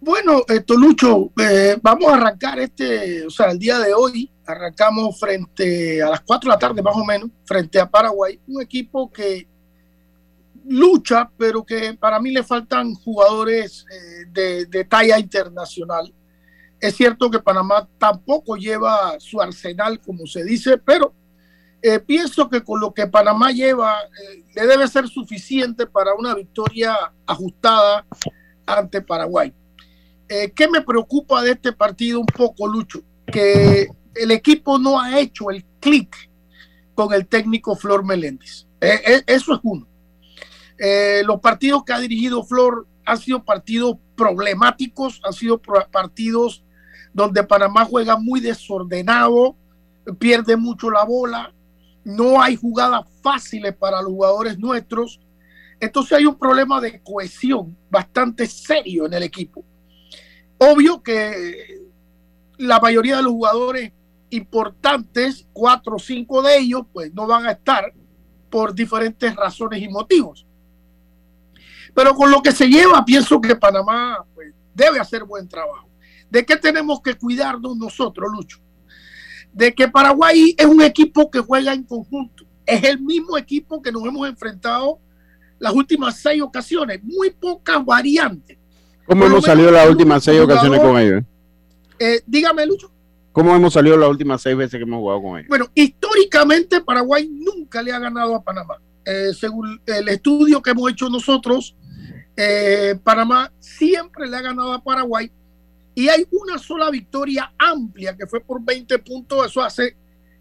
Bueno, 0.00 0.42
esto 0.48 0.76
Lucho, 0.76 1.30
eh, 1.38 1.76
vamos 1.82 2.10
a 2.10 2.14
arrancar 2.14 2.58
este, 2.58 3.26
o 3.26 3.30
sea, 3.30 3.50
el 3.50 3.58
día 3.58 3.78
de 3.78 3.92
hoy, 3.92 4.30
arrancamos 4.46 5.20
frente 5.20 6.02
a 6.02 6.08
las 6.08 6.22
4 6.22 6.48
de 6.48 6.54
la 6.54 6.58
tarde 6.58 6.82
más 6.82 6.96
o 6.96 7.04
menos, 7.04 7.28
frente 7.44 7.78
a 7.78 7.88
Paraguay, 7.88 8.40
un 8.48 8.62
equipo 8.62 9.12
que 9.12 9.46
lucha, 10.66 11.30
pero 11.36 11.64
que 11.64 11.94
para 12.00 12.18
mí 12.18 12.30
le 12.30 12.42
faltan 12.42 12.94
jugadores 12.94 13.84
eh, 13.92 14.24
de, 14.32 14.66
de, 14.66 14.84
talla 14.84 15.18
internacional. 15.18 16.12
Es 16.80 16.96
cierto 16.96 17.30
que 17.30 17.40
Panamá 17.40 17.86
tampoco 17.98 18.56
lleva 18.56 19.20
su 19.20 19.40
arsenal, 19.40 20.00
como 20.00 20.26
se 20.26 20.42
dice, 20.44 20.78
pero 20.78 21.14
eh, 21.82 21.98
pienso 21.98 22.48
que 22.48 22.62
con 22.62 22.80
lo 22.80 22.92
que 22.92 23.06
Panamá 23.06 23.52
lleva 23.52 24.00
eh, 24.02 24.44
le 24.54 24.66
debe 24.66 24.86
ser 24.86 25.08
suficiente 25.08 25.86
para 25.86 26.14
una 26.14 26.34
victoria 26.34 26.94
ajustada 27.26 28.06
ante 28.66 29.00
Paraguay. 29.00 29.52
Eh, 30.28 30.52
¿Qué 30.54 30.68
me 30.68 30.80
preocupa 30.82 31.42
de 31.42 31.52
este 31.52 31.72
partido 31.72 32.20
un 32.20 32.26
poco, 32.26 32.66
Lucho? 32.66 33.02
Que 33.26 33.88
el 34.14 34.30
equipo 34.30 34.78
no 34.78 35.00
ha 35.00 35.18
hecho 35.18 35.50
el 35.50 35.64
clic 35.80 36.14
con 36.94 37.12
el 37.12 37.26
técnico 37.26 37.76
Flor 37.76 38.04
Meléndez. 38.04 38.66
eso 38.80 39.54
es 39.54 39.60
uno. 39.62 39.86
los 41.24 41.40
partidos 41.40 41.84
que 41.84 41.92
ha 41.92 41.98
dirigido 41.98 42.44
Flor 42.44 42.86
han 43.06 43.18
sido 43.18 43.44
partidos 43.44 43.96
problemáticos, 44.16 45.20
han 45.24 45.32
sido 45.32 45.60
partidos 45.90 46.62
donde 47.12 47.42
Panamá 47.42 47.84
juega 47.84 48.16
muy 48.16 48.40
desordenado, 48.40 49.56
pierde 50.18 50.56
mucho 50.56 50.90
la 50.90 51.04
bola, 51.04 51.52
no 52.04 52.40
hay 52.40 52.56
jugadas 52.56 53.06
fáciles 53.22 53.74
para 53.76 54.00
los 54.02 54.10
jugadores 54.10 54.58
nuestros. 54.58 55.20
Entonces 55.78 56.12
hay 56.12 56.26
un 56.26 56.38
problema 56.38 56.80
de 56.80 57.02
cohesión 57.02 57.76
bastante 57.90 58.46
serio 58.46 59.06
en 59.06 59.14
el 59.14 59.22
equipo. 59.22 59.64
Obvio 60.58 61.02
que 61.02 61.80
la 62.58 62.78
mayoría 62.78 63.16
de 63.16 63.22
los 63.22 63.32
jugadores 63.32 63.92
importantes, 64.30 65.46
cuatro 65.52 65.96
o 65.96 65.98
cinco 65.98 66.42
de 66.42 66.58
ellos, 66.58 66.82
pues 66.92 67.12
no 67.14 67.26
van 67.26 67.46
a 67.46 67.52
estar 67.52 67.92
por 68.50 68.74
diferentes 68.74 69.34
razones 69.34 69.82
y 69.82 69.88
motivos. 69.88 70.46
Pero 71.94 72.14
con 72.14 72.30
lo 72.30 72.42
que 72.42 72.52
se 72.52 72.68
lleva, 72.68 73.04
pienso 73.04 73.40
que 73.40 73.56
Panamá 73.56 74.24
pues, 74.34 74.54
debe 74.74 75.00
hacer 75.00 75.24
buen 75.24 75.48
trabajo. 75.48 75.89
¿De 76.30 76.46
qué 76.46 76.56
tenemos 76.56 77.02
que 77.02 77.14
cuidarnos 77.14 77.76
nosotros, 77.76 78.30
Lucho? 78.32 78.58
de 79.52 79.74
que 79.74 79.88
Paraguay 79.88 80.54
es 80.56 80.66
un 80.66 80.82
equipo 80.82 81.30
que 81.30 81.40
juega 81.40 81.72
en 81.72 81.84
conjunto. 81.84 82.44
Es 82.66 82.84
el 82.84 83.00
mismo 83.00 83.36
equipo 83.36 83.82
que 83.82 83.90
nos 83.90 84.04
hemos 84.04 84.28
enfrentado 84.28 84.98
las 85.58 85.72
últimas 85.72 86.18
seis 86.18 86.40
ocasiones. 86.42 87.02
Muy 87.02 87.30
pocas 87.30 87.84
variantes. 87.84 88.58
¿Cómo 89.06 89.26
hemos 89.26 89.44
salido 89.44 89.70
las 89.70 89.88
últimas 89.88 90.22
seis 90.22 90.40
ocasiones 90.40 90.80
con 90.80 90.98
ellos? 90.98 91.22
Eh, 91.98 92.22
dígame, 92.26 92.64
Lucho. 92.64 92.90
¿Cómo 93.32 93.54
hemos 93.54 93.72
salido 93.72 93.96
las 93.96 94.08
últimas 94.08 94.40
seis 94.40 94.56
veces 94.56 94.78
que 94.78 94.84
hemos 94.84 95.00
jugado 95.00 95.22
con 95.22 95.38
ellos? 95.38 95.48
Bueno, 95.48 95.66
históricamente 95.74 96.80
Paraguay 96.80 97.28
nunca 97.28 97.82
le 97.82 97.92
ha 97.92 97.98
ganado 97.98 98.34
a 98.34 98.42
Panamá. 98.42 98.76
Eh, 99.04 99.32
según 99.38 99.80
el 99.86 100.08
estudio 100.08 100.62
que 100.62 100.70
hemos 100.70 100.90
hecho 100.90 101.08
nosotros, 101.08 101.76
eh, 102.36 102.98
Panamá 103.02 103.52
siempre 103.58 104.28
le 104.28 104.36
ha 104.36 104.42
ganado 104.42 104.72
a 104.72 104.82
Paraguay 104.82 105.30
y 106.00 106.08
hay 106.08 106.26
una 106.30 106.56
sola 106.56 106.88
victoria 106.88 107.52
amplia 107.58 108.16
que 108.16 108.26
fue 108.26 108.40
por 108.40 108.64
20 108.64 109.00
puntos, 109.00 109.44
eso 109.44 109.60
hace 109.60 109.98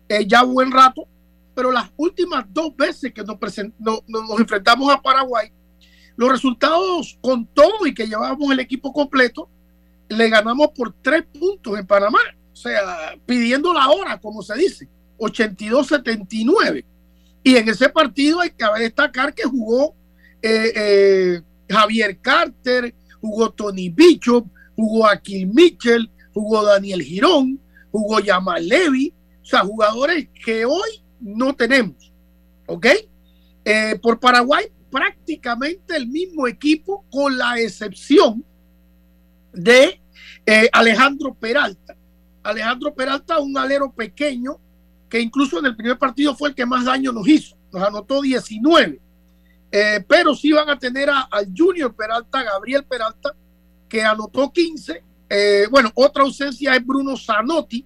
eh, 0.08 0.26
ya 0.26 0.44
buen 0.44 0.72
rato, 0.72 1.06
pero 1.54 1.70
las 1.70 1.92
últimas 1.98 2.46
dos 2.48 2.74
veces 2.78 3.14
que 3.14 3.26
nos, 3.26 3.38
nos 4.08 4.40
enfrentamos 4.40 4.90
a 4.90 5.02
Paraguay, 5.02 5.52
los 6.16 6.30
resultados 6.30 7.20
con 7.20 7.46
todo 7.48 7.86
y 7.86 7.94
que 7.94 8.08
llevábamos 8.08 8.50
el 8.54 8.62
equipo 8.62 8.94
completo, 8.94 9.50
le 10.08 10.30
ganamos 10.30 10.70
por 10.70 10.94
tres 11.02 11.26
puntos 11.26 11.78
en 11.78 11.86
Panamá, 11.86 12.20
o 12.54 12.56
sea, 12.56 13.18
pidiendo 13.26 13.74
la 13.74 13.90
hora, 13.90 14.18
como 14.18 14.42
se 14.42 14.56
dice, 14.56 14.88
82-79. 15.18 16.86
Y 17.44 17.58
en 17.58 17.68
ese 17.68 17.90
partido 17.90 18.40
hay 18.40 18.52
que 18.52 18.66
destacar 18.80 19.34
que 19.34 19.44
jugó 19.44 19.94
eh, 20.42 20.72
eh, 20.74 21.42
Javier 21.70 22.18
Carter, 22.22 22.96
jugó 23.20 23.50
Tony 23.50 23.90
Bishop, 23.90 24.48
jugó 24.80 25.08
Aquil 25.08 25.48
Mitchell, 25.48 26.10
jugó 26.34 26.64
Daniel 26.64 27.02
Girón, 27.02 27.60
jugó 27.92 28.20
Yamal 28.20 28.66
Levy, 28.66 29.14
o 29.42 29.46
sea, 29.46 29.62
jugadores 29.62 30.30
que 30.46 30.64
hoy 30.66 31.04
no 31.20 31.54
tenemos, 31.54 32.14
¿ok? 32.66 32.88
Eh, 33.66 34.00
por 34.02 34.20
Paraguay 34.20 34.68
prácticamente 34.90 35.96
el 35.96 36.08
mismo 36.08 36.48
equipo 36.48 37.06
con 37.12 37.38
la 37.38 37.60
excepción 37.60 38.44
de 39.54 40.02
eh, 40.46 40.70
Alejandro 40.72 41.34
Peralta. 41.34 41.96
Alejandro 42.42 42.94
Peralta, 42.94 43.40
un 43.40 43.58
alero 43.58 43.92
pequeño 43.92 44.60
que 45.10 45.20
incluso 45.20 45.60
en 45.60 45.66
el 45.66 45.76
primer 45.76 45.98
partido 45.98 46.36
fue 46.36 46.50
el 46.50 46.56
que 46.56 46.66
más 46.66 46.86
daño 46.86 47.12
nos 47.12 47.28
hizo, 47.28 47.58
nos 47.72 47.84
anotó 47.84 48.22
19. 48.22 49.02
Eh, 49.72 50.04
pero 50.08 50.34
sí 50.34 50.52
van 50.52 50.70
a 50.70 50.80
tener 50.80 51.10
al 51.10 51.52
Junior 51.56 51.94
Peralta, 51.94 52.44
Gabriel 52.44 52.86
Peralta, 52.86 53.36
que 53.90 54.04
anotó 54.04 54.52
15. 54.54 55.04
Eh, 55.30 55.68
bueno, 55.70 55.92
otra 55.96 56.24
ausencia 56.24 56.76
es 56.76 56.86
Bruno 56.86 57.18
Zanotti. 57.18 57.86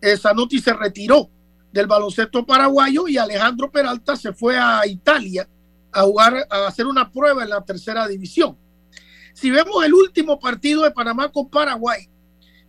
Eh, 0.00 0.16
Zanotti 0.16 0.60
se 0.60 0.72
retiró 0.72 1.28
del 1.72 1.86
baloncesto 1.86 2.46
paraguayo 2.46 3.06
y 3.08 3.18
Alejandro 3.18 3.70
Peralta 3.70 4.16
se 4.16 4.32
fue 4.32 4.58
a 4.58 4.86
Italia 4.86 5.48
a 5.92 6.02
jugar, 6.02 6.46
a 6.48 6.66
hacer 6.66 6.86
una 6.86 7.10
prueba 7.10 7.42
en 7.42 7.50
la 7.50 7.64
tercera 7.64 8.06
división. 8.06 8.56
Si 9.34 9.50
vemos 9.50 9.84
el 9.84 9.94
último 9.94 10.38
partido 10.38 10.82
de 10.82 10.90
Panamá 10.90 11.30
con 11.30 11.48
Paraguay, 11.48 12.08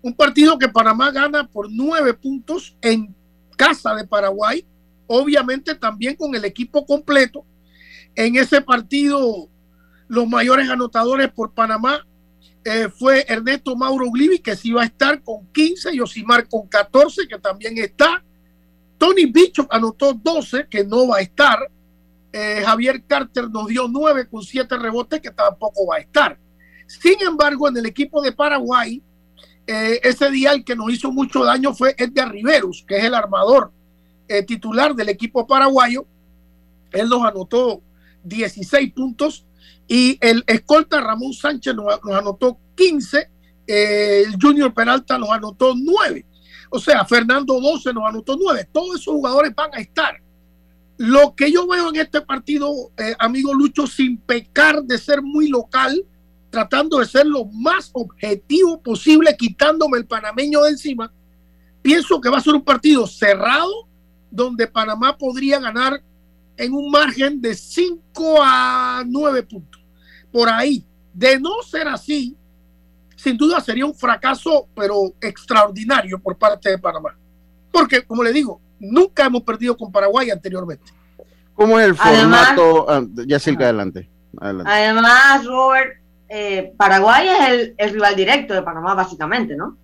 un 0.01 0.15
partido 0.15 0.57
que 0.57 0.69
Panamá 0.69 1.11
gana 1.11 1.47
por 1.47 1.71
nueve 1.71 2.13
puntos 2.13 2.75
en 2.81 3.15
casa 3.55 3.93
de 3.95 4.07
Paraguay, 4.07 4.65
obviamente 5.07 5.75
también 5.75 6.15
con 6.15 6.33
el 6.35 6.45
equipo 6.45 6.85
completo. 6.85 7.45
En 8.15 8.35
ese 8.35 8.61
partido, 8.61 9.49
los 10.07 10.27
mayores 10.27 10.69
anotadores 10.69 11.31
por 11.31 11.53
Panamá 11.53 12.05
eh, 12.63 12.89
fue 12.89 13.25
Ernesto 13.27 13.75
Mauro 13.75 14.11
Glivi, 14.11 14.39
que 14.39 14.55
sí 14.55 14.71
va 14.71 14.83
a 14.83 14.85
estar 14.85 15.23
con 15.23 15.47
15, 15.47 15.95
Yosimar 15.95 16.47
con 16.47 16.67
14, 16.67 17.27
que 17.27 17.39
también 17.39 17.77
está. 17.79 18.23
Tony 18.99 19.25
Bicho 19.25 19.65
anotó 19.71 20.13
12, 20.13 20.67
que 20.69 20.83
no 20.83 21.07
va 21.07 21.17
a 21.17 21.21
estar. 21.21 21.59
Eh, 22.31 22.61
Javier 22.63 23.03
Carter 23.05 23.49
nos 23.49 23.67
dio 23.67 23.87
9 23.87 24.27
con 24.29 24.43
7 24.43 24.77
rebotes, 24.77 25.21
que 25.21 25.31
tampoco 25.31 25.87
va 25.87 25.95
a 25.95 25.99
estar. 25.99 26.37
Sin 26.85 27.19
embargo, 27.21 27.67
en 27.67 27.77
el 27.77 27.85
equipo 27.87 28.21
de 28.21 28.31
Paraguay, 28.31 29.01
eh, 29.65 29.99
ese 30.03 30.29
día 30.29 30.51
el 30.51 30.63
que 30.63 30.75
nos 30.75 30.91
hizo 30.91 31.11
mucho 31.11 31.43
daño 31.43 31.73
fue 31.73 31.95
Edgar 31.97 32.31
Riveros, 32.31 32.85
que 32.87 32.97
es 32.97 33.03
el 33.03 33.15
armador 33.15 33.71
titular 34.47 34.95
del 34.95 35.09
equipo 35.09 35.45
paraguayo. 35.45 36.05
Él 36.93 37.09
nos 37.09 37.21
anotó 37.25 37.81
16 38.23 38.93
puntos 38.93 39.45
y 39.93 40.17
el 40.21 40.41
escolta 40.47 41.01
Ramón 41.01 41.33
Sánchez 41.33 41.75
nos, 41.75 41.99
anotó 42.17 42.57
15, 42.75 43.29
eh, 43.67 44.23
el 44.25 44.41
Junior 44.41 44.73
Peralta 44.73 45.17
nos 45.17 45.29
anotó 45.31 45.73
9. 45.75 46.25
O 46.69 46.79
sea, 46.79 47.03
Fernando 47.03 47.59
12 47.59 47.93
nos 47.93 48.05
anotó 48.05 48.37
9. 48.39 48.69
Todos 48.71 49.01
esos 49.01 49.13
jugadores 49.13 49.53
van 49.53 49.69
a 49.73 49.81
estar. 49.81 50.15
Lo 50.95 51.35
que 51.35 51.51
yo 51.51 51.67
veo 51.67 51.89
en 51.89 51.97
este 51.97 52.21
partido, 52.21 52.71
eh, 52.95 53.15
amigo 53.19 53.53
Lucho, 53.53 53.85
sin 53.85 54.15
pecar 54.15 54.81
de 54.81 54.97
ser 54.97 55.21
muy 55.21 55.49
local, 55.49 56.01
tratando 56.49 56.99
de 56.99 57.05
ser 57.05 57.27
lo 57.27 57.43
más 57.43 57.89
objetivo 57.91 58.81
posible, 58.81 59.35
quitándome 59.37 59.97
el 59.97 60.05
panameño 60.05 60.61
de 60.61 60.69
encima, 60.69 61.11
pienso 61.81 62.21
que 62.21 62.29
va 62.29 62.37
a 62.37 62.41
ser 62.41 62.53
un 62.53 62.63
partido 62.63 63.05
cerrado, 63.07 63.89
donde 64.29 64.67
Panamá 64.67 65.17
podría 65.17 65.59
ganar 65.59 66.01
en 66.55 66.71
un 66.71 66.89
margen 66.89 67.41
de 67.41 67.55
5 67.55 68.37
a 68.41 69.03
9 69.05 69.43
puntos 69.43 69.80
por 70.31 70.49
ahí. 70.49 70.85
De 71.13 71.39
no 71.39 71.61
ser 71.63 71.87
así, 71.87 72.35
sin 73.15 73.37
duda 73.37 73.59
sería 73.59 73.85
un 73.85 73.93
fracaso, 73.93 74.67
pero 74.75 75.13
extraordinario 75.21 76.19
por 76.19 76.37
parte 76.37 76.69
de 76.69 76.77
Panamá. 76.77 77.15
Porque, 77.71 78.01
como 78.03 78.23
le 78.23 78.33
digo, 78.33 78.61
nunca 78.79 79.25
hemos 79.25 79.43
perdido 79.43 79.77
con 79.77 79.91
Paraguay 79.91 80.29
anteriormente. 80.31 80.91
¿Cómo 81.53 81.79
es 81.79 81.87
el 81.87 81.95
formato? 81.95 82.89
Ah, 82.89 83.03
ya 83.27 83.39
cerca 83.39 83.65
adelante. 83.65 84.09
Además, 84.39 85.45
Robert, 85.45 86.01
eh, 86.29 86.73
Paraguay 86.77 87.27
es 87.27 87.73
el, 87.77 87.89
rival 87.91 88.15
directo 88.15 88.53
de 88.53 88.61
Panamá, 88.61 88.95
básicamente, 88.95 89.55
¿no? 89.55 89.77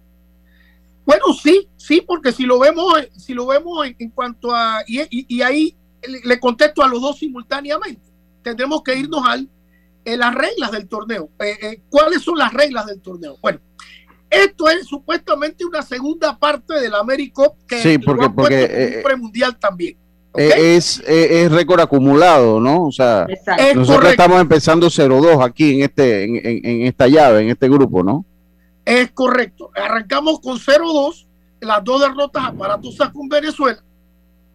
Bueno, 1.05 1.25
sí, 1.41 1.69
sí, 1.77 2.01
porque 2.01 2.31
si 2.31 2.43
lo 2.43 2.57
vemos, 2.59 2.93
si 3.15 3.33
lo 3.33 3.45
vemos 3.45 3.85
en, 3.85 4.09
cuanto 4.11 4.53
a, 4.53 4.81
y, 4.87 5.41
ahí 5.41 5.75
le 6.23 6.39
contesto 6.39 6.83
a 6.83 6.87
los 6.87 7.01
dos 7.01 7.19
simultáneamente, 7.19 8.01
tendremos 8.41 8.81
que 8.81 8.95
irnos 8.95 9.25
al 9.25 9.49
en 10.07 10.19
las 10.19 10.33
reglas 10.33 10.71
del 10.71 10.87
torneo. 10.87 11.29
Eh, 11.39 11.57
eh, 11.61 11.81
¿Cuáles 11.89 12.21
son 12.21 12.37
las 12.37 12.53
reglas 12.53 12.85
del 12.85 13.01
torneo? 13.01 13.37
Bueno, 13.41 13.59
esto 14.29 14.69
es 14.69 14.87
supuestamente 14.87 15.65
una 15.65 15.81
segunda 15.81 16.37
parte 16.39 16.79
del 16.79 16.95
América 16.95 17.43
que 17.67 17.81
sí, 17.81 17.97
porque, 17.97 18.29
porque 18.29 18.63
eh, 18.63 19.01
premundial 19.03 19.59
también. 19.59 19.97
Es, 20.33 21.03
es, 21.07 21.51
récord 21.51 21.81
acumulado, 21.81 22.59
¿no? 22.59 22.85
O 22.85 22.91
sea, 22.91 23.25
nosotros 23.73 24.11
estamos 24.11 24.39
empezando 24.39 24.87
0-2 24.87 25.43
aquí 25.43 25.75
en, 25.75 25.83
este, 25.85 26.23
en, 26.23 26.65
en, 26.65 26.85
esta 26.85 27.07
llave, 27.07 27.41
en 27.41 27.49
este 27.49 27.67
grupo, 27.67 28.03
¿no? 28.03 28.23
Es 28.85 29.11
correcto. 29.11 29.71
Arrancamos 29.75 30.39
con 30.39 30.57
0-2, 30.57 31.25
las 31.61 31.83
dos 31.83 32.01
derrotas 32.01 32.45
aparatosas 32.45 33.09
con 33.09 33.27
Venezuela, 33.27 33.83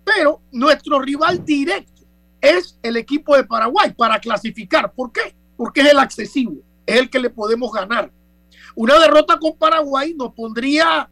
pero 0.05 0.41
nuestro 0.53 1.01
rival 1.01 1.45
directo 1.45 2.05
es 2.41 2.79
el 2.83 2.97
equipo 2.97 3.37
de 3.37 3.45
Paraguay 3.45 3.93
para 3.93 4.21
clasificar. 4.21 4.93
¿Por 4.93 5.11
qué? 5.11 5.35
Porque 5.63 5.83
es 5.83 5.93
el 5.93 6.01
accesible, 6.01 6.61
es 6.85 6.99
el 6.99 7.09
que 7.09 7.21
le 7.21 7.31
podemos 7.31 7.71
ganar. 7.71 8.11
Una 8.75 8.99
derrota 8.99 9.39
con 9.39 9.57
Paraguay 9.57 10.13
nos 10.13 10.35
pondría 10.35 11.09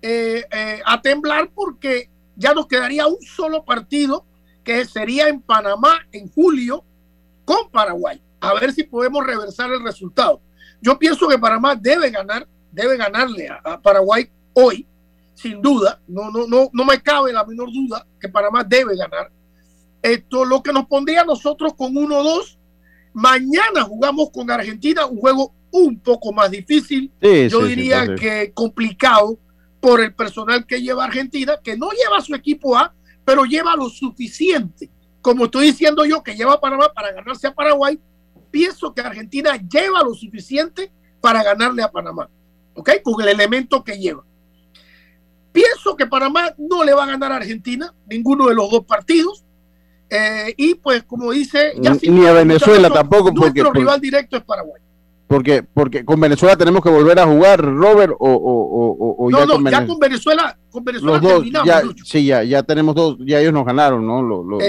eh, 0.00 0.42
eh, 0.50 0.80
a 0.86 1.02
temblar 1.02 1.50
porque 1.54 2.08
ya 2.34 2.54
nos 2.54 2.66
quedaría 2.66 3.06
un 3.06 3.20
solo 3.20 3.62
partido 3.62 4.24
que 4.64 4.86
sería 4.86 5.28
en 5.28 5.42
Panamá 5.42 5.98
en 6.12 6.32
julio 6.32 6.82
con 7.44 7.70
Paraguay. 7.70 8.18
A 8.40 8.54
ver 8.54 8.72
si 8.72 8.84
podemos 8.84 9.26
reversar 9.26 9.70
el 9.70 9.82
resultado. 9.84 10.40
Yo 10.80 10.98
pienso 10.98 11.28
que 11.28 11.38
Panamá 11.38 11.74
debe 11.74 12.08
ganar, 12.08 12.48
debe 12.72 12.96
ganarle 12.96 13.50
a, 13.50 13.78
Paraguay 13.82 14.30
hoy, 14.54 14.86
sin 15.34 15.60
duda. 15.60 16.00
No, 16.08 16.30
no, 16.30 16.46
no, 16.46 16.70
no 16.72 16.84
me 16.86 17.02
cabe 17.02 17.34
la 17.34 17.44
menor 17.44 17.70
duda 17.70 18.06
que 18.18 18.30
Panamá 18.30 18.64
debe 18.64 18.96
ganar. 18.96 19.30
Esto 20.00 20.46
lo 20.46 20.62
que 20.62 20.72
nos 20.72 20.86
pondría 20.86 21.20
a 21.20 21.26
nosotros 21.26 21.74
con 21.74 21.92
1-2. 21.92 22.56
Mañana 23.12 23.82
jugamos 23.82 24.30
con 24.30 24.50
Argentina, 24.50 25.06
un 25.06 25.18
juego 25.18 25.52
un 25.70 25.98
poco 26.00 26.32
más 26.32 26.50
difícil. 26.50 27.12
Yo 27.20 27.64
diría 27.64 28.14
que 28.14 28.52
complicado 28.52 29.38
por 29.80 30.00
el 30.00 30.14
personal 30.14 30.66
que 30.66 30.82
lleva 30.82 31.04
Argentina, 31.04 31.58
que 31.62 31.76
no 31.76 31.90
lleva 31.90 32.20
su 32.20 32.34
equipo 32.34 32.76
A, 32.76 32.94
pero 33.24 33.44
lleva 33.44 33.76
lo 33.76 33.88
suficiente. 33.88 34.90
Como 35.22 35.44
estoy 35.44 35.66
diciendo 35.66 36.04
yo, 36.04 36.22
que 36.22 36.34
lleva 36.34 36.54
a 36.54 36.60
Panamá 36.60 36.90
para 36.94 37.12
ganarse 37.12 37.46
a 37.46 37.54
Paraguay, 37.54 37.98
pienso 38.50 38.92
que 38.94 39.00
Argentina 39.00 39.56
lleva 39.56 40.02
lo 40.02 40.14
suficiente 40.14 40.92
para 41.20 41.42
ganarle 41.42 41.82
a 41.82 41.90
Panamá. 41.90 42.28
¿Ok? 42.74 42.90
Con 43.02 43.20
el 43.22 43.28
elemento 43.28 43.82
que 43.84 43.98
lleva. 43.98 44.24
Pienso 45.52 45.96
que 45.96 46.06
Panamá 46.06 46.54
no 46.58 46.84
le 46.84 46.94
va 46.94 47.04
a 47.04 47.08
ganar 47.08 47.32
a 47.32 47.36
Argentina, 47.36 47.92
ninguno 48.08 48.46
de 48.48 48.54
los 48.54 48.70
dos 48.70 48.84
partidos. 48.84 49.44
Eh, 50.10 50.54
y 50.56 50.74
pues, 50.74 51.04
como 51.04 51.30
dice. 51.30 51.72
ni 52.02 52.26
a 52.26 52.32
Venezuela 52.32 52.90
tampoco. 52.90 53.30
Nuestro 53.30 53.64
porque, 53.64 53.78
rival 53.78 54.00
directo 54.00 54.36
es 54.36 54.42
Paraguay. 54.42 54.82
Porque, 55.28 55.62
porque 55.62 56.04
con 56.04 56.18
Venezuela 56.18 56.56
tenemos 56.56 56.82
que 56.82 56.90
volver 56.90 57.20
a 57.20 57.24
jugar, 57.24 57.60
Robert, 57.60 58.14
o, 58.18 58.32
o, 58.32 59.14
o, 59.16 59.30
no, 59.30 59.38
ya, 59.38 59.46
no, 59.46 59.52
con 59.54 59.70
ya 59.70 59.86
con 59.86 59.98
Venezuela, 60.00 60.58
con 60.68 60.84
Venezuela 60.84 61.20
los 61.20 61.22
dos, 61.22 61.64
ya, 61.64 61.82
sí, 62.04 62.26
ya, 62.26 62.42
ya 62.42 62.64
tenemos 62.64 62.96
dos, 62.96 63.16
ya 63.20 63.38
ellos 63.38 63.52
nos 63.52 63.64
ganaron, 63.64 64.04
¿no? 64.04 64.22
Los, 64.22 64.44
los, 64.44 64.60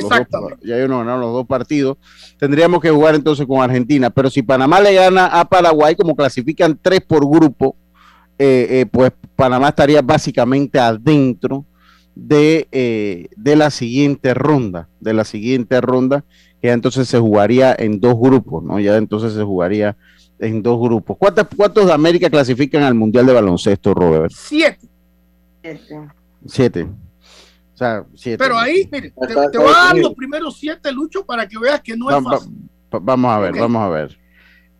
ya 0.61 0.77
ellos 0.77 0.87
nos 0.87 0.99
ganaron 0.99 1.21
los 1.21 1.33
dos 1.33 1.47
partidos. 1.47 1.97
Tendríamos 2.37 2.79
que 2.79 2.91
jugar 2.91 3.15
entonces 3.15 3.47
con 3.47 3.59
Argentina, 3.59 4.11
pero 4.11 4.29
si 4.29 4.43
Panamá 4.43 4.79
le 4.79 4.93
gana 4.93 5.25
a 5.25 5.45
Paraguay, 5.45 5.95
como 5.95 6.15
clasifican 6.15 6.77
tres 6.79 7.01
por 7.01 7.27
grupo, 7.27 7.75
eh, 8.37 8.67
eh, 8.69 8.85
pues 8.85 9.11
Panamá 9.35 9.69
estaría 9.69 10.03
básicamente 10.03 10.77
adentro 10.79 11.65
de, 12.15 12.67
eh, 12.71 13.29
de 13.35 13.55
la 13.55 13.71
siguiente 13.71 14.33
ronda, 14.33 14.89
de 14.99 15.13
la 15.13 15.23
siguiente 15.23 15.79
ronda, 15.81 16.23
que 16.61 16.71
entonces 16.71 17.07
se 17.07 17.19
jugaría 17.19 17.75
en 17.77 17.99
dos 17.99 18.15
grupos, 18.19 18.63
¿no? 18.63 18.79
Ya 18.79 18.97
entonces 18.97 19.33
se 19.33 19.43
jugaría 19.43 19.97
en 20.39 20.61
dos 20.61 20.79
grupos. 20.79 21.17
¿Cuántos, 21.17 21.47
¿Cuántos 21.55 21.85
de 21.85 21.93
América 21.93 22.29
clasifican 22.29 22.83
al 22.83 22.95
Mundial 22.95 23.25
de 23.25 23.33
Baloncesto, 23.33 23.93
Robert? 23.93 24.31
Siete. 24.35 24.87
Siete. 26.45 26.83
O 26.83 27.77
sea, 27.77 28.05
siete. 28.15 28.37
Pero 28.37 28.57
ahí, 28.57 28.87
mire, 28.91 29.11
te, 29.51 29.57
voy 29.57 29.73
a 29.75 29.85
dar 29.85 29.97
los 29.97 30.13
primeros 30.13 30.57
siete, 30.57 30.91
Lucho, 30.91 31.25
para 31.25 31.47
que 31.47 31.57
veas 31.57 31.81
que 31.81 31.95
no 31.95 32.09
es 32.09 32.23
fácil. 32.23 32.53
vamos 32.89 33.31
a 33.31 33.39
ver, 33.39 33.53
vamos 33.57 33.81
a 33.81 33.89
ver. 33.89 34.17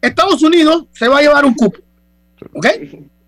Estados 0.02 0.42
Unidos 0.42 0.88
se 0.92 1.08
va 1.08 1.20
a 1.20 1.22
llevar 1.22 1.46
un 1.46 1.54
cupo. 1.54 1.78
¿Ok? 2.54 2.68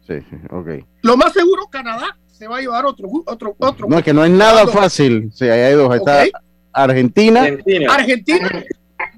Sí, 0.07 0.15
ok. 0.49 0.69
Lo 1.01 1.15
más 1.15 1.33
seguro, 1.33 1.67
Canadá 1.71 2.17
se 2.43 2.49
va 2.49 2.57
a 2.57 2.61
llevar 2.61 2.85
otro. 2.85 3.07
otro, 3.25 3.55
otro 3.57 3.87
no, 3.87 3.97
es 3.97 4.03
que 4.03 4.13
no 4.13 4.25
es 4.25 4.31
nada 4.31 4.67
fácil. 4.67 5.31
Sí, 5.33 5.45
ahí 5.45 5.61
hay 5.61 5.73
dos. 5.75 5.95
Está 5.95 6.25
Argentina. 6.73 7.41
Argentina. 7.43 7.93
Argentina. 7.93 8.63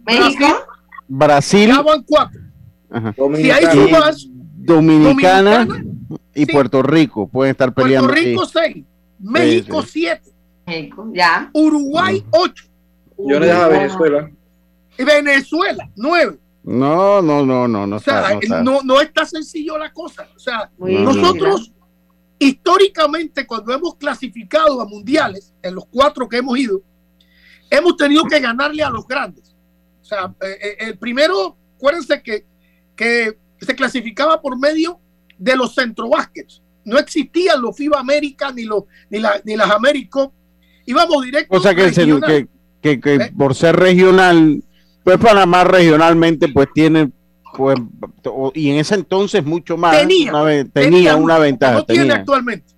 México. 0.06 0.46
Brasil. 1.08 1.70
Ya 1.70 1.82
van 1.82 2.04
cuatro. 2.04 2.42
Si 3.36 3.50
hay 3.50 3.66
sumas, 3.66 4.28
Dominicana, 4.30 5.68
y 6.36 6.46
Puerto 6.46 6.84
Rico 6.84 7.28
pueden 7.28 7.52
estar 7.52 7.74
peleando. 7.74 8.10
Puerto 8.10 8.24
Rico 8.24 8.46
6, 8.46 8.86
México 9.20 9.82
7, 9.82 10.22
ya. 11.14 11.50
Uruguay 11.54 12.24
8. 12.30 12.64
Yo 13.18 13.40
le 13.40 13.52
a 13.52 13.68
Venezuela. 13.68 14.32
Y 14.98 15.04
Venezuela 15.04 15.90
9. 15.96 16.38
No, 16.64 17.22
no, 17.22 17.46
no, 17.46 17.68
no, 17.68 17.88
no. 17.88 17.96
O 17.96 18.00
sea, 18.00 18.34
está, 18.40 18.62
no, 18.62 18.82
no, 18.84 19.02
está 19.02 19.26
sencillo 19.26 19.78
la 19.78 19.92
cosa. 19.92 20.28
O 20.36 20.40
sea, 20.40 20.70
nosotros 20.78 21.72
históricamente 22.40 23.46
cuando 23.48 23.74
hemos 23.74 23.96
clasificado 23.96 24.82
a 24.82 24.86
mundiales, 24.86 25.54
en 25.62 25.76
los 25.76 25.86
cuatro 25.88 26.28
que 26.28 26.38
hemos 26.38 26.58
ido, 26.58 26.82
hemos 27.70 27.98
tenido 27.98 28.24
que 28.26 28.40
ganarle 28.40 28.84
a 28.84 28.90
los 28.90 29.08
grandes. 29.08 29.56
O 30.02 30.06
sea, 30.06 30.34
eh, 30.42 30.58
eh, 30.62 30.76
el 30.80 30.98
primero, 30.98 31.58
acuérdense 31.76 32.22
que 32.22 32.46
que 32.96 33.38
se 33.60 33.76
clasificaba 33.76 34.42
por 34.42 34.58
medio 34.58 35.00
de 35.38 35.56
los 35.56 35.76
centro 35.76 36.10
No 36.86 36.98
existían 36.98 37.62
los 37.62 37.76
FIBA 37.76 38.00
América 38.00 38.52
ni, 38.52 38.64
los, 38.64 38.84
ni, 39.10 39.20
la, 39.20 39.42
ni 39.44 39.56
las 39.56 39.70
Américo. 39.70 40.34
Íbamos 40.86 41.24
directo. 41.24 41.56
O 41.56 41.60
sea 41.60 41.76
que, 41.76 41.92
que, 42.82 43.00
que, 43.00 43.16
¿Eh? 43.16 43.32
por 43.38 43.56
ser 43.56 43.76
regional, 43.76 44.64
pues 45.04 45.18
Panamá 45.18 45.64
regionalmente 45.64 46.48
pues 46.50 46.68
tiene 46.74 47.12
pues 47.58 47.78
y 48.54 48.70
en 48.70 48.78
ese 48.78 48.96
entonces 48.96 49.44
mucho 49.44 49.78
más 49.78 49.98
tenía 49.98 50.32
una, 50.32 50.66
tenía, 50.66 51.16
una 51.16 51.38
ventaja 51.38 51.76
no 51.76 51.86
tiene 51.86 52.14
actualmente 52.14 52.74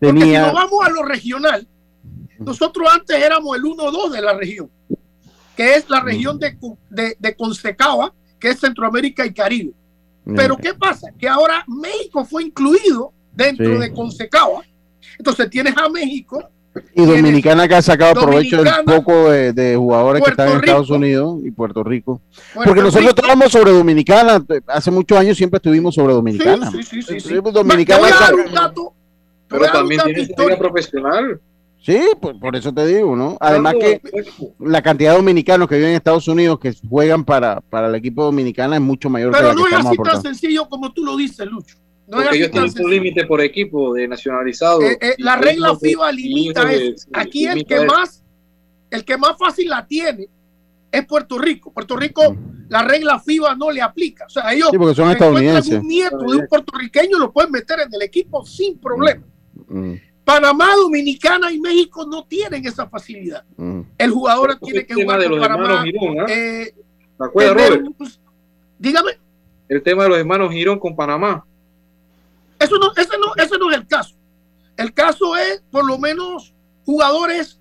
porque 0.00 0.20
si 0.20 0.32
nos 0.32 0.52
vamos 0.52 0.84
a 0.84 0.90
lo 0.90 1.04
regional 1.04 1.66
nosotros 2.38 2.88
antes 2.92 3.16
éramos 3.22 3.56
el 3.56 3.62
1-2 3.62 4.10
de 4.10 4.20
la 4.20 4.34
región 4.34 4.70
que 5.56 5.74
es 5.74 5.88
la 5.88 6.00
región 6.00 6.38
de, 6.38 6.56
de, 6.90 7.16
de 7.18 7.36
Consecaba 7.36 8.12
que 8.42 8.50
es 8.50 8.58
Centroamérica 8.58 9.24
y 9.24 9.32
Caribe. 9.32 9.72
Pero 10.24 10.56
¿qué 10.56 10.74
pasa? 10.74 11.12
Que 11.16 11.28
ahora 11.28 11.64
México 11.68 12.24
fue 12.24 12.42
incluido 12.42 13.12
dentro 13.32 13.78
de 13.78 13.92
Consecaba. 13.92 14.62
Entonces 15.16 15.48
tienes 15.48 15.76
a 15.76 15.88
México. 15.88 16.50
Y 16.94 17.04
Dominicana 17.04 17.68
que 17.68 17.74
ha 17.74 17.82
sacado 17.82 18.14
provecho 18.14 18.62
del 18.62 18.72
poco 18.84 19.30
de, 19.30 19.76
jugadores 19.76 20.22
que 20.22 20.30
están 20.30 20.48
en 20.50 20.56
Estados 20.56 20.90
Unidos 20.90 21.40
y 21.44 21.50
Puerto 21.50 21.82
Rico. 21.84 22.20
Porque 22.54 22.80
nosotros 22.80 23.10
estábamos 23.10 23.52
sobre 23.52 23.72
Dominicana. 23.72 24.44
Hace 24.66 24.90
muchos 24.90 25.18
años 25.18 25.36
siempre 25.36 25.58
estuvimos 25.58 25.94
sobre 25.94 26.14
Dominicana. 26.14 26.70
Sí, 26.70 26.82
sí, 26.82 27.02
sí. 27.02 27.20
sí, 27.20 27.34
Dominicana. 27.34 28.06
Pero 29.48 29.66
también 29.70 30.00
tiene 30.04 30.22
historia 30.22 30.58
profesional. 30.58 31.40
Sí, 31.82 32.00
por, 32.20 32.38
por, 32.38 32.54
eso 32.54 32.72
te 32.72 32.86
digo, 32.86 33.16
¿no? 33.16 33.36
Además 33.40 33.74
que 33.74 34.00
la 34.60 34.80
cantidad 34.82 35.10
de 35.10 35.16
dominicanos 35.16 35.68
que 35.68 35.74
viven 35.74 35.90
en 35.90 35.96
Estados 35.96 36.28
Unidos 36.28 36.60
que 36.60 36.72
juegan 36.88 37.24
para, 37.24 37.60
para 37.60 37.88
el 37.88 37.94
equipo 37.96 38.22
dominicano 38.22 38.74
es 38.74 38.80
mucho 38.80 39.10
mayor. 39.10 39.32
Pero 39.32 39.48
que 39.48 39.54
la 39.54 39.60
no 39.60 39.66
es 39.66 39.86
así 39.86 39.96
tan 39.96 40.22
sencillo 40.22 40.68
como 40.68 40.92
tú 40.92 41.04
lo 41.04 41.16
dices, 41.16 41.44
Lucho. 41.44 41.76
No 42.12 42.18
Porque 42.18 42.36
ellos 42.36 42.50
tienen 42.50 42.70
un 42.78 42.90
límite 42.90 43.24
por 43.24 43.40
equipo 43.40 43.94
de 43.94 44.06
nacionalizado. 44.06 44.82
Eh, 44.82 44.98
eh, 45.00 45.14
la 45.16 45.36
regla 45.36 45.74
FIBA 45.74 46.12
limita 46.12 46.70
es, 46.70 47.08
aquí 47.10 47.46
el 47.46 47.64
que 47.64 47.86
más, 47.86 48.22
el 48.90 49.02
que 49.02 49.16
más 49.16 49.38
fácil 49.38 49.70
la 49.70 49.86
tiene 49.86 50.28
es 50.90 51.06
Puerto 51.06 51.38
Rico. 51.38 51.72
Puerto 51.72 51.96
Rico, 51.96 52.36
la 52.68 52.82
regla 52.82 53.18
FIBA 53.18 53.54
no 53.54 53.70
le 53.70 53.80
aplica. 53.80 54.26
O 54.26 54.28
sea, 54.28 54.52
ellos 54.52 54.68
sí, 54.70 54.76
porque 54.76 54.94
son 54.94 55.10
estadounidenses. 55.10 55.80
un 55.80 55.88
nieto 55.88 56.18
de 56.18 56.36
un 56.36 56.46
puertorriqueño 56.46 57.18
lo 57.18 57.32
pueden 57.32 57.50
meter 57.50 57.80
en 57.80 57.94
el 57.94 58.02
equipo 58.02 58.44
sin 58.44 58.78
problema. 58.78 59.24
Mm. 59.68 59.94
Panamá, 60.22 60.68
Dominicana 60.76 61.50
y 61.50 61.58
México 61.60 62.04
no 62.06 62.26
tienen 62.26 62.66
esa 62.66 62.86
facilidad. 62.90 63.42
Mm. 63.56 63.80
El 63.96 64.10
jugador 64.10 64.58
tiene 64.58 64.84
que 64.84 64.92
jugar 64.92 65.26
con 65.30 65.40
Panamá. 65.40 65.82
Girón, 65.82 66.26
eh, 66.28 66.74
¿Te 67.16 67.24
acuerdas, 67.24 67.70
Robert? 67.70 67.86
dígame. 68.78 69.12
El 69.66 69.82
tema 69.82 70.02
de 70.02 70.10
los 70.10 70.18
hermanos 70.18 70.52
Girón 70.52 70.78
con 70.78 70.94
Panamá. 70.94 71.46
Eso 72.62 72.78
no, 72.78 72.92
ese, 72.96 73.18
no, 73.18 73.32
ese 73.36 73.58
no 73.58 73.70
es 73.70 73.76
el 73.76 73.86
caso. 73.86 74.14
El 74.76 74.92
caso 74.94 75.36
es, 75.36 75.62
por 75.70 75.84
lo 75.84 75.98
menos, 75.98 76.54
jugadores 76.84 77.60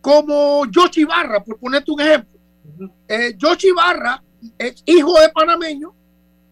como 0.00 0.64
Yoshi 0.66 1.04
Barra, 1.04 1.42
por 1.42 1.58
ponerte 1.58 1.90
un 1.90 2.00
ejemplo. 2.00 2.38
Eh, 3.08 3.34
Yoshi 3.36 3.72
Barra 3.72 4.22
es 4.56 4.82
hijo 4.86 5.18
de 5.20 5.28
panameño, 5.30 5.94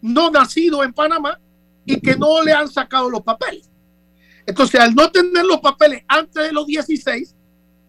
no 0.01 0.29
nacido 0.29 0.83
en 0.83 0.93
Panamá 0.93 1.39
y 1.85 1.99
que 1.99 2.15
no 2.15 2.43
le 2.43 2.51
han 2.51 2.67
sacado 2.67 3.09
los 3.09 3.21
papeles. 3.21 3.69
Entonces, 4.45 4.79
al 4.79 4.93
no 4.93 5.09
tener 5.09 5.45
los 5.45 5.59
papeles 5.59 6.03
antes 6.07 6.43
de 6.43 6.51
los 6.51 6.65
16, 6.67 7.35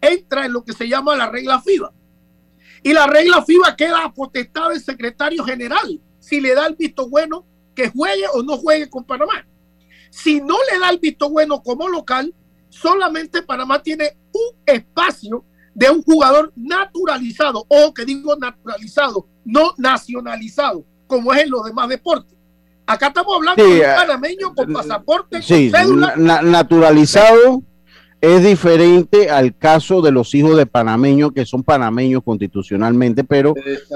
entra 0.01 0.45
en 0.45 0.53
lo 0.53 0.63
que 0.63 0.73
se 0.73 0.87
llama 0.87 1.15
la 1.15 1.29
regla 1.29 1.61
FIBA. 1.61 1.91
Y 2.83 2.93
la 2.93 3.07
regla 3.07 3.43
FIBA 3.43 3.75
queda 3.75 4.05
a 4.05 4.13
potestad 4.13 4.69
del 4.69 4.81
secretario 4.81 5.43
general 5.43 5.99
si 6.19 6.39
le 6.39 6.53
da 6.53 6.67
el 6.67 6.75
visto 6.75 7.09
bueno 7.09 7.45
que 7.75 7.89
juegue 7.89 8.25
o 8.33 8.43
no 8.43 8.57
juegue 8.57 8.89
con 8.89 9.03
Panamá. 9.03 9.45
Si 10.09 10.41
no 10.41 10.55
le 10.71 10.79
da 10.79 10.89
el 10.89 10.99
visto 10.99 11.29
bueno 11.29 11.61
como 11.61 11.87
local, 11.87 12.33
solamente 12.69 13.41
Panamá 13.41 13.81
tiene 13.81 14.17
un 14.31 14.55
espacio 14.65 15.45
de 15.73 15.89
un 15.89 16.01
jugador 16.03 16.51
naturalizado, 16.55 17.65
o 17.67 17.93
que 17.93 18.05
digo 18.05 18.35
naturalizado, 18.35 19.27
no 19.45 19.73
nacionalizado, 19.77 20.85
como 21.07 21.33
es 21.33 21.43
en 21.43 21.51
los 21.51 21.63
demás 21.63 21.87
deportes. 21.89 22.37
Acá 22.85 23.07
estamos 23.07 23.35
hablando 23.35 23.63
de 23.63 23.69
un 23.69 23.77
eh, 23.77 23.93
panameño 23.95 24.55
con 24.55 24.73
pasaporte, 24.73 25.41
sí, 25.41 25.71
naturalizado 26.17 27.63
Es 28.21 28.43
diferente 28.43 29.29
al 29.29 29.55
caso 29.55 30.01
de 30.01 30.11
los 30.11 30.35
hijos 30.35 30.57
de 30.57 30.65
panameños, 30.65 31.31
que 31.31 31.45
son 31.45 31.63
panameños 31.63 32.21
constitucionalmente, 32.21 33.23
pero 33.23 33.53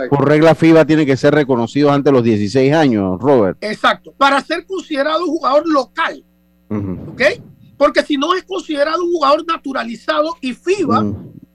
por 0.09 0.27
regla 0.27 0.55
FIBA 0.55 0.85
tienen 0.85 1.05
que 1.05 1.17
ser 1.17 1.33
reconocidos 1.33 1.91
antes 1.91 2.05
de 2.05 2.11
los 2.13 2.23
16 2.23 2.73
años, 2.73 3.19
Robert. 3.19 3.57
Exacto, 3.61 4.13
para 4.17 4.39
ser 4.41 4.65
considerado 4.65 5.25
jugador 5.25 5.67
local. 5.67 6.23
¿Ok? 6.69 7.21
Porque 7.77 8.01
si 8.03 8.15
no 8.15 8.33
es 8.33 8.43
considerado 8.43 9.03
un 9.03 9.11
jugador 9.11 9.45
naturalizado 9.45 10.37
y 10.39 10.53
FIBA 10.53 11.05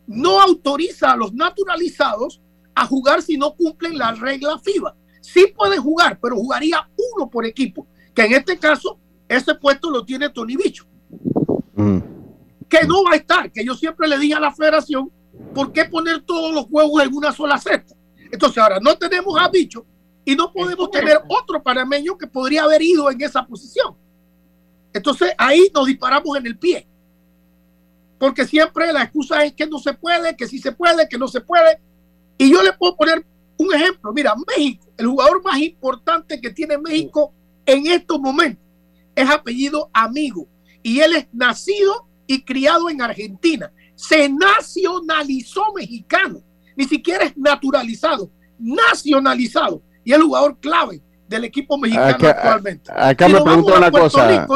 no 0.07 0.41
autoriza 0.41 1.13
a 1.13 1.17
los 1.17 1.33
naturalizados 1.33 2.43
a 2.75 2.87
jugar 2.87 3.23
si 3.23 3.39
no 3.39 3.55
cumplen 3.55 3.97
la 3.97 4.13
regla 4.13 4.59
FIBA. 4.59 4.95
Sí 5.23 5.53
puede 5.57 5.79
jugar, 5.79 6.19
pero 6.21 6.37
jugaría 6.37 6.87
uno 7.15 7.31
por 7.31 7.47
equipo, 7.47 7.87
que 8.15 8.27
en 8.27 8.35
este 8.35 8.59
caso 8.59 8.99
ese 9.27 9.55
puesto 9.55 9.91
lo 9.91 10.05
tiene 10.05 10.29
Tony 10.29 10.57
Bicho 10.57 10.87
que 12.69 12.87
no 12.87 13.05
va 13.05 13.13
a 13.13 13.17
estar, 13.17 13.51
que 13.51 13.65
yo 13.65 13.75
siempre 13.75 14.09
le 14.09 14.19
dije 14.19 14.35
a 14.35 14.41
la 14.41 14.53
federación, 14.53 15.11
¿por 15.55 15.73
qué 15.73 15.85
poner 15.85 16.23
todos 16.23 16.53
los 16.53 16.67
huevos 16.69 17.03
en 17.03 17.15
una 17.15 17.33
sola 17.33 17.59
cesta? 17.59 17.95
Entonces 18.31 18.59
ahora 18.59 18.79
no 18.81 18.97
tenemos 18.97 19.39
a 19.41 19.49
Bicho 19.49 19.87
y 20.25 20.37
no 20.37 20.53
podemos 20.53 20.91
tener 20.91 21.19
otro 21.29 21.63
panameño 21.63 22.19
que 22.19 22.27
podría 22.27 22.65
haber 22.65 22.83
ido 22.83 23.11
en 23.11 23.21
esa 23.23 23.47
posición. 23.47 23.97
Entonces 24.93 25.33
ahí 25.39 25.71
nos 25.75 25.87
disparamos 25.87 26.37
en 26.37 26.47
el 26.47 26.59
pie. 26.59 26.87
Porque 28.19 28.45
siempre 28.45 28.93
la 28.93 29.05
excusa 29.05 29.45
es 29.45 29.53
que 29.53 29.67
no 29.67 29.79
se 29.79 29.95
puede, 29.95 30.37
que 30.37 30.47
sí 30.47 30.59
se 30.59 30.73
puede, 30.73 31.09
que 31.09 31.17
no 31.17 31.29
se 31.29 31.41
puede. 31.41 31.81
Y 32.37 32.51
yo 32.51 32.63
le 32.63 32.73
puedo 32.73 32.97
poner 32.97 33.25
un 33.57 33.73
ejemplo. 33.73 34.13
Mira, 34.13 34.35
México, 34.57 34.87
el 34.97 35.07
jugador 35.07 35.43
más 35.43 35.59
importante 35.59 36.41
que 36.41 36.51
tiene 36.51 36.79
México 36.79 37.33
en 37.65 37.87
estos 37.87 38.21
momentos 38.21 38.65
es 39.15 39.29
apellido 39.31 39.89
Amigo. 39.93 40.49
Y 40.83 41.01
él 41.01 41.15
es 41.15 41.29
nacido 41.33 42.08
y 42.29 42.45
criado 42.45 42.89
en 42.89 43.03
Argentina. 43.03 43.73
Se 43.97 44.29
nacionalizó 44.29 45.73
mexicano, 45.75 46.41
ni 46.77 46.85
siquiera 46.85 47.25
es 47.25 47.37
naturalizado, 47.37 48.31
nacionalizado. 48.61 49.83
Y 50.05 50.13
el 50.13 50.23
jugador 50.23 50.57
clave 50.61 51.03
del 51.27 51.45
equipo 51.45 51.77
mexicano 51.77 52.29
actualmente. 52.29 52.93
Acá 52.95 53.29
me 53.29 53.43
pregunto 53.43 53.77
una 53.77 53.91
cosa. 53.91 54.47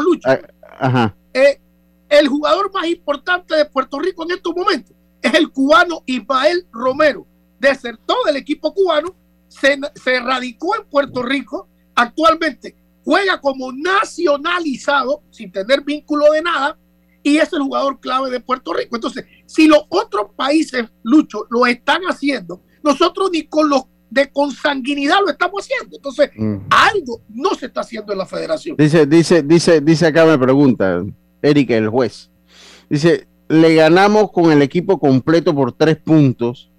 Eh, 1.34 1.60
el 2.08 2.28
jugador 2.28 2.70
más 2.72 2.86
importante 2.86 3.56
de 3.56 3.64
Puerto 3.64 3.98
Rico 3.98 4.22
en 4.22 4.32
estos 4.32 4.54
momentos 4.54 4.94
es 5.20 5.34
el 5.34 5.50
cubano 5.50 6.02
Ismael 6.06 6.66
Romero. 6.70 7.26
Desertó 7.58 8.14
del 8.26 8.36
equipo 8.36 8.72
cubano, 8.72 9.16
se, 9.48 9.80
se 9.94 10.20
radicó 10.20 10.76
en 10.76 10.84
Puerto 10.84 11.22
Rico, 11.22 11.68
actualmente 11.94 12.76
juega 13.04 13.40
como 13.40 13.72
nacionalizado, 13.72 15.22
sin 15.30 15.50
tener 15.50 15.82
vínculo 15.82 16.30
de 16.32 16.42
nada, 16.42 16.78
y 17.22 17.38
es 17.38 17.52
el 17.52 17.60
jugador 17.60 18.00
clave 18.00 18.30
de 18.30 18.40
Puerto 18.40 18.72
Rico. 18.72 18.96
Entonces, 18.96 19.24
si 19.46 19.66
los 19.66 19.84
otros 19.88 20.26
países, 20.36 20.84
Lucho, 21.02 21.46
lo 21.50 21.66
están 21.66 22.02
haciendo, 22.02 22.62
nosotros 22.82 23.30
ni 23.32 23.44
con 23.44 23.68
los 23.68 23.84
de 24.10 24.30
consanguinidad 24.30 25.16
lo 25.24 25.30
estamos 25.30 25.64
haciendo. 25.64 25.96
Entonces, 25.96 26.30
mm. 26.36 26.56
algo 26.70 27.22
no 27.30 27.54
se 27.54 27.66
está 27.66 27.80
haciendo 27.80 28.12
en 28.12 28.18
la 28.18 28.26
federación. 28.26 28.76
Dice, 28.76 29.06
dice, 29.06 29.42
dice, 29.42 29.80
dice 29.80 30.06
acá 30.06 30.26
me 30.26 30.38
pregunta, 30.38 31.02
Eric, 31.40 31.70
el 31.70 31.88
juez. 31.88 32.30
Dice, 32.90 33.26
le 33.48 33.74
ganamos 33.74 34.30
con 34.30 34.52
el 34.52 34.60
equipo 34.60 34.98
completo 34.98 35.54
por 35.54 35.72
tres 35.72 35.96
puntos. 35.96 36.70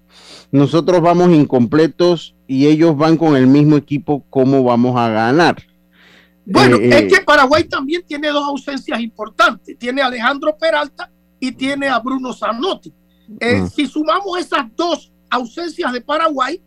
Nosotros 0.52 1.00
vamos 1.00 1.30
incompletos 1.30 2.36
y 2.46 2.68
ellos 2.68 2.96
van 2.96 3.16
con 3.16 3.34
el 3.36 3.48
mismo 3.48 3.76
equipo. 3.76 4.24
¿Cómo 4.30 4.62
vamos 4.62 4.96
a 4.96 5.08
ganar? 5.08 5.56
Bueno, 6.46 6.76
eh, 6.76 6.88
es 6.88 7.02
eh. 7.02 7.08
que 7.08 7.20
Paraguay 7.22 7.64
también 7.64 8.04
tiene 8.06 8.28
dos 8.28 8.46
ausencias 8.46 9.00
importantes. 9.00 9.78
Tiene 9.78 10.02
a 10.02 10.06
Alejandro 10.06 10.56
Peralta 10.56 11.10
y 11.40 11.52
tiene 11.52 11.88
a 11.88 11.98
Bruno 11.98 12.32
Zanotti. 12.32 12.92
Eh, 13.40 13.62
ah. 13.62 13.66
Si 13.66 13.86
sumamos 13.86 14.38
esas 14.38 14.64
dos 14.76 15.12
ausencias 15.30 15.92
de 15.92 16.00
Paraguay, 16.00 16.60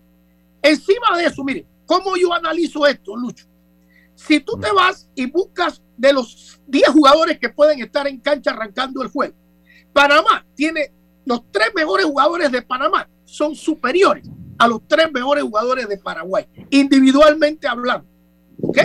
encima 0.61 1.17
de 1.17 1.25
eso, 1.25 1.43
mire, 1.43 1.65
¿cómo 1.86 2.17
yo 2.17 2.34
analizo 2.34 2.86
esto, 2.88 3.15
Lucho? 3.15 3.45
Si 4.15 4.39
tú 4.39 4.57
te 4.59 4.71
vas 4.71 5.07
y 5.13 5.30
buscas 5.30 5.82
de 5.95 6.11
los 6.11 6.59
10 6.67 6.89
jugadores 6.89 7.39
que 7.39 7.49
pueden 7.49 7.82
estar 7.82 8.07
en 8.07 8.19
cancha 8.19 8.51
arrancando 8.51 9.03
el 9.03 9.09
juego, 9.09 9.36
Panamá 9.93 10.45
tiene 10.55 10.91
los 11.25 11.41
tres 11.51 11.69
mejores 11.75 12.05
jugadores 12.05 12.51
de 12.51 12.61
Panamá, 12.61 13.07
son 13.25 13.55
superiores 13.55 14.28
a 14.57 14.67
los 14.67 14.82
tres 14.88 15.11
mejores 15.11 15.43
jugadores 15.43 15.88
de 15.88 15.97
Paraguay, 15.97 16.47
individualmente 16.71 17.67
hablando. 17.67 18.07
¿Ok? 18.61 18.80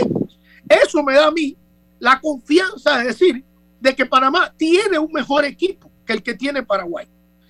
Eso 0.85 1.03
me 1.03 1.15
da 1.15 1.27
a 1.27 1.31
mí 1.31 1.57
la 1.99 2.21
confianza 2.21 2.99
de 2.99 3.05
decir 3.05 3.45
de 3.81 3.95
que 3.95 4.07
Panamá 4.07 4.53
tiene 4.57 4.99
un 4.99 5.13
mejor 5.13 5.45
equipo 5.45 5.91
que 6.07 6.13
el 6.13 6.23
que 6.23 6.35
tiene 6.35 6.63
Paraguay. 6.63 7.07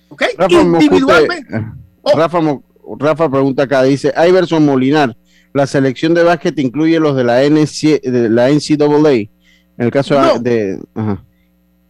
¿Ok? 0.09 0.23
Individualmente. 0.49 1.55
Eh, 1.55 1.65
oh. 2.01 2.97
Rafa, 2.97 3.29
pregunta 3.29 3.63
acá, 3.63 3.83
dice, 3.83 4.13
Iverson 4.27 4.65
Molinar, 4.65 5.15
la 5.53 5.65
selección 5.67 6.13
de 6.13 6.23
básquet 6.23 6.57
incluye 6.59 6.99
los 6.99 7.15
de 7.15 7.23
la, 7.23 7.43
NC, 7.43 8.01
de 8.01 8.29
la 8.29 8.49
NCAA, 8.49 9.11
en 9.13 9.29
el 9.77 9.91
caso 9.91 10.15
de... 10.39 10.79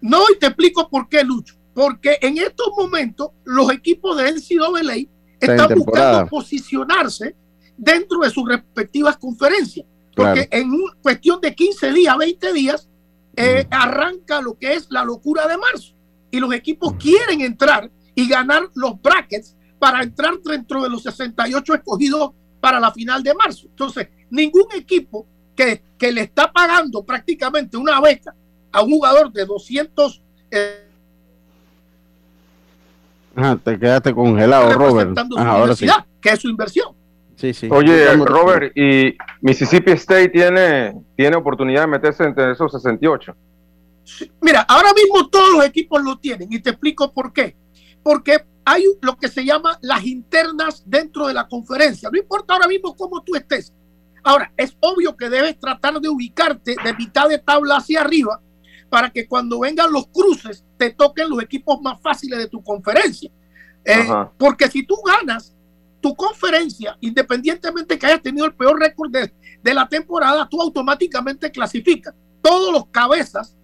No, 0.01 0.19
y 0.33 0.37
te 0.37 0.47
explico 0.47 0.89
por 0.89 1.07
qué, 1.07 1.23
Lucho. 1.23 1.55
Porque 1.73 2.17
en 2.21 2.37
estos 2.37 2.67
momentos 2.77 3.31
los 3.45 3.71
equipos 3.71 4.17
de 4.17 4.31
NCAA 4.33 5.07
están 5.39 5.73
buscando 5.75 6.27
posicionarse 6.27 7.35
dentro 7.77 8.19
de 8.19 8.29
sus 8.29 8.47
respectivas 8.47 9.17
conferencias. 9.17 9.85
Porque 10.15 10.47
en 10.51 10.71
cuestión 11.01 11.41
de 11.41 11.55
15 11.55 11.91
días, 11.91 12.17
20 12.17 12.53
días, 12.53 12.89
eh, 13.35 13.67
arranca 13.71 14.41
lo 14.41 14.57
que 14.57 14.73
es 14.73 14.87
la 14.89 15.03
locura 15.03 15.47
de 15.47 15.57
marzo. 15.57 15.95
Y 16.29 16.39
los 16.39 16.53
equipos 16.53 16.93
quieren 16.99 17.41
entrar 17.41 17.89
y 18.15 18.27
ganar 18.27 18.63
los 18.75 19.01
brackets 19.01 19.55
para 19.79 20.03
entrar 20.03 20.39
dentro 20.43 20.83
de 20.83 20.89
los 20.89 21.03
68 21.03 21.73
escogidos 21.73 22.31
para 22.59 22.79
la 22.79 22.91
final 22.91 23.23
de 23.23 23.33
marzo. 23.33 23.67
Entonces, 23.67 24.07
ningún 24.29 24.67
equipo 24.75 25.25
que, 25.55 25.83
que 25.97 26.11
le 26.11 26.21
está 26.21 26.51
pagando 26.51 27.03
prácticamente 27.03 27.75
una 27.75 27.99
beca 27.99 28.33
a 28.71 28.81
un 28.81 28.91
jugador 28.91 29.31
de 29.31 29.45
200... 29.45 30.21
Eh, 30.51 30.87
te 33.63 33.79
quedaste 33.79 34.13
congelado, 34.13 34.71
Robert. 34.73 35.17
ahora 35.37 35.75
sí. 35.75 35.87
Que 36.21 36.29
es 36.29 36.39
su 36.39 36.49
inversión. 36.49 36.95
Oye, 37.69 38.15
Robert, 38.17 38.71
¿y 38.75 39.15
Mississippi 39.41 39.91
State 39.91 40.29
tiene, 40.29 40.93
tiene 41.15 41.35
oportunidad 41.35 41.81
de 41.81 41.87
meterse 41.87 42.23
entre 42.23 42.51
esos 42.51 42.71
68? 42.71 43.35
Mira, 44.41 44.61
ahora 44.61 44.93
mismo 44.93 45.27
todos 45.29 45.53
los 45.53 45.65
equipos 45.65 46.01
lo 46.03 46.17
tienen 46.17 46.51
y 46.51 46.59
te 46.59 46.71
explico 46.71 47.11
por 47.13 47.33
qué. 47.33 47.55
Porque 48.01 48.45
hay 48.65 48.85
lo 49.01 49.17
que 49.17 49.27
se 49.27 49.43
llama 49.43 49.77
las 49.81 50.05
internas 50.05 50.83
dentro 50.85 51.27
de 51.27 51.33
la 51.33 51.47
conferencia. 51.47 52.09
No 52.11 52.17
importa 52.17 52.53
ahora 52.53 52.67
mismo 52.67 52.95
cómo 52.95 53.21
tú 53.23 53.35
estés. 53.35 53.73
Ahora, 54.23 54.51
es 54.55 54.77
obvio 54.79 55.17
que 55.17 55.29
debes 55.29 55.59
tratar 55.59 55.99
de 55.99 56.07
ubicarte 56.07 56.75
de 56.81 56.93
mitad 56.93 57.27
de 57.27 57.39
tabla 57.39 57.77
hacia 57.77 58.01
arriba 58.01 58.41
para 58.89 59.09
que 59.09 59.27
cuando 59.27 59.59
vengan 59.59 59.91
los 59.91 60.07
cruces 60.07 60.63
te 60.77 60.91
toquen 60.91 61.29
los 61.29 61.41
equipos 61.41 61.81
más 61.81 61.99
fáciles 62.01 62.39
de 62.39 62.47
tu 62.47 62.63
conferencia. 62.63 63.29
Eh, 63.83 64.07
porque 64.37 64.69
si 64.69 64.85
tú 64.85 64.95
ganas 65.05 65.52
tu 66.03 66.13
conferencia, 66.15 66.97
independientemente 66.99 67.97
que 67.97 68.05
hayas 68.05 68.21
tenido 68.21 68.45
el 68.45 68.53
peor 68.53 68.77
récord 68.77 69.09
de, 69.09 69.73
la 69.73 69.87
temporada, 69.87 70.45
tú 70.49 70.61
automáticamente 70.61 71.49
clasificas. 71.49 72.13
Todos 72.41 72.73
los 72.73 72.87
cabezas 72.87 73.55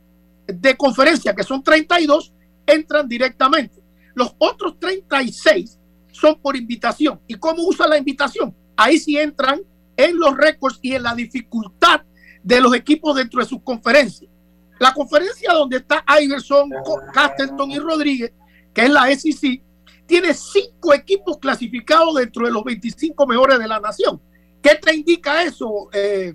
de 0.48 0.78
conferencia, 0.78 1.36
que 1.36 1.44
son 1.44 1.62
32, 1.62 2.34
entran 2.66 3.10
directamente. 3.10 3.84
Los 4.16 4.34
otros 4.38 4.80
36 4.80 5.78
son 6.14 6.40
por 6.40 6.56
invitación. 6.56 7.20
¿Y 7.28 7.36
cómo 7.36 7.68
usa 7.68 7.90
la 7.90 7.98
invitación? 7.98 8.56
Ahí 8.78 8.98
sí 9.00 9.18
entran 9.18 9.60
en 9.98 10.18
los 10.18 10.38
récords 10.38 10.80
y 10.82 10.96
en 10.96 11.04
la 11.04 11.14
dificultad 11.14 12.04
de 12.42 12.62
los 12.62 12.74
equipos 12.74 13.18
dentro 13.18 13.42
de 13.42 13.50
sus 13.50 13.62
conferencias. 13.62 14.32
La 14.80 14.94
conferencia 14.94 15.52
donde 15.52 15.76
está 15.76 16.06
Iverson, 16.22 16.70
Castleton 17.14 17.70
y 17.72 17.80
Rodríguez, 17.80 18.32
que 18.74 18.84
es 18.86 18.90
la 18.90 19.14
SEC, 19.14 19.62
tiene 20.10 20.34
cinco 20.34 20.92
equipos 20.92 21.38
clasificados 21.38 22.16
dentro 22.16 22.44
de 22.44 22.52
los 22.52 22.64
25 22.64 23.28
mejores 23.28 23.60
de 23.60 23.68
la 23.68 23.80
nación. 23.80 24.20
¿Qué 24.60 24.74
te 24.74 24.96
indica 24.96 25.44
eso? 25.44 25.88
Eh, 25.94 26.34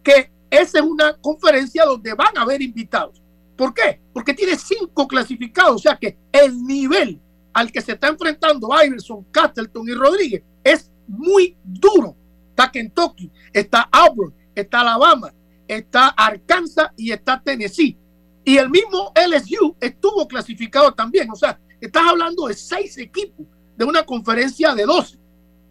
que 0.00 0.30
esa 0.48 0.78
es 0.78 0.84
una 0.84 1.14
conferencia 1.14 1.84
donde 1.84 2.14
van 2.14 2.38
a 2.38 2.42
haber 2.42 2.62
invitados. 2.62 3.20
¿Por 3.56 3.74
qué? 3.74 4.00
Porque 4.12 4.32
tiene 4.32 4.56
cinco 4.56 5.08
clasificados, 5.08 5.74
o 5.74 5.78
sea 5.80 5.96
que 5.96 6.16
el 6.30 6.64
nivel 6.64 7.20
al 7.52 7.72
que 7.72 7.80
se 7.80 7.92
está 7.92 8.06
enfrentando 8.06 8.68
Iverson, 8.84 9.24
Castleton 9.32 9.88
y 9.88 9.94
Rodríguez 9.94 10.44
es 10.62 10.92
muy 11.08 11.56
duro. 11.64 12.14
Está 12.50 12.70
Kentucky, 12.70 13.28
está 13.52 13.88
Auburn, 13.90 14.32
está 14.54 14.82
Alabama, 14.82 15.34
está 15.66 16.08
Arkansas 16.10 16.90
y 16.96 17.10
está 17.10 17.42
Tennessee. 17.42 17.98
Y 18.44 18.56
el 18.58 18.70
mismo 18.70 19.12
LSU 19.16 19.74
estuvo 19.80 20.28
clasificado 20.28 20.92
también. 20.92 21.28
O 21.32 21.34
sea, 21.34 21.58
Estás 21.80 22.02
hablando 22.08 22.46
de 22.46 22.54
seis 22.54 22.96
equipos 22.98 23.46
de 23.76 23.84
una 23.84 24.04
conferencia 24.04 24.74
de 24.74 24.84
12. 24.84 25.18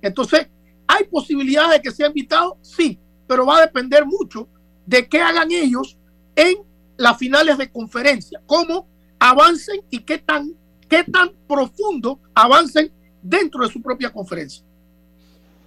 Entonces, 0.01 0.47
¿hay 0.87 1.05
posibilidad 1.05 1.71
de 1.71 1.81
que 1.81 1.91
sea 1.91 2.07
invitado? 2.07 2.57
Sí, 2.61 2.99
pero 3.27 3.45
va 3.45 3.57
a 3.57 3.61
depender 3.61 4.05
mucho 4.05 4.47
de 4.85 5.07
qué 5.07 5.19
hagan 5.19 5.51
ellos 5.51 5.97
en 6.35 6.57
las 6.97 7.17
finales 7.17 7.57
de 7.57 7.71
conferencia, 7.71 8.41
cómo 8.45 8.87
avancen 9.19 9.81
y 9.89 9.99
qué 9.99 10.19
tan, 10.19 10.53
qué 10.87 11.03
tan 11.03 11.31
profundo 11.47 12.19
avancen 12.33 12.91
dentro 13.21 13.65
de 13.65 13.71
su 13.71 13.81
propia 13.81 14.11
conferencia. 14.11 14.63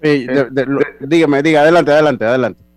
dígame, 0.00 1.42
diga, 1.42 1.62
adelante, 1.62 1.90
adelante, 1.90 2.24
adelante. 2.24 2.67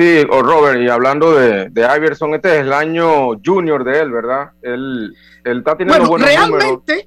Sí, 0.00 0.26
o 0.30 0.40
Robert, 0.40 0.80
y 0.80 0.88
hablando 0.88 1.34
de, 1.34 1.68
de 1.68 1.82
Iverson, 1.82 2.34
este 2.34 2.54
es 2.54 2.60
el 2.62 2.72
año 2.72 3.38
junior 3.44 3.84
de 3.84 3.98
él, 3.98 4.10
¿verdad? 4.10 4.52
Él, 4.62 5.14
él 5.44 5.58
está 5.58 5.76
teniendo 5.76 6.08
bueno, 6.08 6.24
realmente, 6.24 7.06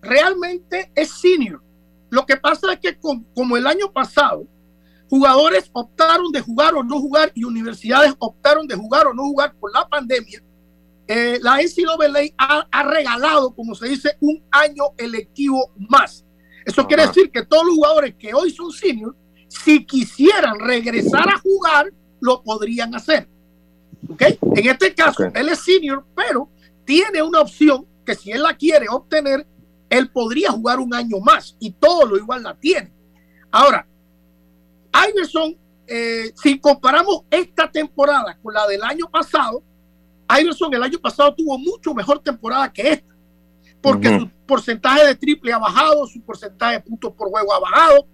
realmente 0.00 0.90
es 0.94 1.10
senior. 1.10 1.60
Lo 2.08 2.24
que 2.24 2.38
pasa 2.38 2.72
es 2.72 2.78
que 2.80 2.98
como 2.98 3.58
el 3.58 3.66
año 3.66 3.92
pasado, 3.92 4.46
jugadores 5.10 5.68
optaron 5.74 6.32
de 6.32 6.40
jugar 6.40 6.74
o 6.76 6.82
no 6.82 6.98
jugar 6.98 7.30
y 7.34 7.44
universidades 7.44 8.14
optaron 8.18 8.66
de 8.66 8.74
jugar 8.74 9.08
o 9.08 9.12
no 9.12 9.24
jugar 9.24 9.54
por 9.60 9.70
la 9.74 9.86
pandemia, 9.86 10.42
eh, 11.08 11.38
la 11.42 11.58
NCAA 11.58 12.22
ha, 12.38 12.66
ha 12.72 12.82
regalado, 12.84 13.54
como 13.54 13.74
se 13.74 13.86
dice, 13.86 14.16
un 14.18 14.42
año 14.50 14.84
electivo 14.96 15.72
más. 15.76 16.24
Eso 16.64 16.86
quiere 16.86 17.06
decir 17.06 17.30
que 17.30 17.44
todos 17.44 17.66
los 17.66 17.74
jugadores 17.74 18.14
que 18.18 18.32
hoy 18.32 18.50
son 18.50 18.72
senior, 18.72 19.14
si 19.46 19.84
quisieran 19.84 20.58
regresar 20.58 21.28
a 21.28 21.38
jugar, 21.38 21.92
lo 22.20 22.42
podrían 22.42 22.94
hacer. 22.94 23.28
¿Ok? 24.08 24.22
En 24.56 24.68
este 24.68 24.94
caso, 24.94 25.24
él 25.34 25.48
es 25.48 25.60
senior, 25.60 26.04
pero 26.14 26.48
tiene 26.84 27.22
una 27.22 27.40
opción 27.40 27.86
que 28.04 28.14
si 28.14 28.30
él 28.32 28.42
la 28.42 28.56
quiere 28.56 28.86
obtener, 28.88 29.46
él 29.88 30.10
podría 30.10 30.50
jugar 30.50 30.78
un 30.78 30.94
año 30.94 31.18
más 31.20 31.56
y 31.58 31.72
todo 31.72 32.06
lo 32.06 32.16
igual 32.16 32.42
la 32.42 32.54
tiene. 32.54 32.92
Ahora, 33.50 33.86
Iverson, 35.08 35.56
eh, 35.86 36.32
si 36.40 36.58
comparamos 36.60 37.22
esta 37.30 37.70
temporada 37.70 38.38
con 38.40 38.54
la 38.54 38.66
del 38.66 38.82
año 38.82 39.10
pasado, 39.10 39.62
Iverson 40.38 40.72
el 40.74 40.82
año 40.82 40.98
pasado 40.98 41.34
tuvo 41.34 41.58
mucho 41.58 41.92
mejor 41.94 42.20
temporada 42.20 42.72
que 42.72 42.92
esta, 42.92 43.14
porque 43.80 44.18
su 44.18 44.28
porcentaje 44.46 45.06
de 45.06 45.14
triple 45.16 45.52
ha 45.52 45.58
bajado, 45.58 46.06
su 46.06 46.20
porcentaje 46.22 46.74
de 46.74 46.80
puntos 46.80 47.12
por 47.12 47.28
juego 47.28 47.52
ha 47.52 47.60
bajado, 47.60 48.06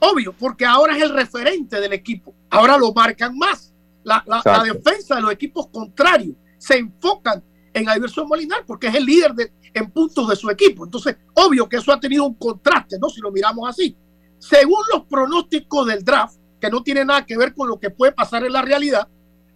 Obvio, 0.00 0.32
porque 0.32 0.64
ahora 0.64 0.96
es 0.96 1.02
el 1.02 1.10
referente 1.10 1.80
del 1.80 1.92
equipo. 1.92 2.34
Ahora 2.50 2.78
lo 2.78 2.92
marcan 2.92 3.36
más. 3.36 3.74
La, 4.04 4.24
defensa 4.64 5.16
de 5.16 5.22
los 5.22 5.32
equipos 5.32 5.66
contrarios 5.68 6.34
se 6.56 6.78
enfocan 6.78 7.42
en 7.74 7.84
Iverson 7.94 8.26
Molinar 8.26 8.64
porque 8.66 8.86
es 8.86 8.94
el 8.94 9.04
líder 9.04 9.34
de, 9.34 9.52
en 9.74 9.90
puntos 9.90 10.28
de 10.28 10.36
su 10.36 10.48
equipo. 10.50 10.84
Entonces, 10.84 11.16
obvio 11.34 11.68
que 11.68 11.76
eso 11.76 11.92
ha 11.92 12.00
tenido 12.00 12.24
un 12.24 12.34
contraste, 12.34 12.98
¿no? 12.98 13.08
Si 13.08 13.20
lo 13.20 13.30
miramos 13.30 13.68
así. 13.68 13.96
Según 14.38 14.80
los 14.92 15.04
pronósticos 15.04 15.86
del 15.86 16.04
draft, 16.04 16.36
que 16.60 16.70
no 16.70 16.82
tiene 16.82 17.04
nada 17.04 17.26
que 17.26 17.36
ver 17.36 17.54
con 17.54 17.68
lo 17.68 17.78
que 17.78 17.90
puede 17.90 18.12
pasar 18.12 18.44
en 18.44 18.52
la 18.52 18.62
realidad, 18.62 19.08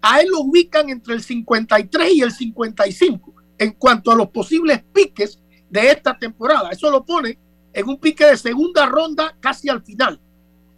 a 0.03 0.21
él 0.21 0.29
lo 0.31 0.41
ubican 0.41 0.89
entre 0.91 1.15
el 1.15 1.23
53 1.23 2.13
y 2.15 2.21
el 2.21 2.33
55 2.33 3.35
en 3.59 3.73
cuanto 3.73 4.11
a 4.11 4.17
los 4.17 4.29
posibles 4.29 4.83
piques 4.93 5.41
de 5.71 5.91
esta 5.91 6.19
temporada. 6.19 6.71
Eso 6.71 6.91
lo 6.91 7.05
pone 7.05 7.39
en 7.73 7.89
un 7.89 7.99
pique 7.99 8.27
de 8.27 8.37
segunda 8.37 8.87
ronda 8.87 9.37
casi 9.41 9.69
al 9.69 9.83
final. 9.83 10.21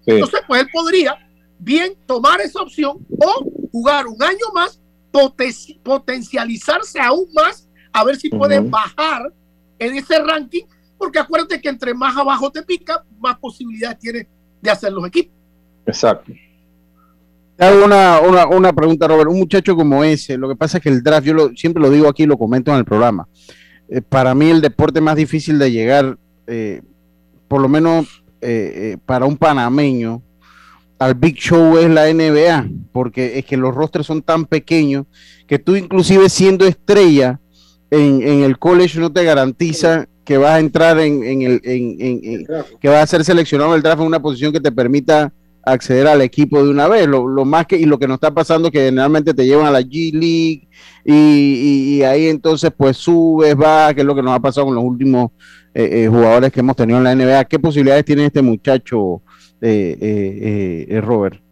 Entonces, 0.07 0.41
pues 0.47 0.63
él 0.63 0.69
podría 0.73 1.17
bien 1.59 1.95
tomar 2.07 2.41
esa 2.41 2.61
opción 2.61 2.99
o 3.19 3.69
jugar 3.73 4.07
un 4.07 4.23
año 4.23 4.47
más, 4.55 4.81
potencializarse 5.83 7.01
aún 7.01 7.27
más, 7.33 7.69
a 7.93 8.05
ver 8.05 8.17
si 8.17 8.29
puede 8.29 8.61
bajar 8.61 9.33
en 9.79 9.95
ese 9.97 10.19
ranking, 10.19 10.65
porque 10.99 11.19
acuérdate 11.19 11.61
que 11.61 11.69
entre 11.69 11.95
más 11.95 12.17
abajo 12.17 12.51
te 12.51 12.63
pica, 12.63 13.05
más 13.19 13.39
posibilidades 13.39 13.99
tiene 13.99 14.29
de 14.61 14.71
hacer 14.71 14.93
los 14.93 15.07
equipos. 15.07 15.35
Exacto. 15.87 16.33
hago 17.59 17.85
una, 17.85 18.47
una, 18.47 18.73
pregunta, 18.73 19.07
Robert. 19.07 19.29
Un 19.29 19.39
muchacho 19.39 19.77
como 19.77 20.03
ese, 20.03 20.37
lo 20.37 20.49
que 20.49 20.57
pasa 20.57 20.79
es 20.79 20.83
que 20.83 20.89
el 20.89 21.03
draft, 21.03 21.27
yo 21.27 21.51
siempre 21.55 21.83
lo 21.83 21.91
digo 21.91 22.09
aquí, 22.09 22.27
lo 22.27 22.39
comento 22.39 22.73
en 22.73 22.79
el 22.79 22.85
programa. 22.85 23.29
Eh, 23.89 24.01
para 24.01 24.35
mí, 24.35 24.51
el 24.51 24.61
deporte 24.61 25.01
más 25.01 25.17
difícil 25.17 25.59
de 25.59 25.71
llegar, 25.71 26.19
eh, 26.47 26.83
por 27.49 27.61
lo 27.61 27.69
menos 27.69 28.24
eh, 28.45 28.73
eh, 28.93 28.97
para 29.07 29.25
un 29.25 29.39
panameño 29.39 30.23
al 30.99 31.15
Big 31.15 31.37
Show 31.37 31.79
es 31.79 31.89
la 31.89 32.13
NBA, 32.13 32.69
porque 32.93 33.39
es 33.39 33.47
que 33.47 33.57
los 33.57 33.75
rosters 33.75 34.07
son 34.07 34.21
tan 34.21 34.45
pequeños 34.45 35.07
que 35.47 35.59
tú 35.59 35.77
inclusive 35.77 36.29
siendo 36.29 36.67
estrella 36.67 37.41
en, 37.91 38.43
el 38.43 38.59
college 38.59 39.01
no 39.01 39.11
te 39.11 39.25
garantiza 39.25 40.07
que 40.25 40.37
vas 40.37 40.53
a 40.53 40.61
entrar 40.61 40.99
en, 41.01 41.43
el 41.43 41.61
que 42.81 42.89
vas 42.89 43.03
a 43.03 43.07
ser 43.07 43.25
seleccionado 43.25 43.71
en 43.71 43.77
el 43.77 43.83
draft 43.83 44.03
en 44.03 44.09
una 44.09 44.21
posición 44.21 44.53
que 44.53 44.61
te 44.61 44.73
permita 44.73 45.33
acceder 45.65 46.07
al 46.07 46.21
equipo 46.21 46.63
de 46.63 46.71
una 46.71 46.87
vez. 46.87 47.07
Lo, 47.07 47.45
más 47.47 47.67
que 47.67 47.79
y 47.79 47.87
lo 47.87 47.99
que 47.99 48.07
nos 48.07 48.17
está 48.17 48.33
pasando 48.33 48.71
que 48.71 48.85
generalmente 48.85 49.33
te 49.33 49.47
llevan 49.47 49.67
a 49.67 49.71
la 49.71 49.81
G 49.81 50.13
League 50.13 50.69
y, 51.05 51.97
y, 51.97 52.03
ahí 52.03 52.27
entonces 52.27 52.71
pues 52.77 52.99
subes, 52.99 53.57
va, 53.57 53.95
que 53.95 54.03
es 54.03 54.07
lo 54.07 54.15
que 54.15 54.23
nos 54.23 54.35
ha 54.35 54.41
pasado 54.41 54.67
con 54.67 54.75
los 54.75 54.85
últimos 54.85 55.31
eh, 55.77 56.05
eh, 56.05 56.09
jugadores 56.09 56.53
que 56.53 56.61
hemos 56.61 56.77
tenido 56.77 56.99
en 56.99 57.05
la 57.05 57.15
NBA. 57.17 57.47
¿Qué 57.47 57.59
posibilidades 57.59 58.05
tiene 58.05 58.27
este 58.27 58.41
muchacho, 58.41 59.23
eh, 59.61 61.01
Robert? 61.03 61.43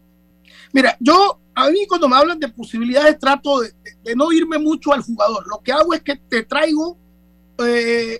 Mira, 0.71 0.95
yo 1.01 1.39
a 1.53 1.69
mí 1.69 1.85
cuando 1.87 2.07
me 2.07 2.15
hablan 2.15 2.39
de 2.39 2.47
posibilidades 2.47 3.19
trato 3.19 3.59
de, 3.59 4.15
no 4.15 4.31
irme 4.31 4.57
mucho 4.59 4.93
al 4.93 5.01
jugador. 5.01 5.45
Lo 5.47 5.61
que 5.61 5.73
hago 5.73 5.93
es 5.93 6.01
que 6.01 6.15
te 6.15 6.43
traigo 6.43 6.97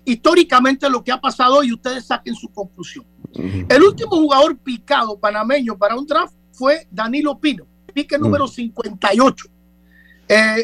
históricamente 0.06 0.90
lo 0.90 1.04
que 1.04 1.12
ha 1.12 1.20
pasado 1.20 1.64
y 1.64 1.74
ustedes 1.74 2.06
saquen 2.06 2.36
su 2.36 2.50
conclusión. 2.50 3.06
El 3.34 3.82
último 3.82 4.12
jugador 4.12 4.58
picado 4.58 5.18
panameño 5.18 5.78
para 5.78 5.96
un 5.96 6.06
draft 6.06 6.36
fue 6.52 6.86
Danilo 6.92 7.40
Pino, 7.40 7.66
pique 7.94 8.18
número 8.18 8.48
58. 8.48 9.46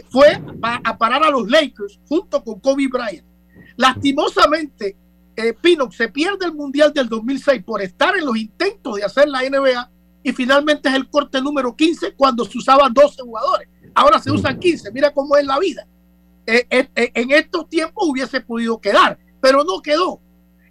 fue 0.09 0.41
a 0.61 0.97
parar 0.97 1.23
a 1.23 1.31
los 1.31 1.49
Lakers 1.49 1.99
junto 2.07 2.43
con 2.43 2.59
Kobe 2.59 2.87
Bryant. 2.87 3.25
Lastimosamente, 3.75 4.95
eh, 5.39 5.55
se 5.91 6.09
pierde 6.09 6.45
el 6.45 6.53
Mundial 6.53 6.91
del 6.93 7.07
2006 7.07 7.63
por 7.63 7.81
estar 7.81 8.15
en 8.17 8.25
los 8.25 8.37
intentos 8.37 8.95
de 8.95 9.03
hacer 9.03 9.29
la 9.29 9.41
NBA 9.41 9.89
y 10.21 10.33
finalmente 10.33 10.89
es 10.89 10.95
el 10.95 11.09
corte 11.09 11.41
número 11.41 11.75
15 11.75 12.13
cuando 12.13 12.43
se 12.45 12.57
usaban 12.57 12.93
12 12.93 13.21
jugadores. 13.21 13.69
Ahora 13.95 14.19
se 14.19 14.31
usan 14.31 14.59
15, 14.59 14.91
mira 14.91 15.13
cómo 15.13 15.37
es 15.37 15.45
la 15.45 15.57
vida. 15.57 15.87
Eh, 16.45 16.65
eh, 16.69 16.89
en 16.95 17.31
estos 17.31 17.69
tiempos 17.69 18.07
hubiese 18.07 18.41
podido 18.41 18.79
quedar, 18.79 19.17
pero 19.39 19.63
no 19.63 19.81
quedó. 19.81 20.19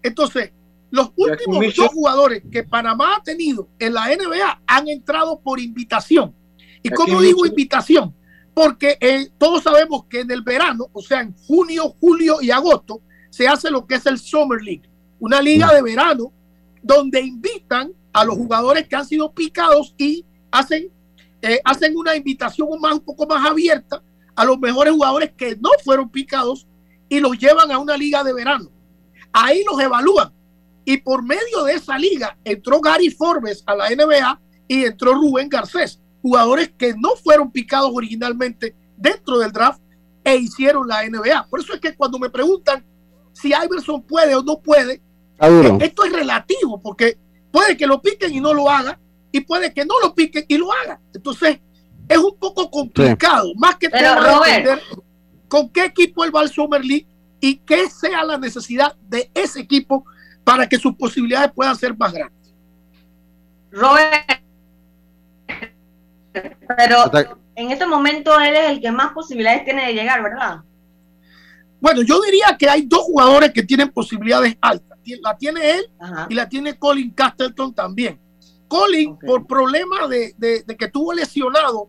Entonces, 0.02 0.52
los 0.90 1.12
últimos 1.16 1.74
dos 1.74 1.88
jugadores 1.88 2.42
que 2.50 2.62
Panamá 2.62 3.16
ha 3.16 3.22
tenido 3.22 3.68
en 3.78 3.94
la 3.94 4.08
NBA 4.08 4.62
han 4.66 4.88
entrado 4.88 5.40
por 5.40 5.60
invitación. 5.60 6.34
¿Y 6.82 6.90
cómo 6.90 7.20
digo 7.20 7.46
invitación? 7.46 8.14
Porque 8.54 8.98
todos 9.38 9.62
sabemos 9.62 10.04
que 10.06 10.20
en 10.20 10.30
el 10.30 10.42
verano, 10.42 10.88
o 10.92 11.02
sea, 11.02 11.20
en 11.20 11.34
junio, 11.34 11.94
julio 12.00 12.38
y 12.40 12.50
agosto, 12.50 13.02
se 13.30 13.46
hace 13.46 13.70
lo 13.70 13.86
que 13.86 13.96
es 13.96 14.06
el 14.06 14.18
Summer 14.18 14.60
League, 14.60 14.88
una 15.20 15.40
liga 15.40 15.72
de 15.72 15.82
verano 15.82 16.32
donde 16.82 17.20
invitan 17.20 17.92
a 18.12 18.24
los 18.24 18.36
jugadores 18.36 18.88
que 18.88 18.96
han 18.96 19.06
sido 19.06 19.32
picados 19.32 19.94
y 19.98 20.24
hacen, 20.50 20.90
eh, 21.42 21.60
hacen 21.64 21.96
una 21.96 22.16
invitación 22.16 22.68
más, 22.80 22.94
un 22.94 23.00
poco 23.00 23.26
más 23.26 23.48
abierta 23.48 24.02
a 24.34 24.44
los 24.44 24.58
mejores 24.58 24.92
jugadores 24.92 25.32
que 25.36 25.56
no 25.56 25.70
fueron 25.84 26.08
picados 26.08 26.66
y 27.08 27.20
los 27.20 27.38
llevan 27.38 27.70
a 27.70 27.78
una 27.78 27.96
liga 27.96 28.22
de 28.22 28.32
verano. 28.32 28.70
Ahí 29.32 29.62
los 29.64 29.80
evalúan. 29.80 30.32
Y 30.84 30.96
por 30.98 31.22
medio 31.22 31.64
de 31.64 31.74
esa 31.74 31.98
liga 31.98 32.38
entró 32.44 32.80
Gary 32.80 33.10
Forbes 33.10 33.62
a 33.66 33.74
la 33.74 33.90
NBA 33.90 34.40
y 34.68 34.84
entró 34.84 35.12
Rubén 35.14 35.48
Garcés, 35.48 36.00
jugadores 36.22 36.72
que 36.78 36.94
no 36.94 37.10
fueron 37.16 37.50
picados 37.50 37.90
originalmente 37.92 38.74
dentro 38.96 39.38
del 39.38 39.52
draft 39.52 39.80
e 40.24 40.36
hicieron 40.36 40.88
la 40.88 41.06
NBA. 41.06 41.46
Por 41.48 41.60
eso 41.60 41.74
es 41.74 41.80
que 41.80 41.94
cuando 41.94 42.18
me 42.18 42.30
preguntan 42.30 42.84
si 43.40 43.48
Iverson 43.48 44.02
puede 44.02 44.34
o 44.34 44.42
no 44.42 44.58
puede, 44.60 45.00
eh, 45.40 45.78
esto 45.80 46.04
es 46.04 46.12
relativo, 46.12 46.80
porque 46.80 47.16
puede 47.52 47.76
que 47.76 47.86
lo 47.86 48.02
piquen 48.02 48.34
y 48.34 48.40
no 48.40 48.52
lo 48.52 48.68
haga, 48.68 48.98
y 49.30 49.40
puede 49.40 49.72
que 49.72 49.84
no 49.84 49.94
lo 50.02 50.14
piquen 50.14 50.44
y 50.48 50.58
lo 50.58 50.72
haga. 50.72 51.00
Entonces, 51.14 51.60
es 52.08 52.18
un 52.18 52.36
poco 52.38 52.68
complicado, 52.70 53.52
más 53.56 53.76
que 53.76 53.88
todo 53.88 54.44
entender 54.44 54.82
con 55.46 55.68
qué 55.70 55.84
equipo 55.84 56.24
él 56.24 56.34
va 56.34 56.40
al 56.40 56.50
Summer 56.50 56.84
League 56.84 57.06
y 57.40 57.56
qué 57.58 57.88
sea 57.88 58.24
la 58.24 58.38
necesidad 58.38 58.96
de 59.08 59.30
ese 59.34 59.60
equipo 59.60 60.04
para 60.42 60.68
que 60.68 60.78
sus 60.78 60.94
posibilidades 60.96 61.52
puedan 61.52 61.76
ser 61.76 61.96
más 61.96 62.12
grandes. 62.12 62.54
Robert, 63.70 64.42
pero 66.76 67.10
en 67.54 67.70
este 67.70 67.86
momento 67.86 68.38
él 68.40 68.56
es 68.56 68.70
el 68.70 68.80
que 68.80 68.90
más 68.90 69.12
posibilidades 69.12 69.64
tiene 69.64 69.86
de 69.86 69.94
llegar, 69.94 70.22
¿verdad? 70.22 70.62
Bueno, 71.80 72.02
yo 72.02 72.20
diría 72.20 72.56
que 72.58 72.68
hay 72.68 72.82
dos 72.82 73.02
jugadores 73.02 73.52
que 73.52 73.62
tienen 73.62 73.90
posibilidades 73.90 74.56
altas. 74.60 74.98
La 75.22 75.36
tiene 75.36 75.70
él 75.70 75.90
y 76.28 76.34
la 76.34 76.48
tiene 76.48 76.78
Colin 76.78 77.10
Castleton 77.12 77.74
también. 77.74 78.20
Colin, 78.66 79.16
por 79.18 79.46
problemas 79.46 80.08
de, 80.10 80.64
que 80.78 80.88
tuvo 80.88 81.14
lesionado, 81.14 81.88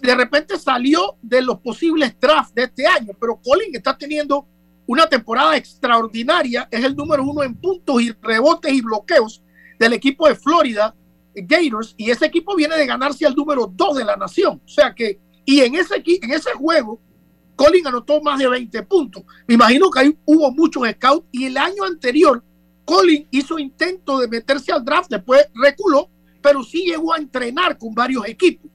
de 0.00 0.14
repente 0.14 0.56
salió 0.56 1.16
de 1.20 1.42
los 1.42 1.58
posibles 1.58 2.14
drafts 2.20 2.54
de 2.54 2.64
este 2.64 2.86
año, 2.86 3.12
pero 3.20 3.40
Colin 3.42 3.74
está 3.74 3.98
teniendo 3.98 4.46
una 4.86 5.08
temporada 5.08 5.56
extraordinaria, 5.56 6.68
es 6.70 6.84
el 6.84 6.94
número 6.94 7.24
uno 7.24 7.42
en 7.42 7.56
puntos 7.56 8.00
y 8.00 8.12
rebotes 8.22 8.72
y 8.72 8.80
bloqueos 8.80 9.42
del 9.78 9.94
equipo 9.94 10.28
de 10.28 10.36
Florida 10.36 10.94
Gators, 11.34 11.94
y 11.96 12.10
ese 12.10 12.26
equipo 12.26 12.54
viene 12.54 12.76
de 12.76 12.86
ganarse 12.86 13.26
al 13.26 13.34
número 13.34 13.66
dos 13.66 13.96
de 13.96 14.04
la 14.04 14.16
nación. 14.16 14.60
O 14.64 14.68
sea 14.68 14.94
que, 14.94 15.18
y 15.44 15.60
en 15.60 15.74
ese, 15.74 15.96
en 15.96 16.30
ese 16.30 16.52
juego, 16.52 17.00
Colin 17.56 17.86
anotó 17.86 18.20
más 18.20 18.38
de 18.38 18.48
20 18.48 18.82
puntos. 18.84 19.22
Me 19.46 19.54
imagino 19.54 19.90
que 19.90 20.00
ahí 20.00 20.18
hubo 20.24 20.50
muchos 20.52 20.88
scouts 20.88 21.26
y 21.30 21.44
el 21.44 21.56
año 21.56 21.84
anterior 21.84 22.42
Colin 22.84 23.26
hizo 23.30 23.58
intento 23.58 24.18
de 24.18 24.28
meterse 24.28 24.72
al 24.72 24.84
draft, 24.84 25.10
después 25.10 25.46
reculó, 25.54 26.10
pero 26.40 26.62
sí 26.62 26.84
llegó 26.84 27.14
a 27.14 27.18
entrenar 27.18 27.78
con 27.78 27.94
varios 27.94 28.26
equipos. 28.26 28.70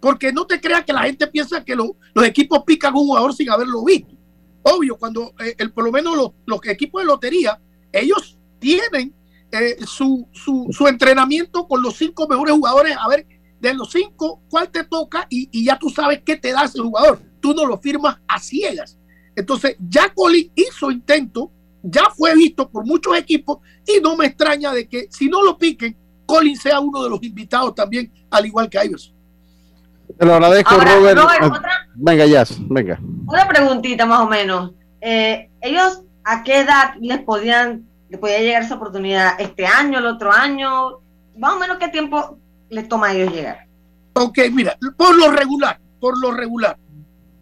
Porque 0.00 0.32
no 0.32 0.46
te 0.46 0.60
creas 0.60 0.84
que 0.84 0.92
la 0.92 1.02
gente 1.02 1.26
piensa 1.26 1.64
que 1.64 1.74
los 1.74 1.92
equipos 2.24 2.62
pican 2.64 2.94
un 2.94 3.06
jugador 3.06 3.34
sin 3.34 3.50
haberlo 3.50 3.84
visto. 3.84 4.14
Obvio, 4.62 4.96
cuando 4.96 5.32
eh, 5.38 5.54
el, 5.58 5.72
por 5.72 5.84
lo 5.84 5.92
menos 5.92 6.16
los, 6.16 6.30
los, 6.44 6.60
equipos 6.66 7.02
de 7.02 7.06
lotería, 7.06 7.60
ellos 7.92 8.38
tienen 8.58 9.14
eh, 9.52 9.76
su, 9.86 10.28
su, 10.32 10.66
su, 10.70 10.88
entrenamiento 10.88 11.68
con 11.68 11.82
los 11.82 11.96
cinco 11.96 12.26
mejores 12.26 12.54
jugadores, 12.54 12.96
a 12.98 13.08
ver, 13.08 13.26
de 13.60 13.74
los 13.74 13.90
cinco, 13.92 14.42
cuál 14.48 14.70
te 14.70 14.84
toca 14.84 15.26
y, 15.30 15.48
y, 15.52 15.64
ya 15.64 15.78
tú 15.78 15.88
sabes 15.88 16.22
qué 16.24 16.36
te 16.36 16.52
da 16.52 16.64
ese 16.64 16.80
jugador. 16.80 17.20
Tú 17.46 17.54
no 17.54 17.64
lo 17.64 17.78
firmas 17.78 18.18
a 18.26 18.40
ciegas. 18.40 18.98
Entonces, 19.36 19.76
ya 19.78 20.12
Colin 20.12 20.50
hizo 20.56 20.90
intento, 20.90 21.52
ya 21.80 22.10
fue 22.10 22.34
visto 22.34 22.68
por 22.68 22.84
muchos 22.84 23.16
equipos 23.16 23.58
y 23.86 24.00
no 24.00 24.16
me 24.16 24.26
extraña 24.26 24.72
de 24.72 24.88
que 24.88 25.06
si 25.12 25.28
no 25.28 25.44
lo 25.44 25.56
piquen, 25.56 25.96
Colin 26.26 26.56
sea 26.56 26.80
uno 26.80 27.04
de 27.04 27.08
los 27.08 27.22
invitados 27.22 27.72
también, 27.72 28.12
al 28.32 28.46
igual 28.46 28.68
que 28.68 28.84
Iverson. 28.84 29.14
Te 30.18 30.26
lo 30.26 30.34
agradezco, 30.34 30.74
Robert. 30.74 31.20
otra, 31.20 31.88
venga, 31.94 32.26
ya, 32.26 32.44
venga. 32.68 32.98
Una 33.28 33.46
preguntita 33.46 34.06
más 34.06 34.22
o 34.22 34.26
menos. 34.26 34.72
Eh, 35.00 35.48
¿Ellos 35.60 36.02
a 36.24 36.42
qué 36.42 36.62
edad 36.62 36.94
les 37.00 37.20
podían, 37.20 37.86
les 38.08 38.18
podía 38.18 38.40
llegar 38.40 38.62
esa 38.64 38.74
oportunidad? 38.74 39.40
¿Este 39.40 39.68
año, 39.68 40.00
el 40.00 40.06
otro 40.06 40.32
año? 40.32 40.98
Más 41.38 41.52
o 41.52 41.60
menos 41.60 41.76
qué 41.78 41.86
tiempo 41.86 42.40
les 42.70 42.88
toma 42.88 43.06
a 43.06 43.14
ellos 43.14 43.32
llegar. 43.32 43.68
Ok, 44.14 44.36
mira, 44.50 44.76
por 44.96 45.16
lo 45.16 45.30
regular, 45.30 45.78
por 46.00 46.20
lo 46.20 46.32
regular. 46.32 46.76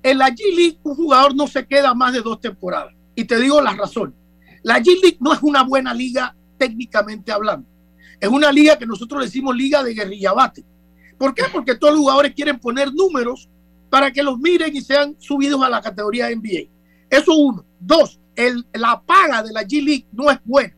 En 0.05 0.19
la 0.19 0.29
G-League 0.29 0.79
un 0.83 0.95
jugador 0.95 1.35
no 1.35 1.47
se 1.47 1.67
queda 1.67 1.95
más 1.95 2.13
de 2.13 2.21
dos 2.21 2.39
temporadas. 2.39 2.93
Y 3.15 3.25
te 3.25 3.41
digo 3.41 3.61
la 3.63 3.73
razón. 3.73 4.15
La 4.63 4.79
G-League 4.79 5.17
no 5.19 5.33
es 5.33 5.43
una 5.43 5.63
buena 5.63 5.95
liga 5.95 6.37
técnicamente 6.59 7.33
hablando. 7.33 7.67
Es 8.21 8.29
una 8.29 8.53
liga 8.53 8.77
que 8.79 8.85
nosotros 8.85 9.25
decimos 9.25 9.57
liga 9.57 9.83
de 9.83 9.95
guerrilla 9.95 10.35
bate. 10.35 10.63
¿Por 11.17 11.35
qué? 11.35 11.45
Porque 11.51 11.75
todos 11.77 11.95
los 11.95 12.01
jugadores 12.03 12.35
quieren 12.35 12.61
poner 12.61 12.93
números 12.93 13.49
para 13.89 14.13
que 14.13 14.23
los 14.23 14.39
miren 14.39 14.77
y 14.77 14.83
sean 14.83 15.17
subidos 15.19 15.63
a 15.63 15.71
la 15.71 15.81
categoría 15.81 16.29
NBA. 16.29 16.69
Eso 17.09 17.35
uno. 17.35 17.65
Dos, 17.81 18.21
la 18.75 19.01
paga 19.01 19.43
de 19.43 19.55
la 19.55 19.63
G-League 19.63 20.07
no 20.13 20.31
es 20.31 20.39
buena. 20.45 20.77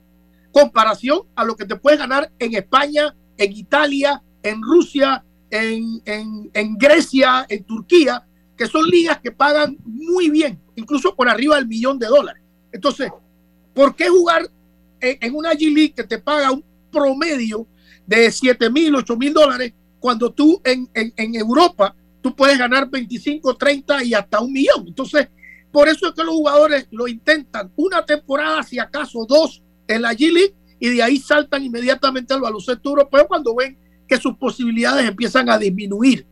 Comparación 0.53 1.23
a 1.35 1.45
lo 1.45 1.57
que 1.57 1.65
te 1.65 1.75
puedes 1.75 1.99
ganar 1.99 2.31
en 2.39 2.55
España, 2.55 3.13
en 3.37 3.53
Italia, 3.53 4.23
en 4.45 4.63
Rusia, 4.63 5.25
en, 5.51 6.01
en, 6.05 6.49
en 6.55 6.79
Grecia, 6.79 7.45
en 7.49 7.65
Turquía, 7.65 8.25
que 8.57 8.67
son 8.67 8.87
ligas 8.87 9.21
que 9.21 9.31
pagan 9.31 9.77
muy 9.85 10.31
bien, 10.31 10.61
incluso 10.75 11.15
por 11.15 11.29
arriba 11.29 11.57
del 11.57 11.67
millón 11.67 11.99
de 11.99 12.07
dólares. 12.07 12.43
Entonces, 12.73 13.11
¿por 13.75 13.95
qué 13.95 14.09
jugar 14.09 14.51
en, 15.01 15.35
una 15.35 15.53
G-League 15.53 15.95
que 15.95 16.05
te 16.05 16.19
paga 16.19 16.51
un 16.51 16.65
promedio 16.91 17.67
de 18.07 18.31
7 18.31 18.71
mil, 18.71 18.95
8 18.95 19.17
mil 19.17 19.33
dólares 19.33 19.75
cuando 19.99 20.33
tú 20.33 20.61
en, 20.65 20.89
en, 20.95 21.35
Europa 21.35 21.95
tú 22.21 22.35
puedes 22.35 22.59
ganar 22.59 22.89
25, 22.89 23.57
30 23.57 24.05
y 24.05 24.15
hasta 24.15 24.41
un 24.41 24.53
millón. 24.53 24.85
Entonces, 24.87 25.29
por 25.71 25.89
eso 25.89 26.09
es 26.09 26.15
que 26.15 26.25
los 26.25 26.35
jugadores 26.35 26.87
lo 26.91 27.07
intentan 27.07 27.71
una 27.77 28.05
temporada, 28.05 28.63
si 28.63 28.79
acaso 28.79 29.27
dos, 29.29 29.63
en 29.87 30.03
la 30.03 30.13
G-League 30.13 30.55
y 30.81 30.89
de 30.91 31.03
ahí 31.03 31.19
saltan 31.19 31.65
inmediatamente 31.65 32.35
al 32.35 32.41
baloncesto 32.41 32.91
europeo 32.91 33.27
cuando 33.27 33.55
ven 33.55 33.79
que 34.09 34.17
sus 34.19 34.37
posibilidades 34.37 35.09
empiezan 35.09 35.49
a 35.51 35.59
disminuir. 35.59 36.27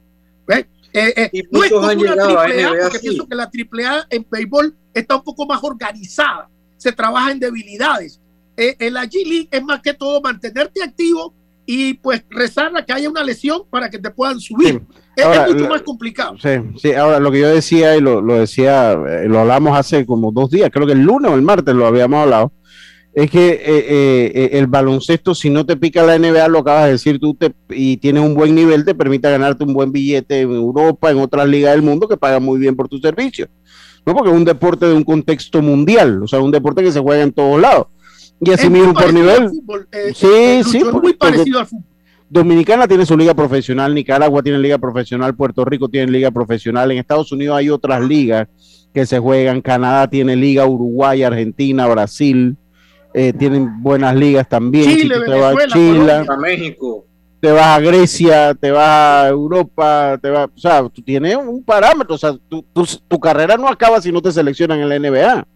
¿Ves? 0.47 0.67
Eh, 0.97 1.31
eh, 1.33 1.43
no 1.51 1.65
es 1.65 1.73
como 1.73 1.89
una 1.89 1.97
triple 1.97 2.65
A, 2.65 2.73
porque 2.83 2.99
pienso 3.01 3.27
que 3.27 3.35
la 3.35 3.51
triple 3.51 3.85
A 3.85 4.07
en 4.11 4.25
béisbol 4.31 4.77
está 4.95 5.17
un 5.17 5.25
poco 5.25 5.45
más 5.45 5.59
organizada, 5.65 6.49
se 6.77 6.93
trabaja 6.93 7.33
en 7.33 7.41
debilidades. 7.41 8.21
Eh, 8.57 8.77
en 8.79 8.95
la 8.95 9.05
G-League 9.05 9.49
es 9.51 9.65
más 9.65 9.81
que 9.81 9.93
todo 9.93 10.21
mantenerte 10.21 10.81
activo 10.85 11.35
y 11.67 11.95
pues 11.95 12.25
rezar 12.31 12.77
a 12.77 12.85
que 12.85 12.93
haya 12.93 13.11
una 13.11 13.25
lesión 13.25 13.63
para 13.69 13.91
que 13.91 13.99
te 13.99 14.11
puedan 14.11 14.39
subir. 14.39 14.83
Sí. 15.17 15.23
Ahora, 15.23 15.47
es, 15.47 15.55
mucho 15.55 15.69
más 15.69 15.83
complicado. 15.83 16.37
Sí, 16.41 16.51
sí, 16.81 16.93
ahora 16.93 17.19
lo 17.19 17.33
que 17.33 17.41
yo 17.41 17.49
decía 17.49 17.97
y 17.97 18.01
lo, 18.01 18.21
lo 18.21 18.35
decía, 18.35 18.93
eh, 18.93 19.27
lo 19.29 19.41
hablamos 19.41 19.77
hace 19.77 20.07
como 20.07 20.31
dos 20.31 20.51
días, 20.51 20.71
creo 20.73 20.87
que 20.87 20.93
el 20.93 21.03
lunes 21.03 21.31
o 21.31 21.35
el 21.35 21.43
martes 21.43 21.75
lo 21.75 21.87
habíamos 21.87 22.23
hablado, 22.23 22.53
es 23.15 23.31
que 23.31 23.49
eh, 23.53 23.63
eh, 23.65 24.51
el 24.55 24.67
baloncesto, 24.67 25.35
si 25.35 25.49
no 25.49 25.65
te 25.65 25.77
pica 25.77 26.03
la 26.03 26.19
NBA, 26.19 26.49
lo 26.49 26.59
acabas 26.59 26.87
de 26.87 26.93
decir 26.93 27.21
tú, 27.21 27.35
te, 27.35 27.55
y 27.71 27.97
tienes 27.99 28.25
un 28.25 28.35
buen 28.35 28.55
nivel, 28.55 28.85
te 28.85 28.95
permite 28.95 29.31
ganarte 29.31 29.63
un 29.63 29.73
buen 29.73 29.93
billete 29.93 30.41
en 30.41 30.51
Europa, 30.51 31.13
en 31.13 31.19
otras 31.19 31.49
ligas 31.49 31.73
del 31.73 31.83
mundo 31.83 32.09
que 32.09 32.17
pagan 32.17 32.43
muy 32.43 32.59
bien 32.59 32.75
por 32.75 32.89
tu 32.89 32.99
servicio. 32.99 33.47
No, 34.05 34.15
porque 34.15 34.31
es 34.31 34.37
un 34.37 34.45
deporte 34.45 34.87
de 34.87 34.95
un 34.95 35.05
contexto 35.05 35.63
mundial, 35.63 36.25
o 36.25 36.27
sea, 36.27 36.41
un 36.41 36.51
deporte 36.51 36.83
que 36.83 36.91
se 36.91 36.99
juega 36.99 37.23
en 37.23 37.33
todos 37.33 37.61
lados. 37.61 37.87
Y 38.41 38.51
así 38.51 38.69
mismo 38.69 38.93
por 38.93 39.13
nivel. 39.13 39.49
Fútbol, 39.49 39.89
eh, 39.93 40.13
sí, 40.13 40.69
sí, 40.69 40.79
es 40.79 40.93
muy 40.93 41.13
parecido 41.13 41.61
al 41.61 41.67
fútbol. 41.67 41.85
Dominicana 42.29 42.89
tiene 42.89 43.07
su 43.07 43.17
liga 43.17 43.33
profesional, 43.33 43.95
Nicaragua 43.95 44.43
tiene 44.43 44.59
liga 44.59 44.79
profesional, 44.79 45.37
Puerto 45.37 45.65
Rico 45.65 45.89
tiene 45.89 46.11
liga 46.11 46.33
profesional, 46.33 46.91
en 46.91 46.99
Estados 46.99 47.31
Unidos 47.31 47.57
hay 47.57 47.71
otras 47.71 48.03
ligas 48.03 48.49
que 48.93 49.07
se 49.07 49.21
juegan, 49.21 49.61
Canadá 49.61 50.11
tiene 50.11 50.35
liga, 50.35 50.67
Uruguay, 50.67 51.23
Argentina, 51.23 51.87
Brasil, 51.87 52.57
eh, 53.17 53.33
tienen 53.33 53.81
buenas 53.81 54.17
ligas 54.17 54.49
también. 54.49 54.85
Chile, 54.85 55.03
si 55.03 55.09
te 55.09 55.31
Venezuela, 55.31 55.53
vas 55.53 55.65
a 55.65 55.69
Chile, 55.69 56.13
a 56.29 56.37
México. 56.37 57.07
te 57.39 57.53
vas 57.53 57.67
a 57.67 57.81
Grecia, 57.81 58.55
te 58.55 58.71
vas 58.73 58.89
a 58.89 59.29
Europa, 59.29 60.19
te 60.21 60.31
vas, 60.31 60.49
o 60.55 60.59
sea, 60.59 60.89
tú 60.89 61.01
tienes 61.01 61.37
un 61.37 61.63
parámetro, 61.63 62.17
o 62.17 62.19
sea, 62.19 62.37
tu, 62.49 62.63
tu, 62.73 62.85
tu 63.07 63.21
carrera 63.21 63.57
no 63.57 63.69
acaba 63.69 64.01
si 64.01 64.11
no 64.11 64.21
te 64.21 64.33
seleccionan 64.33 64.81
en 64.81 64.89
la 64.89 64.99
NBA. 64.99 65.47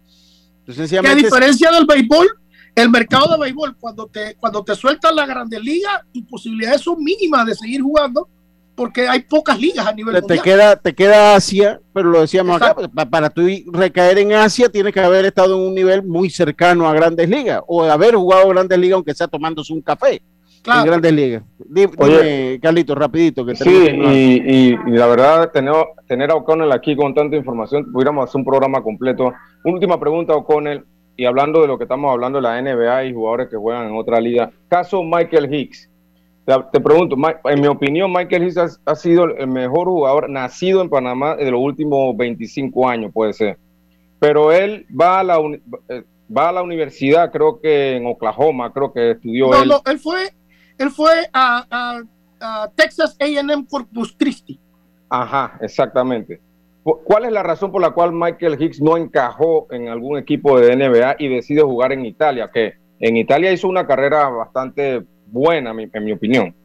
Entonces, 0.59 1.01
que 1.01 1.05
a 1.05 1.15
diferencia 1.15 1.69
del 1.71 1.85
béisbol, 1.85 2.27
el 2.75 2.89
mercado 2.89 3.33
de 3.33 3.39
béisbol, 3.39 3.75
cuando 3.77 4.07
te, 4.07 4.35
cuando 4.39 4.63
te 4.63 4.73
sueltan 4.73 5.15
la 5.15 5.25
Grande 5.25 5.59
Liga, 5.59 6.05
tus 6.13 6.23
posibilidades 6.23 6.79
son 6.79 7.03
mínimas 7.03 7.45
de 7.45 7.55
seguir 7.55 7.81
jugando 7.81 8.29
porque 8.79 9.09
hay 9.09 9.23
pocas 9.23 9.59
ligas 9.59 9.85
a 9.85 9.91
nivel 9.91 10.15
te, 10.15 10.21
mundial. 10.21 10.41
queda 10.41 10.75
te 10.77 10.95
queda 10.95 11.35
Asia, 11.35 11.81
pero 11.91 12.09
lo 12.09 12.21
decíamos 12.21 12.55
Exacto. 12.55 12.85
acá, 12.85 12.93
para, 12.93 13.09
para 13.09 13.29
tú 13.29 13.41
recaer 13.73 14.19
en 14.19 14.31
Asia 14.31 14.69
tienes 14.69 14.93
que 14.93 15.01
haber 15.01 15.25
estado 15.25 15.57
en 15.57 15.67
un 15.67 15.75
nivel 15.75 16.01
muy 16.01 16.29
cercano 16.29 16.87
a 16.87 16.93
Grandes 16.93 17.27
Ligas 17.27 17.61
o 17.67 17.83
haber 17.83 18.15
jugado 18.15 18.47
Grandes 18.47 18.79
Ligas 18.79 18.95
aunque 18.95 19.13
sea 19.13 19.27
tomándose 19.27 19.73
un 19.73 19.81
café. 19.81 20.21
Claro. 20.61 20.79
En 20.79 20.85
Grandes 20.85 21.11
Ligas. 21.11 21.43
Dime, 21.57 21.91
Oye, 21.97 22.57
Carlito, 22.61 22.95
rapidito. 22.95 23.45
Que 23.45 23.55
sí, 23.55 23.69
y, 23.69 24.43
y, 24.45 24.79
y, 24.87 24.91
la 24.91 25.07
verdad, 25.07 25.51
tener, 25.51 25.73
tener 26.07 26.31
a 26.31 26.35
O'Connell 26.35 26.71
aquí 26.71 26.95
con 26.95 27.13
tanta 27.13 27.35
información, 27.35 27.91
pudiéramos 27.91 28.29
hacer 28.29 28.39
un 28.39 28.45
programa 28.45 28.81
completo. 28.81 29.33
Última 29.65 29.99
pregunta, 29.99 30.33
O'Connell 30.35 30.85
y 31.17 31.25
hablando 31.25 31.61
de 31.61 31.67
lo 31.67 31.77
que 31.77 31.83
estamos 31.83 32.13
hablando 32.13 32.37
de 32.39 32.43
la 32.43 32.61
NBA 32.61 33.03
y 33.03 33.13
jugadores 33.13 33.49
que 33.49 33.57
juegan 33.57 33.87
en 33.89 33.97
otra 33.97 34.21
liga, 34.21 34.51
caso 34.69 35.03
Michael 35.03 35.53
Hicks. 35.53 35.88
Te, 36.71 36.79
pregunto, 36.79 37.15
en 37.45 37.61
mi 37.61 37.67
opinión, 37.67 38.11
Michael 38.11 38.43
Hicks 38.43 38.57
ha, 38.57 38.67
ha, 38.85 38.95
sido 38.95 39.25
el 39.25 39.47
mejor 39.47 39.87
jugador 39.87 40.29
nacido 40.29 40.81
en 40.81 40.89
Panamá 40.89 41.35
de 41.35 41.51
los 41.51 41.61
últimos 41.61 42.17
25 42.17 42.89
años, 42.89 43.11
puede 43.13 43.33
ser. 43.33 43.59
Pero 44.19 44.51
él 44.51 44.87
va 44.99 45.19
a 45.19 45.23
la, 45.23 45.37
va 45.37 46.49
a 46.49 46.51
la 46.51 46.63
universidad, 46.63 47.31
creo 47.31 47.59
que 47.61 47.97
en 47.97 48.07
Oklahoma, 48.07 48.73
creo 48.73 48.91
que 48.91 49.11
estudió 49.11 49.51
no, 49.51 49.61
él. 49.61 49.69
No, 49.69 49.81
él 49.85 49.99
fue, 49.99 50.29
él 50.79 50.89
fue 50.89 51.29
a, 51.31 51.65
a, 51.69 52.01
a 52.41 52.71
Texas 52.75 53.15
AM 53.19 53.65
Corpus 53.65 54.15
Christi. 54.17 54.59
Ajá, 55.09 55.57
exactamente. 55.61 56.41
¿Cuál 56.83 57.25
es 57.25 57.31
la 57.31 57.43
razón 57.43 57.71
por 57.71 57.81
la 57.81 57.91
cual 57.91 58.11
Michael 58.11 58.59
Hicks 58.59 58.81
no 58.81 58.97
encajó 58.97 59.67
en 59.69 59.89
algún 59.89 60.17
equipo 60.17 60.59
de 60.59 60.75
NBA 60.75 61.17
y 61.19 61.27
decide 61.27 61.61
jugar 61.61 61.91
en 61.91 62.05
Italia? 62.05 62.49
Que 62.51 62.73
en 62.99 63.17
Italia 63.17 63.51
hizo 63.51 63.67
una 63.67 63.85
carrera 63.85 64.27
bastante 64.29 65.05
buena, 65.31 65.71
en 65.71 66.03
mi 66.03 66.11
opinión. 66.11 66.55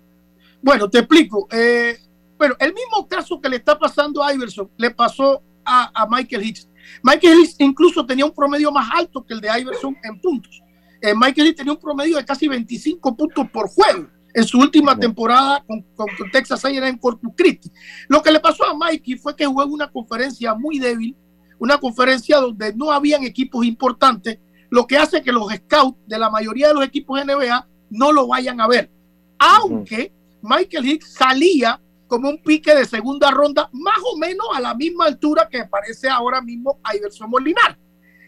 Bueno, 0.64 0.88
te 0.88 0.98
explico. 0.98 1.46
Eh, 1.50 1.98
bueno, 2.38 2.54
el 2.58 2.72
mismo 2.72 3.06
caso 3.06 3.40
que 3.40 3.48
le 3.48 3.56
está 3.56 3.78
pasando 3.78 4.24
a 4.24 4.32
Iverson 4.32 4.70
le 4.78 4.90
pasó 4.90 5.42
a, 5.64 5.90
a, 5.94 6.08
Michael 6.08 6.42
Hicks. 6.42 6.68
Michael 7.02 7.40
Hicks 7.40 7.56
incluso 7.58 8.04
tenía 8.04 8.24
un 8.24 8.32
promedio 8.32 8.72
más 8.72 8.88
alto 8.94 9.24
que 9.24 9.34
el 9.34 9.40
de 9.40 9.48
Iverson 9.60 9.96
en 10.02 10.20
puntos. 10.20 10.62
Eh, 11.02 11.12
Michael 11.14 11.48
Hicks 11.48 11.56
tenía 11.58 11.72
un 11.72 11.78
promedio 11.78 12.16
de 12.16 12.24
casi 12.24 12.48
25 12.48 13.14
puntos 13.14 13.50
por 13.50 13.68
juego 13.68 14.08
en 14.32 14.44
su 14.44 14.58
última 14.58 14.98
temporada 14.98 15.62
con, 15.66 15.82
con, 15.94 16.06
con 16.16 16.30
Texas 16.30 16.64
A&M 16.64 16.98
Corpus 16.98 17.32
Christi. 17.36 17.70
Lo 18.08 18.22
que 18.22 18.32
le 18.32 18.40
pasó 18.40 18.64
a 18.64 18.74
Mikey 18.74 19.16
fue 19.16 19.36
que 19.36 19.46
jugó 19.46 19.64
en 19.64 19.70
una 19.70 19.90
conferencia 19.90 20.54
muy 20.54 20.78
débil, 20.78 21.14
una 21.58 21.78
conferencia 21.78 22.38
donde 22.38 22.74
no 22.74 22.90
habían 22.90 23.22
equipos 23.22 23.64
importantes, 23.64 24.38
lo 24.70 24.86
que 24.86 24.96
hace 24.96 25.22
que 25.22 25.30
los 25.30 25.52
scouts 25.52 25.98
de 26.06 26.18
la 26.18 26.30
mayoría 26.30 26.68
de 26.68 26.74
los 26.74 26.84
equipos 26.84 27.24
NBA 27.24 27.68
no 27.94 28.12
lo 28.12 28.26
vayan 28.26 28.60
a 28.60 28.68
ver. 28.68 28.90
Aunque. 29.38 30.12
Michael 30.46 30.84
Hicks 30.84 31.14
salía 31.14 31.80
como 32.06 32.28
un 32.28 32.36
pique 32.36 32.74
de 32.74 32.84
segunda 32.84 33.30
ronda, 33.30 33.70
más 33.72 33.96
o 34.12 34.18
menos 34.18 34.46
a 34.52 34.60
la 34.60 34.74
misma 34.74 35.06
altura 35.06 35.48
que 35.50 35.60
aparece 35.60 36.06
ahora 36.06 36.42
mismo 36.42 36.78
Iverson 36.94 37.30
Molinar. 37.30 37.78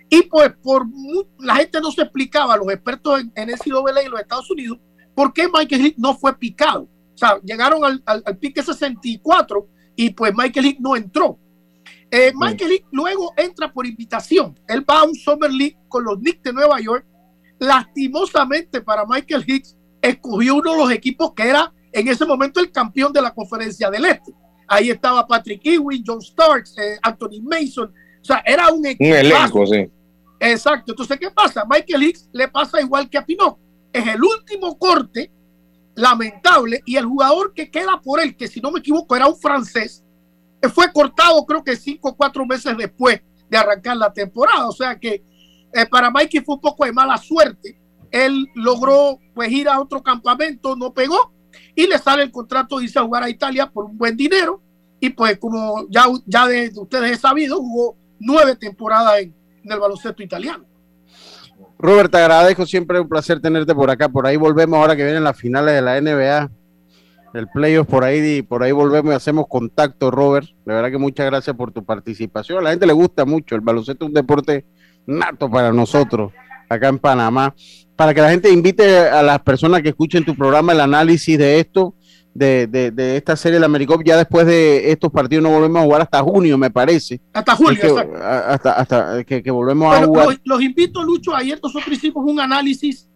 Y 0.08 0.22
pues 0.22 0.50
por 0.62 0.86
la 1.40 1.56
gente 1.56 1.78
no 1.82 1.92
se 1.92 2.00
explicaba, 2.00 2.56
los 2.56 2.72
expertos 2.72 3.20
en, 3.20 3.30
en 3.34 3.50
NCAA 3.50 4.00
en 4.00 4.10
los 4.10 4.20
Estados 4.20 4.50
Unidos, 4.50 4.78
¿Por 5.16 5.32
qué 5.32 5.48
Michael 5.48 5.86
Hick 5.86 5.94
no 5.96 6.14
fue 6.14 6.36
picado? 6.36 6.82
O 6.82 7.18
sea, 7.18 7.40
llegaron 7.42 7.82
al, 7.82 8.02
al, 8.04 8.22
al, 8.26 8.36
pique 8.36 8.62
64 8.62 9.66
y 9.96 10.10
pues 10.10 10.32
Michael 10.36 10.66
Hick 10.66 10.78
no 10.78 10.94
entró. 10.94 11.38
Eh, 12.10 12.32
Michael 12.36 12.68
League 12.70 12.84
luego 12.92 13.32
entra 13.34 13.72
por 13.72 13.86
invitación. 13.86 14.60
Él 14.68 14.84
va 14.88 15.00
a 15.00 15.04
un 15.04 15.14
Summer 15.14 15.50
League 15.50 15.78
con 15.88 16.04
los 16.04 16.18
Knicks 16.18 16.42
de 16.42 16.52
Nueva 16.52 16.78
York. 16.80 17.06
Lastimosamente 17.58 18.80
para 18.80 19.04
Michael 19.06 19.44
Hicks, 19.46 19.76
escogió 20.00 20.56
uno 20.56 20.72
de 20.72 20.78
los 20.78 20.90
equipos 20.90 21.32
que 21.34 21.48
era 21.48 21.72
en 21.92 22.08
ese 22.08 22.26
momento 22.26 22.60
el 22.60 22.70
campeón 22.70 23.12
de 23.12 23.22
la 23.22 23.32
conferencia 23.32 23.90
del 23.90 24.04
Este. 24.04 24.34
Ahí 24.68 24.90
estaba 24.90 25.26
Patrick 25.26 25.64
Ewing, 25.64 26.02
John 26.06 26.20
Starks, 26.20 26.76
eh, 26.78 26.98
Anthony 27.02 27.40
Mason. 27.42 27.92
O 28.20 28.24
sea, 28.24 28.42
era 28.44 28.68
un 28.72 28.84
equipo. 28.84 29.04
Un 29.04 29.16
elenco, 29.16 29.66
sí. 29.66 29.90
Exacto. 30.40 30.92
Entonces, 30.92 31.18
¿qué 31.18 31.30
pasa? 31.30 31.64
Michael 31.68 32.02
Hicks 32.02 32.28
le 32.32 32.48
pasa 32.48 32.80
igual 32.80 33.08
que 33.08 33.18
a 33.18 33.24
Pinot. 33.24 33.56
Es 33.92 34.06
el 34.06 34.22
último 34.22 34.76
corte, 34.76 35.30
lamentable, 35.94 36.82
y 36.84 36.96
el 36.96 37.06
jugador 37.06 37.54
que 37.54 37.70
queda 37.70 38.00
por 38.02 38.20
él, 38.20 38.36
que 38.36 38.48
si 38.48 38.60
no 38.60 38.70
me 38.70 38.80
equivoco 38.80 39.16
era 39.16 39.26
un 39.26 39.38
francés, 39.38 40.04
fue 40.68 40.92
cortado 40.92 41.44
creo 41.46 41.62
que 41.62 41.76
cinco 41.76 42.10
o 42.10 42.16
cuatro 42.16 42.44
meses 42.44 42.76
después 42.76 43.20
de 43.48 43.56
arrancar 43.56 43.96
la 43.96 44.12
temporada. 44.12 44.68
O 44.68 44.72
sea 44.72 44.98
que 44.98 45.22
eh, 45.72 45.86
para 45.86 46.10
Mikey 46.10 46.40
fue 46.40 46.56
un 46.56 46.60
poco 46.60 46.84
de 46.84 46.92
mala 46.92 47.16
suerte. 47.18 47.78
Él 48.10 48.46
logró 48.54 49.18
pues 49.34 49.50
ir 49.50 49.68
a 49.68 49.80
otro 49.80 50.02
campamento, 50.02 50.76
no 50.76 50.92
pegó 50.92 51.32
y 51.74 51.86
le 51.86 51.98
sale 51.98 52.22
el 52.22 52.30
contrato 52.30 52.78
de 52.78 52.84
irse 52.84 52.98
a 52.98 53.02
jugar 53.02 53.22
a 53.22 53.30
Italia 53.30 53.70
por 53.70 53.84
un 53.86 53.98
buen 53.98 54.16
dinero. 54.16 54.62
Y 54.98 55.10
pues 55.10 55.38
como 55.38 55.86
ya, 55.90 56.06
ya 56.24 56.46
de, 56.46 56.72
ustedes 56.74 57.12
he 57.12 57.16
sabido, 57.16 57.58
jugó 57.58 57.96
nueve 58.18 58.56
temporadas 58.56 59.20
en, 59.20 59.34
el 59.64 59.80
baloncesto 59.80 60.22
italiano. 60.22 60.64
Robert, 61.78 62.10
te 62.10 62.18
agradezco, 62.18 62.64
siempre 62.64 63.00
un 63.00 63.08
placer 63.08 63.40
tenerte 63.40 63.74
por 63.74 63.90
acá. 63.90 64.08
Por 64.08 64.26
ahí 64.26 64.36
volvemos 64.36 64.78
ahora 64.78 64.96
que 64.96 65.04
vienen 65.04 65.24
las 65.24 65.36
finales 65.36 65.74
de 65.74 65.82
la 65.82 66.00
NBA 66.00 66.50
el 67.36 67.48
playoff 67.48 67.86
por 67.86 68.04
ahí 68.04 68.38
y 68.38 68.42
por 68.42 68.62
ahí 68.62 68.72
volvemos 68.72 69.12
y 69.12 69.16
hacemos 69.16 69.46
contacto, 69.48 70.10
Robert. 70.10 70.48
De 70.64 70.72
verdad 70.72 70.90
que 70.90 70.98
muchas 70.98 71.26
gracias 71.26 71.54
por 71.54 71.72
tu 71.72 71.84
participación. 71.84 72.58
A 72.58 72.62
la 72.62 72.70
gente 72.70 72.86
le 72.86 72.92
gusta 72.92 73.24
mucho. 73.24 73.54
El 73.54 73.60
baloncesto 73.60 74.04
es 74.04 74.08
un 74.08 74.14
deporte 74.14 74.64
nato 75.06 75.50
para 75.50 75.72
nosotros 75.72 76.32
acá 76.68 76.88
en 76.88 76.98
Panamá. 76.98 77.54
Para 77.94 78.12
que 78.12 78.20
la 78.20 78.30
gente 78.30 78.52
invite 78.52 79.08
a 79.08 79.22
las 79.22 79.40
personas 79.40 79.80
que 79.80 79.88
escuchen 79.88 80.24
tu 80.24 80.34
programa 80.36 80.72
el 80.72 80.80
análisis 80.80 81.38
de 81.38 81.60
esto, 81.60 81.94
de, 82.34 82.66
de, 82.66 83.16
esta 83.16 83.36
serie 83.36 83.54
del 83.54 83.64
AmeriCop. 83.64 84.02
Ya 84.04 84.18
después 84.18 84.46
de 84.46 84.90
estos 84.92 85.10
partidos 85.10 85.42
no 85.42 85.50
volvemos 85.50 85.80
a 85.80 85.84
jugar 85.84 86.02
hasta 86.02 86.22
junio, 86.22 86.58
me 86.58 86.70
parece. 86.70 87.20
Hasta 87.32 87.56
julio, 87.56 87.80
que, 87.80 88.16
hasta, 88.22 88.72
hasta 88.72 89.24
que, 89.24 89.50
volvemos 89.50 89.94
a 89.94 90.04
jugar. 90.04 90.26
Los, 90.26 90.40
los 90.44 90.62
invito, 90.62 91.02
Lucho. 91.02 91.34
Ayer 91.34 91.58
nosotros 91.62 91.96
hicimos 91.96 92.24
un 92.26 92.38
análisis 92.38 93.08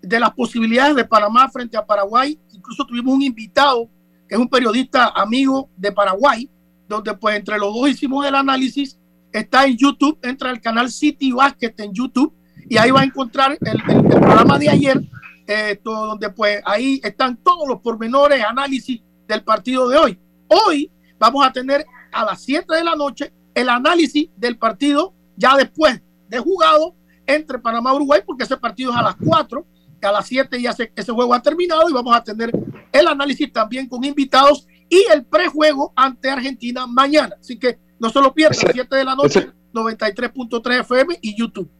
de 0.00 0.20
las 0.20 0.30
posibilidades 0.32 0.94
de 0.94 1.04
Panamá 1.04 1.48
frente 1.48 1.76
a 1.76 1.84
Paraguay. 1.84 2.38
Incluso 2.52 2.86
tuvimos 2.86 3.14
un 3.14 3.22
invitado 3.22 3.90
que 4.28 4.34
es 4.34 4.40
un 4.40 4.48
periodista 4.48 5.08
amigo 5.08 5.70
de 5.76 5.90
Paraguay, 5.90 6.48
donde 6.86 7.14
pues 7.14 7.36
entre 7.36 7.58
los 7.58 7.74
dos 7.74 7.88
hicimos 7.88 8.26
el 8.26 8.34
análisis. 8.34 8.97
Está 9.32 9.66
en 9.66 9.76
YouTube, 9.76 10.18
entra 10.22 10.50
al 10.50 10.60
canal 10.60 10.90
City 10.90 11.32
Basket 11.32 11.74
en 11.78 11.92
YouTube 11.92 12.34
y 12.68 12.76
ahí 12.76 12.90
va 12.90 13.00
a 13.00 13.04
encontrar 13.04 13.58
el, 13.60 13.82
programa 14.04 14.58
de 14.58 14.68
ayer, 14.68 15.00
eh, 15.46 15.78
donde 15.82 16.30
pues 16.30 16.60
ahí 16.64 17.00
están 17.02 17.36
todos 17.36 17.66
los 17.68 17.80
pormenores, 17.80 18.42
análisis 18.44 19.00
del 19.26 19.42
partido 19.42 19.88
de 19.88 19.98
hoy. 19.98 20.18
Hoy 20.48 20.90
vamos 21.18 21.46
a 21.46 21.52
tener 21.52 21.84
a 22.12 22.24
las 22.24 22.42
7 22.42 22.74
de 22.74 22.84
la 22.84 22.94
noche 22.94 23.32
el 23.54 23.68
análisis 23.68 24.28
del 24.36 24.56
partido 24.56 25.14
ya 25.36 25.56
después 25.56 26.00
de 26.28 26.38
jugado 26.38 26.94
entre 27.26 27.58
Panamá 27.58 27.92
y 27.92 27.96
Uruguay, 27.96 28.22
porque 28.24 28.44
ese 28.44 28.56
partido 28.56 28.92
es 28.92 28.96
a 28.96 29.02
las 29.02 29.16
4 29.16 29.66
a 30.06 30.12
las 30.12 30.26
7 30.26 30.60
ya 30.60 30.74
ese 30.94 31.12
juego 31.12 31.34
ha 31.34 31.42
terminado 31.42 31.88
y 31.88 31.92
vamos 31.92 32.14
a 32.14 32.22
tener 32.22 32.52
el 32.92 33.06
análisis 33.06 33.52
también 33.52 33.88
con 33.88 34.04
invitados 34.04 34.66
y 34.88 35.04
el 35.12 35.24
prejuego 35.24 35.92
ante 35.96 36.30
Argentina 36.30 36.86
mañana. 36.86 37.36
Así 37.40 37.58
que 37.58 37.78
no 37.98 38.10
se 38.10 38.20
lo 38.20 38.32
pierdan, 38.32 38.72
7 38.72 38.96
de 38.96 39.04
la 39.04 39.14
noche, 39.14 39.50
93.3 39.72 40.80
FM 40.80 41.18
y 41.20 41.38
YouTube. 41.38 41.70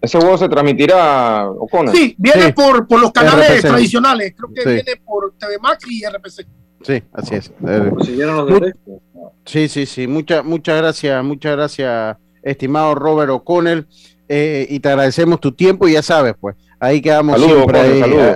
¿Ese 0.00 0.18
juego 0.18 0.36
se 0.36 0.48
transmitirá, 0.48 1.48
O'Connor? 1.48 1.94
Sí, 1.94 2.16
viene 2.18 2.52
Por, 2.52 2.88
por 2.88 3.00
los 3.00 3.12
canales 3.12 3.62
tradicionales. 3.62 4.34
Creo 4.36 4.50
que 4.52 4.64
viene 4.64 5.00
por 5.04 5.32
TV 5.38 5.58
Max 5.60 5.84
y 5.88 6.04
RPC. 6.04 6.46
Sí, 6.82 7.02
así 7.12 7.34
es. 7.36 7.52
Eh, 7.64 8.72
sí, 9.44 9.68
sí, 9.68 9.86
sí. 9.86 10.08
Muchas, 10.08 10.44
muchas 10.44 10.78
gracias, 10.78 11.24
muchas 11.24 11.52
gracias, 11.52 12.16
estimado 12.42 12.96
Robert 12.96 13.30
O'Connell. 13.30 13.86
Eh, 14.28 14.66
y 14.70 14.80
te 14.80 14.88
agradecemos 14.88 15.40
tu 15.40 15.52
tiempo 15.52 15.86
y 15.86 15.92
ya 15.92 16.02
sabes, 16.02 16.34
pues, 16.40 16.56
Ahí 16.82 17.00
quedamos 17.00 17.40
siempre. 17.40 17.78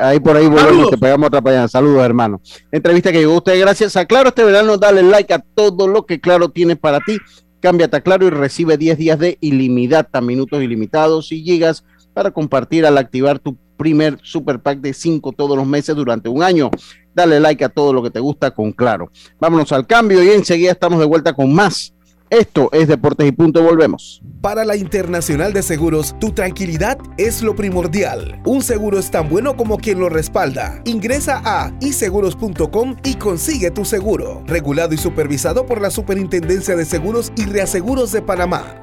Ahí, 0.01 0.21
por 0.21 0.37
ahí 0.37 0.47
volvemos, 0.47 0.89
te 0.91 0.97
pegamos 0.97 1.27
otra 1.27 1.43
para 1.43 1.67
Saludos, 1.67 2.05
hermano. 2.05 2.41
Entrevista 2.71 3.11
que 3.11 3.19
llegó 3.19 3.33
a 3.33 3.39
usted 3.39 3.59
gracias 3.59 3.97
a 3.97 4.05
Claro. 4.05 4.29
Este 4.29 4.45
verano 4.45 4.77
dale 4.77 5.03
like 5.03 5.35
a 5.35 5.41
todo 5.41 5.89
lo 5.89 6.07
que 6.07 6.21
Claro 6.21 6.49
tiene 6.51 6.77
para 6.77 7.01
ti. 7.01 7.19
Cámbiate 7.59 7.97
a 7.97 8.01
Claro 8.03 8.25
y 8.25 8.31
recibe 8.31 8.77
10 8.79 8.99
días 8.99 9.19
de 9.19 9.37
ilimitada, 9.41 10.21
minutos 10.21 10.63
ilimitados 10.63 11.33
y 11.33 11.43
gigas 11.43 11.83
para 12.15 12.31
compartir 12.31 12.87
al 12.87 12.99
activar 12.99 13.41
tu 13.41 13.57
primer 13.77 14.21
super 14.23 14.61
pack 14.61 14.79
de 14.79 14.95
5 14.95 15.33
todos 15.33 15.57
los 15.57 15.67
meses 15.67 15.97
durante 15.97 16.29
un 16.29 16.45
año. 16.45 16.71
Dale 17.17 17.41
like 17.41 17.65
a 17.65 17.69
todo 17.69 17.93
lo 17.93 18.01
que 18.01 18.11
te 18.11 18.21
gusta 18.21 18.53
con 18.53 18.71
Claro. 18.71 19.11
Vámonos 19.41 19.73
al 19.73 19.89
cambio 19.89 20.23
y 20.23 20.29
enseguida 20.29 20.71
estamos 20.71 21.01
de 21.01 21.07
vuelta 21.07 21.33
con 21.33 21.53
más 21.53 21.96
esto 22.31 22.69
es 22.73 22.89
Deportes 22.89 23.27
y 23.27 23.33
Punto, 23.33 23.63
volvemos. 23.63 24.23
Para 24.41 24.65
la 24.65 24.77
Internacional 24.77 25.53
de 25.53 25.63
Seguros, 25.63 26.15
tu 26.21 26.33
tranquilidad 26.33 26.99
es 27.19 27.43
lo 27.43 27.57
primordial. 27.57 28.41
Un 28.45 28.63
seguro 28.63 28.99
es 28.99 29.11
tan 29.11 29.29
bueno 29.29 29.57
como 29.57 29.79
quien 29.79 29.99
lo 29.99 30.09
respalda. 30.09 30.81
Ingresa 30.85 31.43
a 31.45 31.73
iseguros.com 31.81 32.97
y 33.05 33.15
consigue 33.15 33.71
tu 33.71 33.85
seguro. 33.85 34.43
Regulado 34.47 34.95
y 34.95 34.99
supervisado 34.99 35.67
por 35.67 35.81
la 35.81 35.91
Superintendencia 35.91 36.77
de 36.77 36.85
Seguros 36.85 37.33
y 37.37 37.45
Reaseguros 37.45 38.13
de 38.13 38.23
Panamá. 38.23 38.83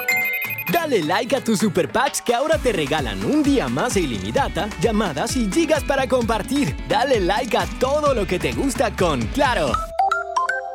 Dale 0.71 1.03
like 1.03 1.35
a 1.35 1.43
tus 1.43 1.59
super 1.59 1.91
packs 1.91 2.21
que 2.21 2.33
ahora 2.33 2.57
te 2.57 2.71
regalan 2.71 3.23
un 3.23 3.41
día 3.43 3.67
más 3.67 3.93
de 3.93 4.01
ilimitada, 4.01 4.69
llamadas 4.81 5.37
y 5.37 5.49
gigas 5.51 5.83
para 5.83 6.07
compartir. 6.07 6.75
Dale 6.87 7.19
like 7.19 7.57
a 7.57 7.65
todo 7.79 8.13
lo 8.13 8.25
que 8.27 8.39
te 8.39 8.51
gusta 8.51 8.95
con 8.95 9.21
Claro. 9.33 9.71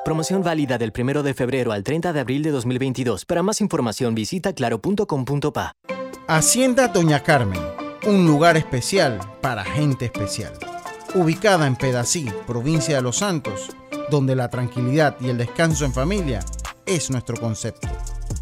Promoción 0.06 0.42
válida 0.42 0.78
del 0.78 0.92
1 0.96 1.24
de 1.24 1.34
febrero 1.34 1.72
al 1.72 1.82
30 1.82 2.12
de 2.12 2.20
abril 2.20 2.42
de 2.44 2.52
2022. 2.52 3.24
Para 3.24 3.42
más 3.42 3.60
información 3.60 4.14
visita 4.14 4.52
claro.com.pa. 4.52 5.72
Hacienda 6.28 6.88
Doña 6.88 7.24
Carmen, 7.24 7.60
un 8.06 8.24
lugar 8.24 8.56
especial 8.56 9.18
para 9.40 9.64
gente 9.64 10.04
especial. 10.04 10.52
Ubicada 11.14 11.66
en 11.66 11.74
Pedací, 11.74 12.30
provincia 12.46 12.96
de 12.96 13.02
Los 13.02 13.16
Santos, 13.16 13.70
donde 14.10 14.36
la 14.36 14.48
tranquilidad 14.48 15.16
y 15.20 15.28
el 15.28 15.38
descanso 15.38 15.84
en 15.84 15.92
familia 15.92 16.40
es 16.86 17.10
nuestro 17.10 17.36
concepto. 17.36 17.88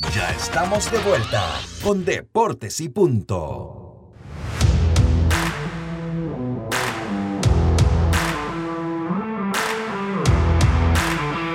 Ya 0.00 0.30
estamos 0.30 0.90
de 0.92 0.98
vuelta 0.98 1.44
con 1.82 2.04
Deportes 2.04 2.80
y 2.80 2.88
Punto. 2.88 4.12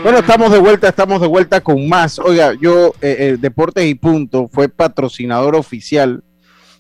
Bueno, 0.04 0.18
estamos 0.20 0.52
de 0.52 0.60
vuelta, 0.60 0.90
estamos 0.90 1.22
de 1.22 1.28
vuelta 1.28 1.62
con 1.62 1.88
más. 1.88 2.20
Oiga, 2.20 2.54
yo, 2.60 2.90
eh, 3.02 3.16
eh, 3.18 3.38
Deportes 3.40 3.86
y 3.86 3.96
Punto 3.96 4.50
fue 4.52 4.68
patrocinador 4.68 5.56
oficial 5.56 6.22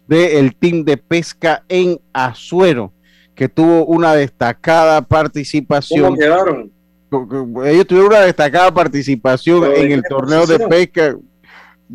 del 0.05 0.57
team 0.57 0.83
de 0.83 0.97
pesca 0.97 1.63
en 1.69 1.97
Azuero, 2.11 2.91
que 3.35 3.47
tuvo 3.47 3.85
una 3.85 4.13
destacada 4.15 5.01
participación. 5.01 6.03
¿Cómo 6.03 6.17
quedaron? 6.17 6.73
Ellos 7.65 7.87
tuvieron 7.87 8.11
una 8.11 8.21
destacada 8.21 8.73
participación 8.73 9.63
en 9.73 9.93
el 9.93 10.03
torneo 10.03 10.45
de 10.45 10.59
pesca 10.59 11.15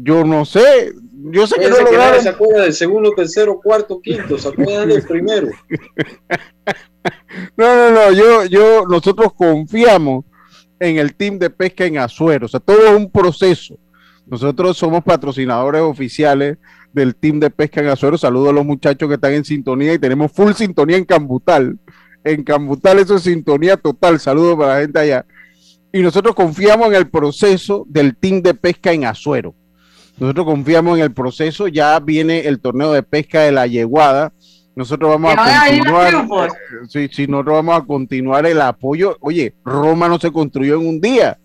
yo 0.02 0.24
no 0.24 0.44
sé, 0.44 0.92
Yo 1.12 1.46
sé 1.46 1.56
que 1.58 1.68
no 1.68 1.80
lograron. 1.80 2.22
Se 2.22 2.28
acuerda 2.28 2.62
del 2.62 2.74
segundo, 2.74 3.12
tercero, 3.12 3.60
cuarto, 3.60 4.00
quinto, 4.00 4.38
se 4.38 4.48
acuerdan 4.48 4.88
del 4.88 5.02
primero. 5.02 5.48
no, 7.56 7.76
no, 7.76 7.90
no, 7.90 8.12
yo, 8.12 8.44
yo, 8.44 8.84
nosotros 8.86 9.32
confiamos 9.34 10.24
en 10.78 10.98
el 10.98 11.14
team 11.14 11.38
de 11.38 11.50
pesca 11.50 11.84
en 11.84 11.98
Azuero, 11.98 12.46
o 12.46 12.48
sea, 12.48 12.60
todo 12.60 12.86
es 12.86 12.94
un 12.94 13.10
proceso. 13.10 13.78
Nosotros 14.26 14.76
somos 14.76 15.02
patrocinadores 15.02 15.80
oficiales 15.80 16.58
del 16.92 17.14
team 17.14 17.40
de 17.40 17.50
pesca 17.50 17.80
en 17.80 17.88
Azuero. 17.88 18.18
Saludo 18.18 18.50
a 18.50 18.52
los 18.52 18.64
muchachos 18.64 19.08
que 19.08 19.14
están 19.14 19.32
en 19.32 19.44
sintonía 19.44 19.94
y 19.94 19.98
tenemos 19.98 20.30
full 20.32 20.52
sintonía 20.52 20.98
en 20.98 21.04
Cambutal. 21.04 21.78
En 22.22 22.44
Cambutal 22.44 22.98
eso 22.98 23.16
es 23.16 23.22
sintonía 23.22 23.76
total. 23.78 24.20
Saludos 24.20 24.56
para 24.56 24.74
la 24.74 24.80
gente 24.82 24.98
allá. 24.98 25.24
Y 25.92 26.02
nosotros 26.02 26.34
confiamos 26.34 26.88
en 26.88 26.94
el 26.94 27.08
proceso 27.08 27.86
del 27.88 28.16
team 28.16 28.42
de 28.42 28.52
pesca 28.52 28.92
en 28.92 29.06
Azuero. 29.06 29.54
Nosotros 30.20 30.46
confiamos 30.46 30.98
en 30.98 31.04
el 31.04 31.12
proceso. 31.12 31.68
Ya 31.68 31.98
viene 32.00 32.40
el 32.40 32.60
torneo 32.60 32.92
de 32.92 33.02
pesca 33.02 33.42
de 33.42 33.52
la 33.52 33.66
Yeguada. 33.66 34.32
Nosotros 34.74 35.10
vamos 35.10 35.34
a 35.36 35.66
continuar. 35.66 36.50
Sí, 36.88 37.08
sí, 37.10 37.26
nosotros 37.26 37.54
vamos 37.56 37.80
a 37.80 37.84
continuar 37.84 38.46
el 38.46 38.60
apoyo. 38.60 39.16
Oye, 39.20 39.54
Roma 39.64 40.08
no 40.08 40.18
se 40.18 40.32
construyó 40.32 40.80
en 40.80 40.86
un 40.86 41.00
día. 41.00 41.38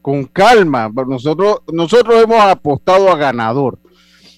Con 0.00 0.24
calma. 0.24 0.90
Nosotros, 1.06 1.58
nosotros 1.72 2.22
hemos 2.22 2.40
apostado 2.40 3.10
a 3.10 3.16
ganador. 3.16 3.78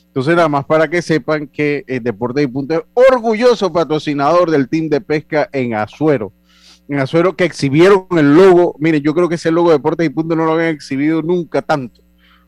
Entonces, 0.07 0.37
nada 0.37 0.49
más 0.49 0.65
para 0.65 0.89
que 0.89 1.03
sepan 1.03 1.47
que 1.47 1.85
el 1.87 2.03
Deporte 2.03 2.43
y 2.43 2.47
Punto 2.47 2.75
es 2.75 2.83
orgulloso 2.93 3.73
patrocinador 3.73 4.51
del 4.51 4.69
team 4.69 4.89
de 4.89 5.01
pesca 5.01 5.49
en 5.53 5.75
Azuero. 5.75 6.33
En 6.89 7.01
Azuero 7.01 7.35
que 7.35 7.45
exhibieron 7.45 8.07
el 8.17 8.35
logo. 8.35 8.77
Miren, 8.79 9.03
yo 9.03 9.15
creo 9.15 9.29
que 9.29 9.35
ese 9.35 9.51
logo 9.51 9.71
de 9.71 9.77
Deportes 9.77 10.07
y 10.07 10.11
Punto 10.11 10.37
no 10.37 10.45
lo 10.45 10.53
habían 10.53 10.75
exhibido 10.75 11.21
nunca 11.21 11.63
tanto 11.63 12.04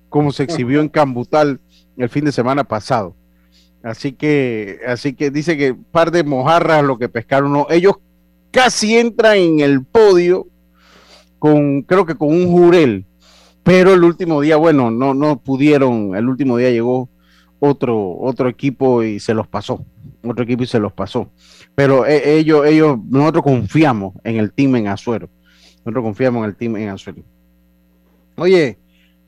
como 0.08 0.32
se 0.32 0.44
exhibió 0.44 0.80
en 0.80 0.88
Cambutal 0.88 1.60
el 1.96 2.08
fin 2.08 2.24
de 2.24 2.32
semana 2.32 2.64
pasado. 2.64 3.14
Así 3.82 4.12
que, 4.12 4.80
así 4.86 5.14
que 5.14 5.30
dice 5.30 5.56
que 5.56 5.74
par 5.74 6.10
de 6.10 6.24
mojarras 6.24 6.84
lo 6.84 6.98
que 6.98 7.08
pescaron. 7.08 7.66
Ellos 7.70 7.94
casi 8.50 8.96
entran 8.96 9.36
en 9.36 9.60
el 9.60 9.84
podio 9.84 10.46
con, 11.38 11.82
creo 11.82 12.06
que 12.06 12.16
con 12.16 12.28
un 12.28 12.48
jurel, 12.48 13.06
pero 13.62 13.94
el 13.94 14.02
último 14.02 14.40
día, 14.40 14.56
bueno, 14.56 14.90
no, 14.90 15.14
no 15.14 15.38
pudieron, 15.40 16.16
el 16.16 16.28
último 16.28 16.56
día 16.56 16.70
llegó 16.70 17.08
otro, 17.58 18.16
otro 18.18 18.48
equipo 18.48 19.02
y 19.02 19.20
se 19.20 19.34
los 19.34 19.46
pasó. 19.46 19.84
Otro 20.24 20.44
equipo 20.44 20.64
y 20.64 20.66
se 20.66 20.80
los 20.80 20.92
pasó. 20.92 21.30
Pero 21.74 22.06
eh, 22.06 22.38
ellos, 22.38 22.66
ellos, 22.66 22.98
nosotros 23.08 23.44
confiamos 23.44 24.14
en 24.24 24.36
el 24.36 24.52
team 24.52 24.76
en 24.76 24.88
Azuero. 24.88 25.28
Nosotros 25.84 26.02
confiamos 26.02 26.40
en 26.40 26.50
el 26.50 26.56
team 26.56 26.76
en 26.76 26.88
Azuero. 26.88 27.22
Oye, 28.36 28.78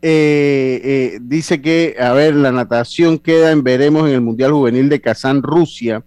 eh, 0.00 0.80
eh, 0.84 1.18
dice 1.22 1.60
que, 1.60 1.96
a 1.98 2.12
ver, 2.12 2.34
la 2.34 2.52
natación 2.52 3.18
queda 3.18 3.50
en 3.50 3.64
veremos 3.64 4.08
en 4.08 4.14
el 4.14 4.20
Mundial 4.20 4.52
Juvenil 4.52 4.88
de 4.88 5.00
Kazán, 5.00 5.42
Rusia. 5.42 6.04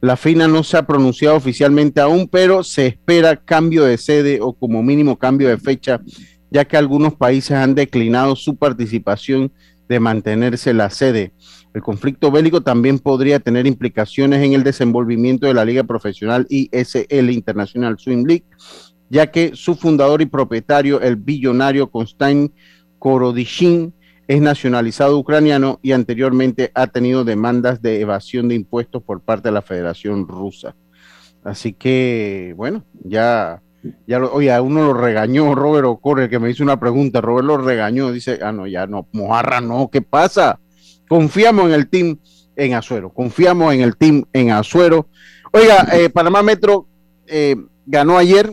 La 0.00 0.16
FINA 0.16 0.48
no 0.48 0.62
se 0.64 0.76
ha 0.76 0.86
pronunciado 0.86 1.36
oficialmente 1.36 2.00
aún, 2.00 2.28
pero 2.28 2.62
se 2.62 2.88
espera 2.88 3.36
cambio 3.36 3.84
de 3.84 3.96
sede 3.96 4.40
o 4.40 4.52
como 4.52 4.82
mínimo 4.82 5.18
cambio 5.18 5.48
de 5.48 5.58
fecha, 5.58 6.00
ya 6.50 6.64
que 6.64 6.76
algunos 6.76 7.14
países 7.14 7.52
han 7.52 7.74
declinado 7.74 8.36
su 8.36 8.56
participación 8.56 9.52
de 9.88 10.00
mantenerse 10.00 10.74
la 10.74 10.90
sede. 10.90 11.32
El 11.72 11.82
conflicto 11.82 12.30
bélico 12.30 12.60
también 12.60 12.98
podría 12.98 13.40
tener 13.40 13.66
implicaciones 13.66 14.42
en 14.42 14.52
el 14.52 14.62
desenvolvimiento 14.62 15.46
de 15.46 15.54
la 15.54 15.64
liga 15.64 15.84
profesional 15.84 16.46
ISL 16.50 17.30
International 17.30 17.98
Swim 17.98 18.24
League, 18.26 18.44
ya 19.08 19.30
que 19.30 19.52
su 19.54 19.74
fundador 19.74 20.20
y 20.20 20.26
propietario, 20.26 21.00
el 21.00 21.16
billonario 21.16 21.90
Konstantin 21.90 22.52
Korodishin, 23.02 23.92
es 24.28 24.40
nacionalizado 24.40 25.18
ucraniano 25.18 25.80
y 25.82 25.90
anteriormente 25.90 26.70
ha 26.72 26.86
tenido 26.86 27.24
demandas 27.24 27.82
de 27.82 28.00
evasión 28.00 28.46
de 28.46 28.54
impuestos 28.54 29.02
por 29.02 29.20
parte 29.22 29.48
de 29.48 29.52
la 29.54 29.60
Federación 29.60 30.28
Rusa. 30.28 30.76
Así 31.42 31.72
que, 31.72 32.54
bueno, 32.56 32.84
ya 33.02 33.60
ya 34.06 34.20
lo, 34.20 34.32
oye, 34.32 34.52
a 34.52 34.62
uno 34.62 34.86
lo 34.86 34.94
regañó 34.94 35.52
Robert 35.56 35.86
O'Corre, 35.86 36.30
que 36.30 36.38
me 36.38 36.48
hizo 36.48 36.62
una 36.62 36.78
pregunta. 36.78 37.20
Robert 37.20 37.44
lo 37.44 37.56
regañó, 37.56 38.12
dice, 38.12 38.38
ah, 38.40 38.52
no, 38.52 38.68
ya 38.68 38.86
no, 38.86 39.08
Mojarra 39.10 39.60
no, 39.60 39.90
¿qué 39.90 40.00
pasa? 40.00 40.60
Confiamos 41.08 41.64
en 41.64 41.72
el 41.72 41.88
team 41.88 42.18
en 42.54 42.74
Azuero, 42.74 43.10
confiamos 43.10 43.74
en 43.74 43.80
el 43.80 43.96
team 43.96 44.24
en 44.32 44.52
Azuero. 44.52 45.08
Oiga, 45.52 45.88
eh, 45.92 46.08
Panamá 46.08 46.40
Metro 46.44 46.86
eh, 47.26 47.56
ganó 47.84 48.16
ayer 48.16 48.52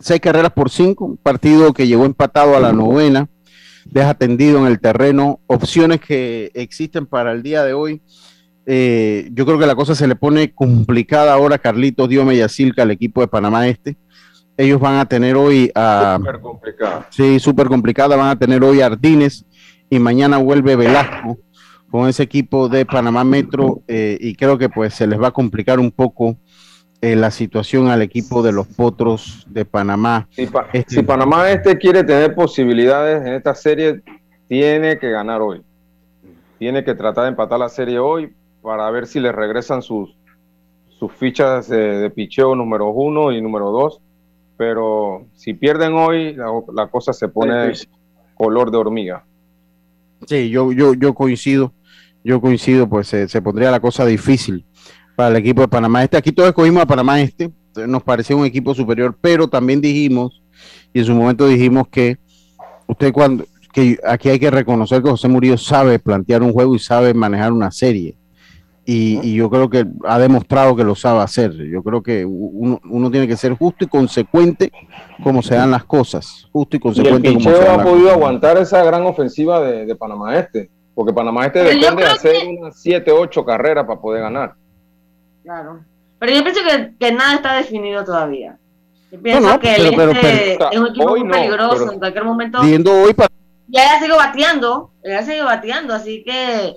seis 0.00 0.20
carreras 0.20 0.50
por 0.50 0.70
cinco, 0.70 1.04
un 1.04 1.16
partido 1.16 1.72
que 1.72 1.86
llegó 1.86 2.04
empatado 2.04 2.56
a 2.56 2.60
la 2.60 2.72
novena, 2.72 3.28
deja 3.84 4.14
tendido 4.14 4.58
en 4.58 4.66
el 4.66 4.80
terreno, 4.80 5.40
opciones 5.46 6.00
que 6.00 6.50
existen 6.54 7.06
para 7.06 7.32
el 7.32 7.42
día 7.42 7.64
de 7.64 7.72
hoy. 7.72 8.02
Eh, 8.66 9.30
yo 9.32 9.46
creo 9.46 9.58
que 9.58 9.66
la 9.66 9.74
cosa 9.74 9.94
se 9.94 10.06
le 10.06 10.16
pone 10.16 10.52
complicada 10.54 11.32
ahora, 11.32 11.58
Carlitos 11.58 12.08
Diome 12.08 12.34
y 12.34 12.40
Asilca, 12.40 12.82
al 12.82 12.90
equipo 12.90 13.20
de 13.20 13.28
Panamá 13.28 13.66
Este 13.66 13.96
ellos 14.60 14.78
van 14.78 14.96
a 14.96 15.06
tener 15.06 15.36
hoy 15.36 15.70
a... 15.74 16.16
Súper 16.18 16.40
complicada. 16.40 17.06
Sí, 17.10 17.40
súper 17.40 17.68
complicada. 17.68 18.16
Van 18.16 18.28
a 18.28 18.38
tener 18.38 18.62
hoy 18.62 18.80
a 18.80 18.86
Ardines 18.86 19.46
y 19.88 19.98
mañana 19.98 20.36
vuelve 20.36 20.76
Velasco 20.76 21.38
con 21.90 22.08
ese 22.08 22.22
equipo 22.22 22.68
de 22.68 22.84
Panamá 22.84 23.24
Metro 23.24 23.82
eh, 23.88 24.18
y 24.20 24.34
creo 24.34 24.58
que 24.58 24.68
pues 24.68 24.94
se 24.94 25.06
les 25.06 25.20
va 25.20 25.28
a 25.28 25.32
complicar 25.32 25.80
un 25.80 25.90
poco 25.90 26.36
eh, 27.00 27.16
la 27.16 27.30
situación 27.30 27.88
al 27.88 28.02
equipo 28.02 28.42
de 28.42 28.52
los 28.52 28.66
Potros 28.66 29.46
de 29.48 29.64
Panamá. 29.64 30.28
Este 30.36 30.84
si, 30.86 31.02
Panamá 31.02 31.50
este 31.50 31.78
quiere 31.78 32.04
tener 32.04 32.34
posibilidades 32.34 33.26
en 33.26 33.34
esta 33.34 33.54
serie, 33.54 34.02
tiene 34.48 34.98
que 34.98 35.10
ganar 35.10 35.40
hoy. 35.40 35.62
Tiene 36.58 36.84
que 36.84 36.94
tratar 36.94 37.24
de 37.24 37.30
empatar 37.30 37.58
la 37.58 37.68
serie 37.68 37.98
hoy 37.98 38.32
para 38.60 38.90
ver 38.90 39.06
si 39.06 39.20
le 39.20 39.32
regresan 39.32 39.82
sus, 39.82 40.14
sus 40.98 41.12
fichas 41.12 41.68
de, 41.68 41.98
de 42.00 42.10
picheo 42.10 42.54
número 42.54 42.88
uno 42.90 43.32
y 43.32 43.40
número 43.40 43.70
dos 43.70 44.00
pero 44.60 45.26
si 45.36 45.54
pierden 45.54 45.94
hoy, 45.94 46.36
la, 46.74 46.86
cosa 46.88 47.14
se 47.14 47.28
pone 47.28 47.72
color 48.34 48.70
de 48.70 48.76
hormiga. 48.76 49.24
Sí, 50.26 50.50
yo, 50.50 50.70
yo, 50.70 50.92
yo 50.92 51.14
coincido, 51.14 51.72
yo 52.22 52.42
coincido, 52.42 52.86
pues 52.86 53.06
se, 53.06 53.40
pondría 53.40 53.70
la 53.70 53.80
cosa 53.80 54.04
difícil 54.04 54.66
para 55.20 55.32
el 55.32 55.36
equipo 55.36 55.60
de 55.60 55.68
Panamá 55.68 56.02
Este. 56.02 56.16
Aquí 56.16 56.32
todos 56.32 56.48
escogimos 56.48 56.82
a 56.82 56.86
Panamá 56.86 57.20
Este, 57.20 57.50
nos 57.86 58.02
parecía 58.02 58.34
un 58.34 58.46
equipo 58.46 58.74
superior, 58.74 59.14
pero 59.20 59.48
también 59.48 59.78
dijimos, 59.78 60.42
y 60.94 61.00
en 61.00 61.04
su 61.04 61.14
momento 61.14 61.46
dijimos 61.46 61.88
que 61.88 62.16
usted 62.86 63.12
cuando, 63.12 63.44
que 63.70 63.98
aquí 64.02 64.30
hay 64.30 64.38
que 64.38 64.50
reconocer 64.50 65.02
que 65.02 65.10
José 65.10 65.28
Murillo 65.28 65.58
sabe 65.58 65.98
plantear 65.98 66.42
un 66.42 66.54
juego 66.54 66.74
y 66.74 66.78
sabe 66.78 67.12
manejar 67.12 67.52
una 67.52 67.70
serie. 67.70 68.16
Y, 68.86 69.34
yo 69.34 69.50
creo 69.50 69.68
que 69.68 69.84
ha 70.04 70.18
demostrado 70.18 70.74
que 70.74 70.84
lo 70.84 70.94
sabe 70.94 71.20
hacer. 71.20 71.52
Yo 71.52 71.82
creo 71.82 72.02
que 72.02 72.24
uno, 72.24 73.10
tiene 73.10 73.28
que 73.28 73.36
ser 73.36 73.52
justo 73.52 73.84
y 73.84 73.88
consecuente 73.88 74.72
como 75.22 75.42
se 75.42 75.54
dan 75.54 75.70
las 75.70 75.84
cosas. 75.84 76.48
Justo 76.50 76.78
y 76.78 76.80
consecuente. 76.80 77.28
Y 77.28 77.36
el 77.36 77.44
como 77.44 77.56
ha 77.56 77.84
podido 77.84 78.10
aguantar 78.10 78.56
esa 78.56 78.82
gran 78.82 79.02
ofensiva 79.02 79.60
de, 79.60 79.94
Panamá 79.96 80.38
Este, 80.38 80.70
porque 80.94 81.12
Panamá 81.12 81.44
Este 81.44 81.62
depende 81.62 82.04
de 82.04 82.08
hacer 82.08 82.36
unas 82.58 82.80
7, 82.80 83.12
8 83.12 83.44
carreras 83.44 83.84
para 83.84 84.00
poder 84.00 84.22
ganar. 84.22 84.54
Claro. 85.42 85.84
Pero 86.18 86.32
yo 86.32 86.42
pienso 86.42 86.60
que, 86.98 87.12
nada 87.12 87.34
está 87.34 87.56
definido 87.56 88.04
todavía. 88.04 88.58
Yo 89.10 89.20
pienso 89.20 89.58
que 89.58 89.74
el 89.74 89.86
este 89.86 90.52
es 90.52 90.78
un 90.78 90.88
equipo 90.88 91.08
muy 91.08 91.28
peligroso 91.28 91.92
en 91.92 91.98
cualquier 91.98 92.24
momento. 92.24 92.60
Viendo 92.62 92.92
hoy 92.92 93.14
para... 93.14 93.30
Ya 93.68 93.94
ha 93.94 93.98
seguido 93.98 94.16
bateando, 94.16 94.92
ha 95.04 95.22
seguido 95.22 95.46
bateando, 95.46 95.94
así 95.94 96.22
que 96.24 96.74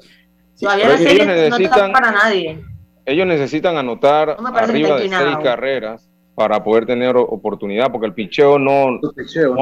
ellos 0.61 1.27
necesitan, 1.27 1.91
para 1.91 2.11
nadie. 2.11 2.63
Ellos 3.05 3.27
necesitan 3.27 3.77
anotar 3.77 4.37
arriba 4.55 4.99
de 4.99 5.09
seis 5.09 5.37
carreras 5.43 6.12
para 6.35 6.63
poder 6.63 6.85
tener 6.85 7.15
oportunidad, 7.15 7.91
porque 7.91 8.07
el 8.07 8.13
picheo 8.13 8.57
no, 8.57 8.99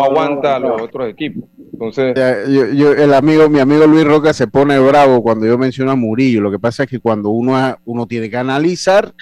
aguanta 0.01 0.55
a 0.55 0.59
los 0.59 0.81
otros 0.81 1.09
equipos. 1.09 1.49
Entonces, 1.73 2.15
el 2.15 3.13
amigo, 3.13 3.49
mi 3.49 3.59
amigo 3.59 3.85
Luis 3.87 4.05
Roca 4.05 4.33
se 4.33 4.47
pone 4.47 4.79
bravo 4.79 5.21
cuando 5.21 5.45
yo 5.45 5.57
menciono 5.57 5.91
a 5.91 5.95
Murillo. 5.95 6.41
Lo 6.41 6.51
que 6.51 6.59
pasa 6.59 6.83
es 6.83 6.89
que 6.89 6.99
cuando 6.99 7.29
uno, 7.29 7.75
uno 7.85 8.07
tiene 8.07 8.29
que 8.29 8.37
analizar, 8.37 9.13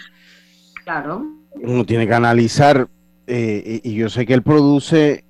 claro. 0.83 1.25
uno 1.55 1.85
tiene 1.85 2.07
que 2.07 2.13
analizar, 2.13 2.87
eh, 3.25 3.81
y, 3.83 3.95
yo 3.95 4.09
sé 4.09 4.25
que 4.25 4.33
él 4.33 4.43
produce 4.43 5.11
eh, 5.11 5.23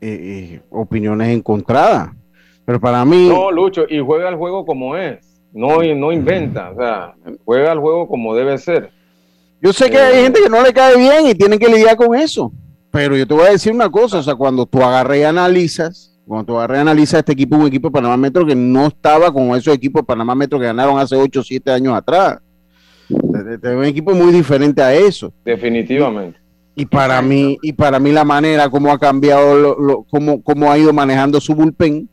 eh, 0.00 0.60
opiniones 0.70 1.28
encontradas, 1.28 2.10
pero 2.64 2.80
para 2.80 3.04
mí. 3.04 3.28
No, 3.28 3.50
Lucho, 3.50 3.84
y 3.88 3.98
juega 4.00 4.28
el 4.28 4.36
juego 4.36 4.64
como 4.64 4.96
es 4.96 5.28
no, 5.52 5.82
no 5.82 6.12
inventa, 6.12 6.70
o 6.70 6.76
sea, 6.76 7.14
juega 7.44 7.72
el 7.72 7.78
juego 7.78 8.08
como 8.08 8.34
debe 8.34 8.58
ser. 8.58 8.90
Yo 9.60 9.72
sé 9.72 9.90
que 9.90 9.98
hay 9.98 10.18
eh, 10.18 10.22
gente 10.22 10.40
que 10.40 10.48
no 10.48 10.62
le 10.62 10.72
cae 10.72 10.96
bien 10.96 11.26
y 11.26 11.34
tienen 11.34 11.58
que 11.58 11.68
lidiar 11.68 11.96
con 11.96 12.14
eso, 12.14 12.52
pero 12.90 13.16
yo 13.16 13.26
te 13.26 13.34
voy 13.34 13.46
a 13.46 13.50
decir 13.50 13.72
una 13.72 13.90
cosa, 13.90 14.18
o 14.18 14.22
sea, 14.22 14.34
cuando 14.34 14.66
tú 14.66 14.82
agarras 14.82 15.18
y 15.18 15.22
analizas, 15.24 16.18
cuando 16.26 16.44
tú 16.44 16.56
agarras 16.56 16.78
y 16.78 16.80
analizas 16.82 17.18
este 17.20 17.32
equipo, 17.32 17.56
un 17.56 17.66
equipo 17.66 17.88
de 17.88 17.92
Panamá 17.92 18.16
Metro 18.16 18.46
que 18.46 18.54
no 18.54 18.86
estaba 18.86 19.32
con 19.32 19.54
esos 19.56 19.74
equipos 19.74 20.02
de 20.02 20.06
Panamá 20.06 20.34
Metro 20.34 20.58
que 20.58 20.66
ganaron 20.66 20.98
hace 20.98 21.16
8 21.16 21.40
o 21.40 21.42
7 21.42 21.70
años 21.72 21.94
atrás. 21.94 22.38
Es 23.08 23.74
un 23.74 23.84
equipo 23.84 24.14
muy 24.14 24.32
diferente 24.32 24.82
a 24.82 24.94
eso. 24.94 25.32
Definitivamente. 25.44 26.38
Y 26.74 26.86
para 26.86 27.20
mí, 27.22 27.58
y 27.62 27.72
para 27.72 27.98
mí 27.98 28.12
la 28.12 28.24
manera 28.24 28.70
como 28.70 28.92
ha 28.92 28.98
cambiado, 28.98 29.76
lo, 29.76 30.04
cómo, 30.04 30.42
cómo 30.42 30.70
ha 30.70 30.78
ido 30.78 30.92
manejando 30.92 31.40
su 31.40 31.54
bullpen, 31.54 32.08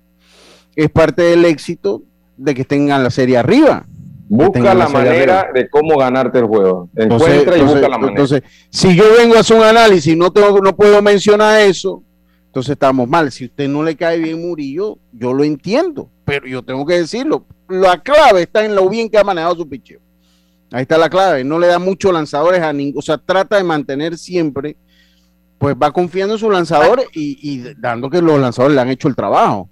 es 0.76 0.90
parte 0.90 1.22
del 1.22 1.46
éxito 1.46 2.02
de 2.36 2.56
que 2.56 2.66
tengan 2.66 3.04
la 3.04 3.12
serie 3.12 3.38
arriba. 3.38 3.86
Busca 4.28 4.74
la 4.74 4.90
manera 4.90 5.50
de 5.54 5.70
cómo 5.70 5.98
ganarte 5.98 6.40
el 6.40 6.46
juego. 6.46 6.90
Encuentra 6.96 7.58
y 7.58 7.62
busca 7.62 7.88
la 7.88 7.98
manera. 7.98 8.10
Entonces, 8.10 8.42
si 8.70 8.96
yo 8.96 9.04
vengo 9.18 9.36
a 9.36 9.40
hacer 9.40 9.58
un 9.58 9.64
análisis 9.64 10.14
y 10.14 10.16
no, 10.16 10.32
tengo, 10.32 10.60
no 10.60 10.76
puedo 10.76 11.02
mencionar 11.02 11.62
eso, 11.62 12.04
entonces 12.48 12.72
estamos 12.72 13.08
mal. 13.08 13.32
Si 13.32 13.46
usted 13.46 13.68
no 13.68 13.84
le 13.84 13.96
cae 13.96 14.18
bien 14.18 14.42
Murillo, 14.42 14.98
yo 15.12 15.34
lo 15.34 15.44
entiendo, 15.44 16.10
pero 16.24 16.48
yo 16.48 16.64
tengo 16.64 16.86
que 16.86 16.96
decirlo. 16.96 17.46
La 17.70 18.02
clave 18.02 18.44
está 18.44 18.66
en 18.66 18.76
lo 18.76 18.90
bien 18.90 19.10
que 19.10 19.18
ha 19.18 19.24
manejado 19.24 19.56
su 19.56 19.70
picheo. 19.70 20.00
Ahí 20.72 20.82
está 20.82 20.98
la 20.98 21.10
clave. 21.10 21.44
No 21.44 21.60
le 21.60 21.68
da 21.68 21.78
muchos 21.78 22.12
lanzadores 22.12 22.62
a 22.62 22.74
ningún. 22.74 22.98
O 22.98 23.02
sea, 23.02 23.18
trata 23.18 23.58
de 23.58 23.64
mantener 23.64 24.18
siempre, 24.18 24.76
pues 25.60 25.76
va 25.76 25.92
confiando 25.92 26.34
en 26.34 26.40
sus 26.40 26.52
lanzadores 26.52 27.06
y, 27.14 27.38
y 27.42 27.74
dando 27.78 28.10
que 28.10 28.22
los 28.22 28.40
lanzadores 28.40 28.76
le 28.76 28.82
han 28.82 28.90
hecho 28.90 29.08
el 29.08 29.16
trabajo. 29.16 29.70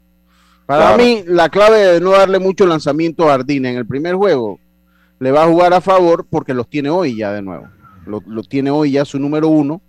Para 0.66 0.97
mí, 0.97 1.24
la 1.28 1.49
clave 1.49 1.80
de 1.80 2.01
no 2.01 2.11
darle 2.11 2.39
mucho 2.39 2.66
lanzamiento 2.66 3.30
a 3.30 3.34
Ardina 3.34 3.70
en 3.70 3.78
el 3.78 3.86
primer 3.86 4.16
juego 4.16 4.59
le 5.20 5.32
va 5.32 5.43
a 5.43 5.47
jugar 5.47 5.74
a 5.74 5.82
favor 5.82 6.26
porque 6.30 6.53
los 6.53 6.68
tiene 6.68 6.89
hoy 6.89 7.18
ya 7.18 7.32
de 7.32 7.41
nuevo. 7.41 7.68
Lo, 8.05 8.43
tiene 8.43 8.72
hoy 8.72 8.91
ya 8.91 9.05
su 9.05 9.20
número 9.20 9.47
uno. 9.47 9.82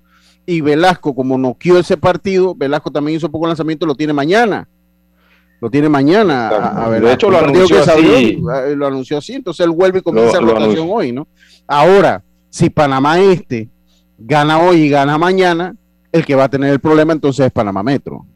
Y 0.47 0.61
Velasco, 0.61 1.15
como 1.15 1.39
noqueó 1.39 1.79
ese 1.79 1.97
partido, 1.97 2.55
Velasco 2.55 2.91
también 2.91 3.17
hizo 3.17 3.31
poco 3.31 3.47
lanzamiento, 3.47 3.87
lo 3.87 3.95
tiene 3.95 4.13
mañana. 4.13 4.69
Lo 5.61 5.71
tiene 5.71 5.89
mañana. 5.89 6.85
A, 6.85 6.91
de 6.91 7.13
hecho, 7.13 7.31
lo 7.31 7.39
anunció, 7.39 7.81
así. 7.81 8.39
Eh, 8.67 8.75
lo 8.77 8.87
anunció 8.87 9.19
así. 9.19 9.35
Entonces 9.35 9.65
él 9.65 9.73
vuelve 9.73 10.01
y 10.01 10.03
comienza 10.03 10.41
la 10.41 10.53
rotación 10.53 10.89
hoy, 10.91 11.11
¿no? 11.13 11.27
Ahora, 11.67 12.23
si 12.51 12.71
Panamá 12.71 13.19
Este 13.19 13.69
gana 14.19 14.61
hoy 14.61 14.83
y 14.83 14.89
gana 14.89 15.19
mañana, 15.19 15.75
el 16.13 16.25
que 16.25 16.35
va 16.35 16.45
a 16.45 16.49
tener 16.49 16.71
el 16.71 16.81
problema 16.81 17.13
entonces 17.13 17.47
es 17.47 17.53
Panamá 17.53 17.83
Metro 17.83 18.27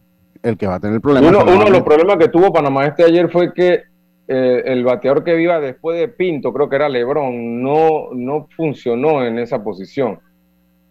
el 0.43 0.57
que 0.57 0.67
va 0.67 0.77
a 0.77 0.81
tener 0.81 0.97
el 0.97 1.01
problema. 1.01 1.29
Uno, 1.29 1.65
de 1.65 1.71
los 1.71 1.83
problemas 1.83 2.17
que 2.17 2.29
tuvo 2.29 2.53
Panamá 2.53 2.87
este 2.87 3.05
ayer 3.05 3.31
fue 3.31 3.53
que 3.53 3.83
eh, 4.29 4.63
el 4.67 4.85
bateador 4.85 5.25
que 5.25 5.35
viva 5.35 5.61
después 5.61 5.99
de 5.99 6.09
Pinto, 6.09 6.53
creo 6.53 6.69
que 6.69 6.77
era 6.77 6.89
Lebron, 6.89 7.63
no, 7.63 8.09
no 8.13 8.49
funcionó 8.57 9.25
en 9.25 9.39
esa 9.39 9.63
posición. 9.63 10.21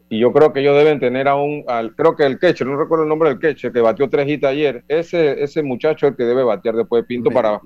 Y 0.09 0.19
yo 0.19 0.31
creo 0.31 0.53
que 0.53 0.61
ellos 0.61 0.77
deben 0.77 0.99
tener 0.99 1.27
aún, 1.27 1.63
al, 1.67 1.93
creo 1.93 2.15
que 2.15 2.25
el 2.25 2.39
catcher, 2.39 2.65
no 2.65 2.77
recuerdo 2.77 3.03
el 3.03 3.09
nombre 3.09 3.29
del 3.29 3.39
catcher, 3.39 3.73
que 3.73 3.81
batió 3.81 4.09
tres 4.09 4.27
hits 4.29 4.45
ayer, 4.45 4.83
ese, 4.87 5.43
ese 5.43 5.63
muchacho 5.63 6.05
es 6.05 6.11
el 6.11 6.17
que 6.17 6.23
debe 6.23 6.43
batear 6.43 6.75
después 6.75 7.03
de 7.03 7.07
Pinto 7.07 7.29
para, 7.29 7.59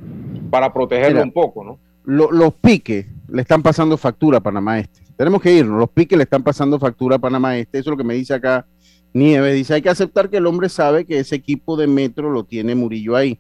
para 0.50 0.74
protegerlo 0.74 1.22
un 1.22 1.32
poco, 1.32 1.64
¿no? 1.64 1.80
los 2.04 2.54
piques 2.56 3.06
le 3.30 3.42
están 3.42 3.62
pasando 3.62 3.98
factura 3.98 4.40
a 4.40 4.42
Panamá 4.42 4.80
Este. 4.80 5.02
Tenemos 5.16 5.42
que 5.42 5.54
irnos, 5.54 5.80
los 5.80 5.90
piques 5.90 6.18
le 6.18 6.24
están 6.24 6.44
pasando 6.44 6.80
factura 6.80 7.18
a 7.18 7.20
Panamá 7.20 7.58
Este, 7.58 7.78
eso 7.78 7.90
es 7.90 7.92
lo 7.92 7.98
que 7.98 8.04
me 8.04 8.16
dice 8.16 8.34
acá 8.34 8.66
Nieves 9.14 9.56
dice, 9.56 9.74
hay 9.74 9.82
que 9.82 9.90
aceptar 9.90 10.30
que 10.30 10.38
el 10.38 10.48
hombre 10.48 10.70
sabe 10.70 11.06
que 11.06 11.20
ese 11.20 11.36
equipo 11.36 11.76
de 11.76 11.88
Metro 11.88 12.30
lo 12.30 12.44
tiene 12.44 12.76
Murillo 12.76 13.16
ahí. 13.16 13.40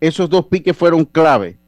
Esos 0.00 0.30
dos 0.30 0.46
piques 0.46 0.76
fueron 0.76 1.04
clave. 1.04 1.58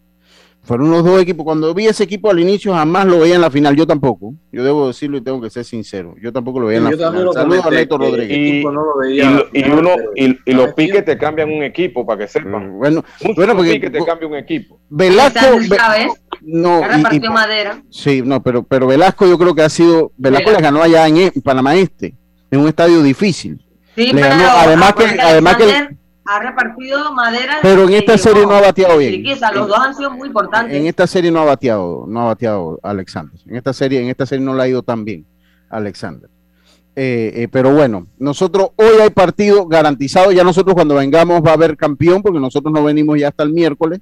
Fueron 0.64 0.92
los 0.92 1.04
dos 1.04 1.20
equipos. 1.20 1.44
Cuando 1.44 1.74
vi 1.74 1.86
ese 1.86 2.04
equipo 2.04 2.30
al 2.30 2.38
inicio, 2.38 2.72
jamás 2.72 3.04
lo 3.04 3.18
veía 3.18 3.34
en 3.34 3.40
la 3.40 3.50
final. 3.50 3.74
Yo 3.74 3.84
tampoco. 3.84 4.32
Yo 4.52 4.62
debo 4.62 4.86
decirlo 4.86 5.18
y 5.18 5.20
tengo 5.20 5.40
que 5.40 5.50
ser 5.50 5.64
sincero. 5.64 6.14
Yo 6.22 6.32
tampoco 6.32 6.60
lo 6.60 6.66
veía 6.66 6.78
en 6.78 6.84
la 6.84 6.90
final. 6.92 7.30
Saludos 7.34 7.66
a 7.66 7.70
Neto 7.70 7.98
Rodríguez. 7.98 8.38
Y, 8.38 8.64
uno, 8.64 9.96
y, 10.14 10.52
los 10.52 10.72
piques 10.74 11.04
te 11.04 11.18
cambian 11.18 11.50
un 11.50 11.64
equipo, 11.64 12.06
para 12.06 12.20
que 12.20 12.28
sepan. 12.28 12.74
Mm, 12.74 12.78
bueno, 12.78 13.04
bueno 13.34 13.56
porque, 13.56 13.72
piques 13.72 13.92
te 13.92 14.04
cambia 14.04 14.28
un 14.28 14.36
equipo. 14.36 14.78
Velasco. 14.88 15.40
no, 16.40 16.86
repartió 16.86 17.32
madera. 17.32 17.82
Sí, 17.90 18.22
no, 18.24 18.40
pero, 18.40 18.62
pero 18.62 18.86
Velasco 18.86 19.26
yo 19.26 19.36
creo 19.36 19.56
que 19.56 19.62
ha 19.62 19.68
sido. 19.68 20.12
Velasco 20.16 20.52
le 20.52 20.60
ganó 20.60 20.80
allá 20.80 21.08
en, 21.08 21.16
en 21.16 21.42
Panamá 21.42 21.74
Este 21.74 22.14
en 22.52 22.60
un 22.60 22.68
estadio 22.68 23.02
difícil. 23.02 23.60
Sí, 23.96 24.10
pero 24.12 24.26
además 24.30 24.94
que, 24.94 25.04
además 25.20 25.56
que 25.56 25.96
ha 26.24 26.38
repartido 26.38 27.12
madera. 27.12 27.58
Pero 27.62 27.88
en 27.88 27.94
esta 27.94 28.16
serie 28.16 28.46
no 28.46 28.52
ha 28.52 28.60
bateado 28.60 28.98
bien. 28.98 29.24
los 29.54 29.68
dos 29.68 29.78
han 29.78 29.94
sido 29.94 30.10
muy 30.12 30.28
importantes. 30.28 30.76
En 30.76 30.86
esta 30.86 31.06
serie 31.06 31.30
no 31.30 31.40
ha 31.40 31.44
bateado, 31.44 32.04
no 32.06 32.20
ha 32.20 32.24
bateado 32.26 32.78
Alexander. 32.82 33.38
En 33.46 33.56
esta 33.56 33.72
serie, 33.72 34.00
en 34.00 34.08
esta 34.08 34.26
serie 34.26 34.44
no 34.44 34.54
le 34.54 34.62
ha 34.62 34.68
ido 34.68 34.82
tan 34.82 35.04
bien 35.04 35.26
Alexander. 35.68 36.30
Eh, 36.94 37.32
eh, 37.34 37.48
pero 37.50 37.74
bueno, 37.74 38.06
nosotros 38.18 38.70
hoy 38.76 39.00
hay 39.00 39.10
partido 39.10 39.66
garantizado. 39.66 40.30
Ya 40.30 40.44
nosotros 40.44 40.74
cuando 40.74 40.94
vengamos 40.94 41.42
va 41.42 41.50
a 41.50 41.54
haber 41.54 41.76
campeón, 41.76 42.22
porque 42.22 42.38
nosotros 42.38 42.72
no 42.72 42.84
venimos 42.84 43.18
ya 43.18 43.28
hasta 43.28 43.42
el 43.42 43.52
miércoles. 43.52 44.00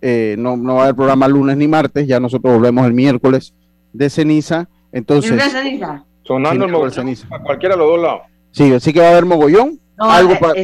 Eh, 0.00 0.36
no, 0.38 0.56
no 0.56 0.74
va 0.74 0.80
a 0.80 0.82
haber 0.84 0.94
programa 0.94 1.26
lunes 1.26 1.56
ni 1.56 1.66
martes. 1.66 2.06
Ya 2.06 2.20
nosotros 2.20 2.54
volvemos 2.54 2.86
el 2.86 2.92
miércoles 2.92 3.54
de 3.92 4.10
ceniza. 4.10 4.68
Entonces, 4.92 5.32
¿De 5.32 5.40
ceniza? 5.40 6.04
Sonando 6.28 6.66
el 6.66 6.70
mogollón 6.72 7.08
a 7.30 7.38
cualquiera 7.38 7.74
de 7.74 7.78
los 7.78 7.88
dos 7.88 8.02
lados. 8.02 8.20
Sí, 8.50 8.70
así 8.74 8.92
que 8.92 9.00
va 9.00 9.06
a 9.06 9.10
haber 9.12 9.24
mogollón. 9.24 9.80
algo 9.96 10.34
eh, 10.34 10.38
para... 10.38 10.54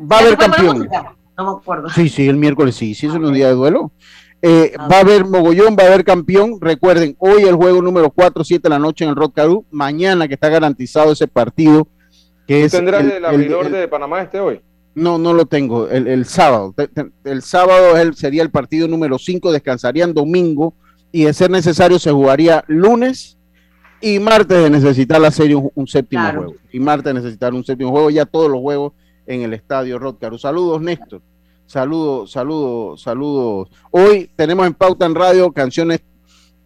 va 0.00 0.16
a 0.16 0.20
haber 0.20 0.36
campeón. 0.36 0.88
No 1.36 1.44
me 1.44 1.58
acuerdo. 1.58 1.90
Sí, 1.90 2.08
sí, 2.08 2.28
el 2.28 2.36
miércoles 2.36 2.76
sí, 2.76 2.94
sí, 2.94 3.06
es 3.06 3.12
un 3.12 3.34
día 3.34 3.48
de 3.48 3.54
duelo. 3.54 3.90
Eh, 4.42 4.72
ah. 4.78 4.86
Va 4.86 4.98
a 4.98 5.00
haber 5.00 5.24
mogollón, 5.24 5.76
va 5.76 5.82
a 5.82 5.86
haber 5.88 6.04
campeón. 6.04 6.60
Recuerden, 6.60 7.16
hoy 7.18 7.42
el 7.42 7.56
juego 7.56 7.82
número 7.82 8.10
4, 8.10 8.44
7 8.44 8.62
de 8.62 8.68
la 8.68 8.78
noche 8.78 9.04
en 9.04 9.10
el 9.10 9.16
Rock 9.16 9.40
Mañana 9.72 10.28
que 10.28 10.34
está 10.34 10.48
garantizado 10.48 11.12
ese 11.12 11.26
partido. 11.26 11.88
Que 12.46 12.64
es 12.64 12.70
tendrás 12.70 13.04
el, 13.04 13.24
abridor 13.24 13.68
de 13.68 13.88
Panamá 13.88 14.22
este 14.22 14.38
hoy? 14.38 14.60
No, 14.94 15.18
no 15.18 15.32
lo 15.32 15.46
tengo. 15.46 15.88
El, 15.88 16.24
sábado. 16.26 16.76
El 17.24 17.42
sábado 17.42 18.12
sería 18.12 18.44
el 18.44 18.50
partido 18.50 18.86
número 18.86 19.18
5. 19.18 19.50
Descansarían 19.50 20.14
domingo 20.14 20.74
y 21.10 21.24
de 21.24 21.34
ser 21.34 21.50
necesario 21.50 21.98
se 21.98 22.12
jugaría 22.12 22.62
lunes 22.68 23.35
y 24.06 24.20
martes 24.20 24.62
de 24.62 24.70
necesitar 24.70 25.20
la 25.20 25.32
serie 25.32 25.56
un, 25.56 25.86
séptimo 25.88 26.22
juego. 26.22 26.54
Y 26.70 26.78
martes 26.78 27.12
de 27.12 27.14
necesitar 27.14 27.52
un 27.52 27.64
séptimo 27.64 27.90
juego, 27.90 28.08
ya 28.08 28.24
todos 28.24 28.48
los 28.48 28.60
juegos 28.60 28.92
en 29.26 29.42
el 29.42 29.52
estadio 29.52 29.98
Rodcaru. 29.98 30.38
Saludos, 30.38 30.80
Néstor. 30.80 31.22
Saludos, 31.66 32.30
saludos, 32.30 33.02
saludos. 33.02 33.68
Hoy 33.90 34.30
tenemos 34.36 34.64
en 34.64 34.74
Pauta 34.74 35.06
en 35.06 35.16
Radio 35.16 35.50
canciones 35.50 36.04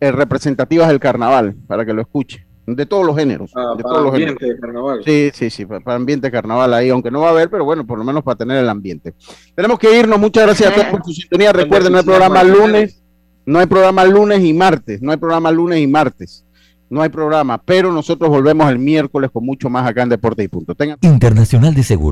eh, 0.01 0.13
representativas 0.13 0.89
del 0.89 1.01
carnaval, 1.01 1.57
para 1.67 1.87
que 1.87 1.95
lo 1.95 2.03
escuche. 2.03 2.47
De 2.67 2.85
todos 2.85 3.07
los 3.07 3.17
géneros. 3.17 3.51
Ah, 3.57 3.73
de 3.75 3.83
todos 3.83 4.03
los 4.05 4.13
ambiente 4.13 4.45
de 4.45 4.61
carnaval. 4.61 5.01
Sí, 5.03 5.31
sí, 5.33 5.49
sí, 5.49 5.65
para, 5.65 5.95
ambiente 5.95 6.27
de 6.27 6.31
carnaval 6.31 6.75
ahí, 6.75 6.91
aunque 6.91 7.11
no 7.11 7.21
va 7.21 7.29
a 7.29 7.31
haber, 7.31 7.49
pero 7.49 7.65
bueno, 7.65 7.87
por 7.87 7.99
lo 7.99 8.05
menos 8.05 8.23
para 8.23 8.37
tener 8.37 8.59
el 8.59 8.69
ambiente. 8.69 9.15
Tenemos 9.55 9.79
que 9.79 9.99
irnos. 9.99 10.21
Muchas 10.21 10.45
gracias 10.45 10.71
a 10.71 10.75
todos 10.75 10.89
por 10.89 11.05
su 11.07 11.13
sintonía. 11.13 11.55
Recuerden, 11.55 11.93
no 11.93 11.99
hay 11.99 12.05
programa 12.05 12.45
lunes, 12.45 13.03
no 13.47 13.59
hay 13.59 13.67
programa 13.67 14.05
lunes 14.05 14.45
y 14.45 14.53
martes, 14.53 15.01
no 15.01 15.11
hay 15.11 15.17
programa 15.17 15.51
lunes 15.51 15.81
y 15.81 15.87
martes 15.87 16.45
no 16.91 17.03
hay 17.03 17.09
programa, 17.09 17.63
pero 17.65 17.93
nosotros 17.93 18.29
volvemos 18.29 18.69
el 18.69 18.79
miércoles 18.79 19.31
con 19.33 19.47
mucho 19.47 19.71
más 19.71 19.89
acá 19.89 20.03
en 20.03 20.09
Deporte 20.09 20.43
y 20.43 20.49
Punto. 20.49 20.75
Internacional 21.01 21.75
de 21.75 21.85
Seguro. 21.85 22.09